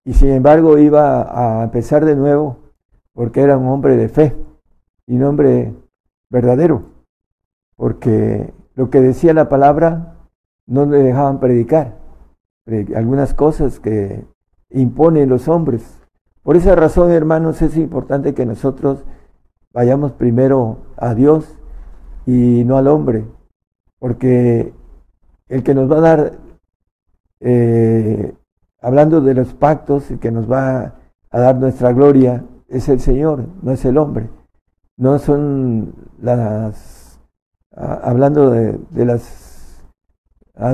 Y 0.05 0.13
sin 0.15 0.29
embargo 0.29 0.79
iba 0.79 1.61
a 1.61 1.65
empezar 1.65 2.05
de 2.05 2.17
nuevo 2.17 2.59
porque 3.15 3.41
era 3.41 3.57
un 3.57 3.69
hombre 3.69 3.97
de 3.97 4.09
fe 4.09 4.37
y 5.07 5.17
un 5.17 5.25
hombre 5.25 5.75
verdadero, 6.31 6.98
porque 7.79 8.53
lo 8.75 8.91
que 8.91 9.01
decía 9.01 9.33
la 9.33 9.49
palabra 9.49 10.17
no 10.67 10.85
le 10.85 10.99
dejaban 10.99 11.39
predicar, 11.39 11.97
algunas 12.95 13.35
cosas 13.35 13.79
que 13.79 14.27
imponen 14.69 15.29
los 15.29 15.49
hombres. 15.49 16.03
Por 16.43 16.57
esa 16.57 16.75
razón, 16.75 17.13
hermanos, 17.13 17.63
es 17.63 17.77
importante 17.77 18.35
que 18.35 18.45
nosotros 18.45 19.05
vayamos 19.73 20.13
primero 20.13 20.79
a 20.97 21.15
Dios 21.15 21.57
y 22.27 22.65
no 22.65 22.77
al 22.77 22.89
hombre, 22.89 23.25
porque 24.01 24.75
el 25.49 25.63
que 25.63 25.75
nos 25.75 25.91
va 25.91 25.99
a 25.99 26.01
dar, 26.01 26.33
eh, 27.41 28.35
hablando 28.83 29.21
de 29.21 29.35
los 29.35 29.55
pactos, 29.55 30.11
el 30.11 30.19
que 30.19 30.33
nos 30.33 30.51
va 30.51 30.97
a 31.31 31.41
dar 31.41 31.57
nuestra 31.57 31.93
gloria 31.93 32.45
es 32.67 32.89
el 32.89 32.99
Señor, 32.99 33.45
no 33.63 33.71
es 33.71 33.85
el 33.85 33.99
hombre. 33.99 34.29
No 34.97 35.21
son 35.21 35.95
las, 36.21 36.98
hablando 37.75 38.51
de, 38.51 39.05
las 39.05 39.83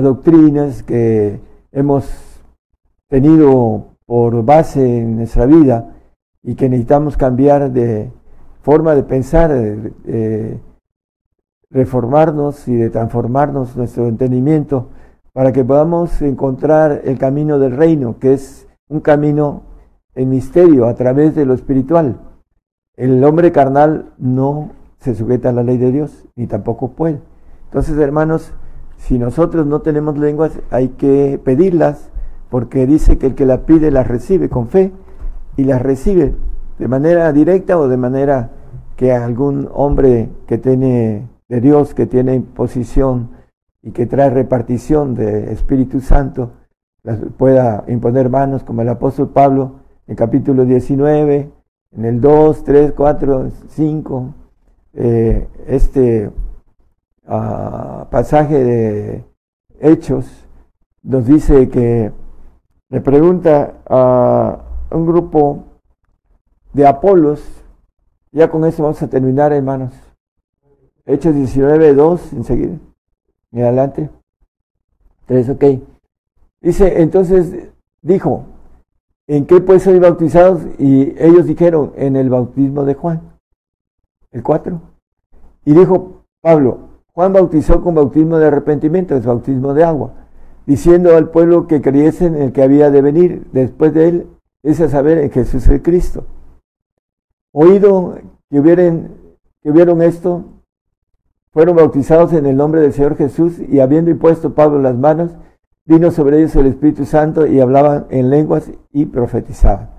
doctrinas 0.01 0.83
que 0.83 1.39
hemos 1.71 2.09
tenido 3.07 3.95
por 4.05 4.43
base 4.43 4.99
en 4.99 5.17
nuestra 5.17 5.45
vida 5.45 5.95
y 6.43 6.55
que 6.55 6.69
necesitamos 6.69 7.17
cambiar 7.17 7.71
de 7.71 8.11
forma 8.61 8.95
de 8.95 9.03
pensar, 9.03 9.51
de, 9.51 10.59
reformarnos 11.69 12.67
y 12.67 12.75
de 12.75 12.89
transformarnos 12.89 13.75
nuestro 13.75 14.07
entendimiento 14.07 14.89
para 15.33 15.51
que 15.51 15.65
podamos 15.65 16.21
encontrar 16.21 17.01
el 17.03 17.17
camino 17.17 17.59
del 17.59 17.75
reino, 17.75 18.17
que 18.19 18.33
es 18.33 18.67
un 18.87 19.01
camino 19.01 19.63
en 20.13 20.29
misterio 20.29 20.87
a 20.87 20.95
través 20.95 21.35
de 21.35 21.45
lo 21.45 21.53
espiritual. 21.53 22.17
El 22.95 23.21
hombre 23.23 23.51
carnal 23.51 24.13
no 24.17 24.69
se 24.99 25.15
sujeta 25.15 25.49
a 25.49 25.53
la 25.53 25.63
ley 25.63 25.77
de 25.77 25.91
Dios, 25.91 26.25
ni 26.35 26.47
tampoco 26.47 26.91
puede. 26.91 27.19
Entonces, 27.65 27.97
hermanos, 27.97 28.53
si 28.97 29.19
nosotros 29.19 29.65
no 29.65 29.81
tenemos 29.81 30.17
lenguas, 30.17 30.59
hay 30.71 30.89
que 30.89 31.39
pedirlas, 31.43 32.09
porque 32.49 32.87
dice 32.87 33.17
que 33.17 33.27
el 33.27 33.35
que 33.35 33.45
la 33.45 33.65
pide 33.65 33.91
las 33.91 34.07
recibe 34.07 34.49
con 34.49 34.67
fe 34.67 34.91
y 35.57 35.65
las 35.65 35.81
recibe 35.81 36.35
de 36.79 36.87
manera 36.87 37.31
directa 37.33 37.77
o 37.77 37.87
de 37.87 37.97
manera 37.97 38.51
que 38.95 39.11
algún 39.11 39.69
hombre 39.73 40.29
que 40.47 40.57
tiene 40.57 41.27
de 41.47 41.61
Dios, 41.61 41.93
que 41.93 42.05
tiene 42.05 42.35
imposición 42.35 43.29
y 43.83 43.91
que 43.91 44.05
trae 44.05 44.29
repartición 44.29 45.15
de 45.15 45.51
Espíritu 45.51 46.01
Santo, 46.01 46.51
las 47.03 47.19
pueda 47.37 47.83
imponer 47.87 48.29
manos 48.29 48.63
como 48.63 48.81
el 48.81 48.89
apóstol 48.89 49.29
Pablo 49.29 49.73
en 50.07 50.15
capítulo 50.15 50.65
19, 50.65 51.51
en 51.91 52.05
el 52.05 52.19
2, 52.19 52.63
3, 52.63 52.93
4, 52.93 53.49
5, 53.67 54.33
este 54.95 56.31
uh, 57.27 58.05
pasaje 58.09 58.63
de 58.63 59.23
Hechos 59.79 60.25
nos 61.03 61.25
dice 61.25 61.69
que 61.69 62.11
le 62.89 63.01
pregunta 63.01 63.81
a 63.87 64.63
un 64.91 65.05
grupo 65.05 65.63
de 66.73 66.87
Apolos, 66.87 67.43
ya 68.31 68.49
con 68.49 68.65
eso 68.65 68.83
vamos 68.83 69.01
a 69.01 69.09
terminar 69.09 69.53
hermanos, 69.53 69.93
Hechos 71.05 71.35
19, 71.35 71.93
2, 71.93 72.33
enseguida, 72.33 72.77
y 73.51 73.61
adelante, 73.61 74.09
3, 75.27 75.49
ok. 75.49 75.63
Dice, 76.61 77.01
entonces 77.01 77.69
dijo, 78.01 78.45
¿En 79.27 79.47
qué 79.47 79.59
pues 79.59 79.83
soy 79.83 79.97
bautizados? 79.97 80.61
Y 80.77 81.15
ellos 81.17 81.47
dijeron, 81.47 81.93
en 81.95 82.15
el 82.15 82.29
bautismo 82.29 82.85
de 82.85 82.93
Juan. 82.93 83.34
El 84.35 84.43
4. 84.43 84.81
Y 85.63 85.73
dijo 85.73 86.25
Pablo, 86.41 87.01
Juan 87.13 87.31
bautizó 87.31 87.81
con 87.81 87.95
bautismo 87.95 88.37
de 88.37 88.47
arrepentimiento, 88.47 89.15
es 89.15 89.25
bautismo 89.25 89.73
de 89.73 89.85
agua, 89.85 90.11
diciendo 90.65 91.15
al 91.15 91.29
pueblo 91.29 91.67
que 91.67 91.81
creyesen 91.81 92.35
en 92.35 92.41
el 92.43 92.51
que 92.51 92.61
había 92.61 92.91
de 92.91 93.01
venir 93.01 93.47
después 93.53 93.93
de 93.93 94.09
él, 94.09 94.27
es 94.61 94.81
a 94.81 94.89
saber 94.89 95.19
en 95.19 95.31
Jesús 95.31 95.65
el 95.69 95.81
Cristo. 95.81 96.25
Oído 97.53 98.17
que 98.49 98.59
hubieran, 98.59 99.11
que 99.63 100.05
esto, 100.05 100.43
fueron 101.53 101.77
bautizados 101.77 102.33
en 102.33 102.45
el 102.45 102.57
nombre 102.57 102.81
del 102.81 102.91
Señor 102.91 103.15
Jesús 103.15 103.57
y 103.59 103.79
habiendo 103.79 104.11
impuesto 104.11 104.53
Pablo 104.53 104.81
las 104.81 104.97
manos, 104.97 105.31
Vino 105.87 106.09
sobre 106.09 106.39
ellos 106.39 106.55
el 106.55 106.65
Espíritu 106.65 107.05
Santo 107.05 107.45
y 107.45 107.59
hablaban 107.59 108.07
en 108.09 108.31
lenguas 108.31 108.71
y 108.91 109.05
profetizaban. 109.05 109.91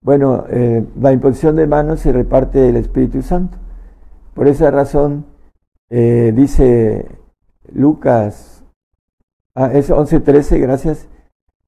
Bueno, 0.00 0.44
eh, 0.48 0.86
la 0.98 1.12
imposición 1.12 1.56
de 1.56 1.66
manos 1.66 2.00
se 2.00 2.12
reparte 2.12 2.66
el 2.66 2.76
Espíritu 2.76 3.20
Santo. 3.20 3.58
Por 4.38 4.46
esa 4.46 4.70
razón, 4.70 5.26
eh, 5.90 6.32
dice 6.32 7.08
Lucas, 7.72 8.62
ah, 9.56 9.72
es 9.72 9.90
11.13, 9.90 10.60
gracias. 10.60 11.08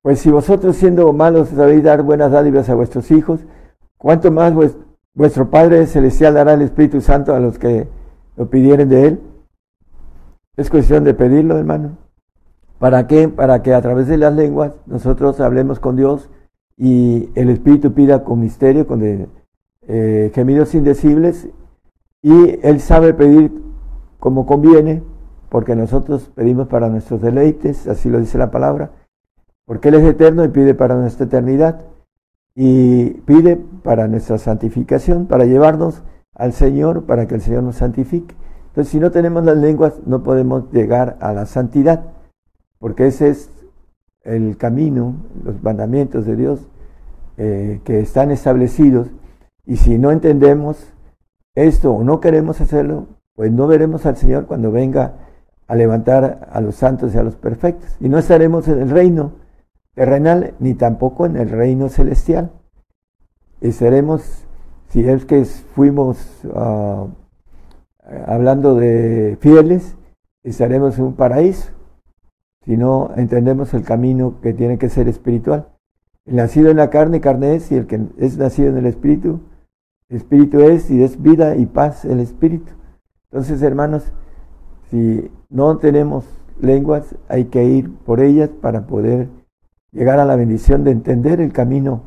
Pues 0.03 0.21
si 0.21 0.31
vosotros 0.31 0.77
siendo 0.77 1.13
malos 1.13 1.49
sabéis 1.49 1.83
dar 1.83 2.05
buenas 2.05 2.31
dádivas 2.31 2.71
a 2.71 2.77
vuestros 2.77 3.11
hijos, 3.11 3.41
¿cuánto 3.99 4.31
más 4.31 4.55
vuestro 5.15 5.51
Padre 5.51 5.85
Celestial 5.87 6.35
dará 6.35 6.55
el 6.55 6.63
Espíritu 6.63 7.01
Santo 7.01 7.35
a 7.35 7.41
los 7.41 7.59
que 7.59 7.89
lo 8.37 8.49
pidieren 8.49 8.89
de 8.89 9.05
Él? 9.05 9.21
Es 10.57 10.71
cuestión 10.71 11.03
de 11.03 11.15
pedirlo, 11.15 11.59
hermano. 11.59 11.99
¿Para 12.79 13.09
qué? 13.09 13.27
Para 13.29 13.65
que 13.65 13.75
a 13.75 13.83
través 13.83 14.07
de 14.07 14.17
las 14.17 14.33
lenguas 14.33 14.75
nosotros 14.87 15.41
hablemos 15.41 15.81
con 15.81 15.97
Dios 15.97 16.31
y 16.77 17.31
el 17.35 17.51
Espíritu 17.51 17.95
pida 17.95 18.23
con 18.23 18.39
misterio, 18.39 18.87
con 18.87 19.03
eh, 19.03 20.31
gemidos 20.33 20.73
indecibles, 20.77 21.49
y 22.23 22.59
Él 22.63 22.81
sabe 22.81 23.15
pedir 23.15 23.53
como 24.19 24.47
conviene, 24.47 25.03
porque 25.49 25.75
nosotros 25.75 26.31
pedimos 26.35 26.69
para 26.69 26.89
nuestros 26.89 27.21
deleites, 27.21 27.87
así 27.89 28.09
lo 28.09 28.19
dice 28.19 28.39
la 28.39 28.51
palabra, 28.51 28.91
porque 29.65 29.89
Él 29.89 29.95
es 29.95 30.05
eterno 30.05 30.45
y 30.45 30.49
pide 30.49 30.75
para 30.75 30.95
nuestra 30.97 31.27
eternidad, 31.27 31.83
y 32.55 33.11
pide 33.25 33.57
para 33.57 34.09
nuestra 34.09 34.39
santificación, 34.39 35.27
para 35.27 35.45
llevarnos 35.45 36.03
al 36.35 36.53
Señor, 36.53 37.05
para 37.05 37.27
que 37.27 37.37
el 37.37 37.41
Señor 37.41 37.63
nos 37.63 37.77
santifique. 37.77 38.35
Entonces, 38.69 38.91
si 38.91 39.01
no 39.01 39.11
tenemos 39.11 39.45
las 39.45 39.57
lenguas, 39.57 40.01
no 40.07 40.23
podemos 40.23 40.71
llegar 40.73 41.17
a 41.21 41.33
la 41.33 41.47
santidad 41.47 42.05
porque 42.81 43.07
ese 43.07 43.29
es 43.29 43.51
el 44.23 44.57
camino, 44.57 45.15
los 45.45 45.63
mandamientos 45.63 46.25
de 46.25 46.35
Dios 46.35 46.67
eh, 47.37 47.81
que 47.85 48.01
están 48.01 48.31
establecidos, 48.31 49.09
y 49.67 49.77
si 49.77 49.99
no 49.99 50.11
entendemos 50.11 50.93
esto 51.55 51.93
o 51.93 52.05
no 52.05 52.21
queremos 52.21 52.61
hacerlo, 52.61 53.07
pues 53.35 53.53
no 53.53 53.67
veremos 53.67 54.07
al 54.07 54.17
Señor 54.17 54.47
cuando 54.47 54.71
venga 54.71 55.15
a 55.67 55.75
levantar 55.75 56.49
a 56.51 56.61
los 56.61 56.75
santos 56.75 57.15
y 57.15 57.19
a 57.19 57.23
los 57.23 57.37
perfectos, 57.37 57.97
y 58.01 58.09
no 58.09 58.19
estaremos 58.19 58.67
en 58.69 58.81
el 58.81 58.91
reino 58.91 59.33
terrenal 59.95 60.55
ni 60.59 60.75
tampoco 60.75 61.27
en 61.27 61.37
el 61.37 61.51
reino 61.51 61.89
celestial. 61.89 62.51
Y 63.61 63.73
seremos, 63.73 64.47
si 64.89 65.09
es 65.09 65.25
que 65.25 65.45
fuimos 65.45 66.19
ah, 66.55 67.07
hablando 68.27 68.75
de 68.75 69.37
fieles, 69.41 69.97
estaremos 70.43 70.99
en 70.99 71.05
un 71.05 71.15
paraíso 71.15 71.71
si 72.65 72.77
no 72.77 73.11
entendemos 73.17 73.73
el 73.75 73.83
camino 73.83 74.41
que 74.43 74.53
tiene 74.53 74.79
que 74.79 74.89
ser 74.89 75.09
espiritual. 75.09 75.69
El 76.27 76.37
nacido 76.37 76.71
en 76.71 76.77
la 76.77 76.91
carne, 76.91 77.21
carne 77.21 77.55
es, 77.55 77.73
y 77.73 77.77
el 77.77 77.87
que 77.87 78.01
es 78.19 78.37
nacido 78.37 78.69
en 78.69 78.79
el 78.79 78.87
espíritu, 78.87 79.41
espíritu 80.11 80.61
es, 80.61 80.91
y 80.91 81.03
es 81.03 81.23
vida 81.23 81.57
y 81.57 81.67
paz 81.67 82.05
el 82.05 82.21
espíritu. 82.21 82.73
Entonces, 83.31 83.63
hermanos, 83.63 84.13
si 84.91 85.31
no 85.49 85.79
tenemos 85.79 86.25
lenguas, 86.61 87.15
hay 87.29 87.47
que 87.47 87.65
ir 87.65 87.95
por 88.05 88.21
ellas 88.21 88.51
para 88.61 88.87
poder 88.87 89.29
llegar 89.93 90.19
a 90.19 90.25
la 90.25 90.37
bendición 90.37 90.85
de 90.85 90.91
entender 90.91 91.41
el 91.41 91.53
camino 91.53 92.03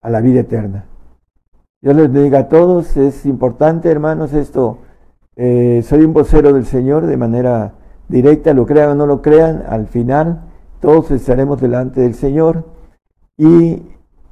a 0.00 0.10
la 0.10 0.20
vida 0.20 0.40
eterna. 0.40 0.86
Dios 1.80 1.96
les 1.96 2.10
bendiga 2.10 2.40
a 2.40 2.48
todos, 2.48 2.96
es 2.96 3.26
importante, 3.26 3.90
hermanos, 3.90 4.32
esto. 4.32 4.78
Eh, 5.36 5.82
soy 5.84 6.04
un 6.04 6.12
vocero 6.12 6.52
del 6.52 6.64
Señor 6.64 7.06
de 7.06 7.16
manera 7.16 7.74
directa, 8.08 8.54
lo 8.54 8.66
crean 8.66 8.90
o 8.90 8.94
no 8.94 9.06
lo 9.06 9.20
crean, 9.20 9.64
al 9.68 9.86
final 9.86 10.44
todos 10.80 11.10
estaremos 11.10 11.60
delante 11.60 12.02
del 12.02 12.14
Señor 12.14 12.64
y 13.36 13.82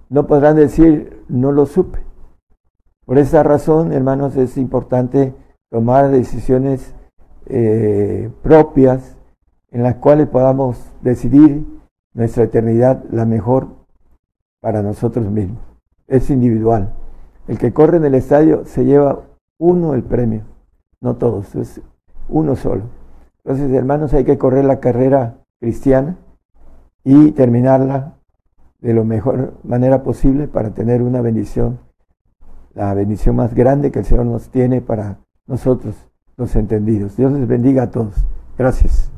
no 0.08 0.26
podrán 0.26 0.56
decir, 0.56 1.24
no 1.28 1.50
lo 1.52 1.66
supe. 1.66 1.98
Por 3.04 3.18
esa 3.18 3.42
razón, 3.42 3.92
hermanos, 3.92 4.36
es 4.36 4.56
importante 4.56 5.34
tomar 5.70 6.10
decisiones 6.10 6.94
eh, 7.46 8.30
propias 8.42 9.16
en 9.70 9.82
las 9.82 9.96
cuales 9.96 10.28
podamos 10.28 10.92
decidir 11.00 11.66
nuestra 12.14 12.44
eternidad 12.44 13.04
la 13.10 13.24
mejor 13.24 13.68
para 14.60 14.82
nosotros 14.82 15.28
mismos. 15.30 15.58
Es 16.06 16.30
individual. 16.30 16.92
El 17.48 17.58
que 17.58 17.72
corre 17.72 17.96
en 17.96 18.04
el 18.04 18.14
estadio 18.14 18.64
se 18.64 18.84
lleva 18.84 19.24
uno 19.58 19.94
el 19.94 20.02
premio, 20.02 20.42
no 21.00 21.16
todos, 21.16 21.54
es 21.54 21.80
uno 22.28 22.54
solo. 22.54 22.82
Entonces, 23.44 23.72
hermanos, 23.72 24.14
hay 24.14 24.24
que 24.24 24.38
correr 24.38 24.64
la 24.64 24.78
carrera 24.78 25.38
cristiana 25.58 26.16
y 27.02 27.32
terminarla 27.32 28.14
de 28.80 28.94
la 28.94 29.02
mejor 29.02 29.54
manera 29.64 30.02
posible 30.02 30.48
para 30.48 30.74
tener 30.74 31.02
una 31.02 31.20
bendición, 31.20 31.78
la 32.74 32.94
bendición 32.94 33.36
más 33.36 33.54
grande 33.54 33.90
que 33.90 34.00
el 34.00 34.04
Señor 34.04 34.26
nos 34.26 34.48
tiene 34.48 34.80
para 34.80 35.18
nosotros, 35.46 35.94
los 36.36 36.54
entendidos. 36.56 37.16
Dios 37.16 37.32
les 37.32 37.46
bendiga 37.46 37.84
a 37.84 37.90
todos. 37.90 38.14
Gracias. 38.56 39.12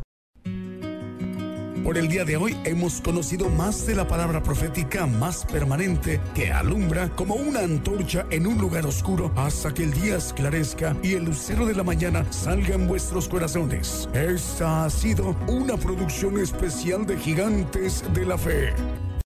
Por 1.85 1.99
el 1.99 2.09
día 2.09 2.25
de 2.25 2.39
hoy 2.39 2.57
hemos 2.65 3.03
conocido 3.03 3.51
más 3.51 3.87
de 3.87 3.95
la 3.95 4.09
palabra 4.09 4.43
profética 4.43 5.07
más 5.07 5.45
permanente 5.45 6.19
que 6.35 6.51
alumbra 6.51 7.11
como 7.11 7.35
una 7.35 7.61
antorcha 7.61 8.25
en 8.31 8.47
un 8.47 8.57
lugar 8.57 8.87
oscuro 8.87 9.31
hasta 9.37 9.75
que 9.75 9.85
el 9.85 9.93
día 9.93 10.17
esclarezca 10.17 10.97
y 11.03 11.13
el 11.13 11.27
lucero 11.27 11.67
de 11.67 11.75
la 11.75 11.83
mañana 11.83 12.25
salga 12.31 12.75
en 12.75 12.89
vuestros 12.89 13.29
corazones. 13.29 14.09
Esta 14.15 14.87
ha 14.87 14.91
sido 14.91 15.37
una 15.47 15.77
producción 15.77 16.41
especial 16.41 17.05
de 17.05 17.19
Gigantes 17.19 18.03
de 18.15 18.25
la 18.25 18.39
Fe. 18.39 18.73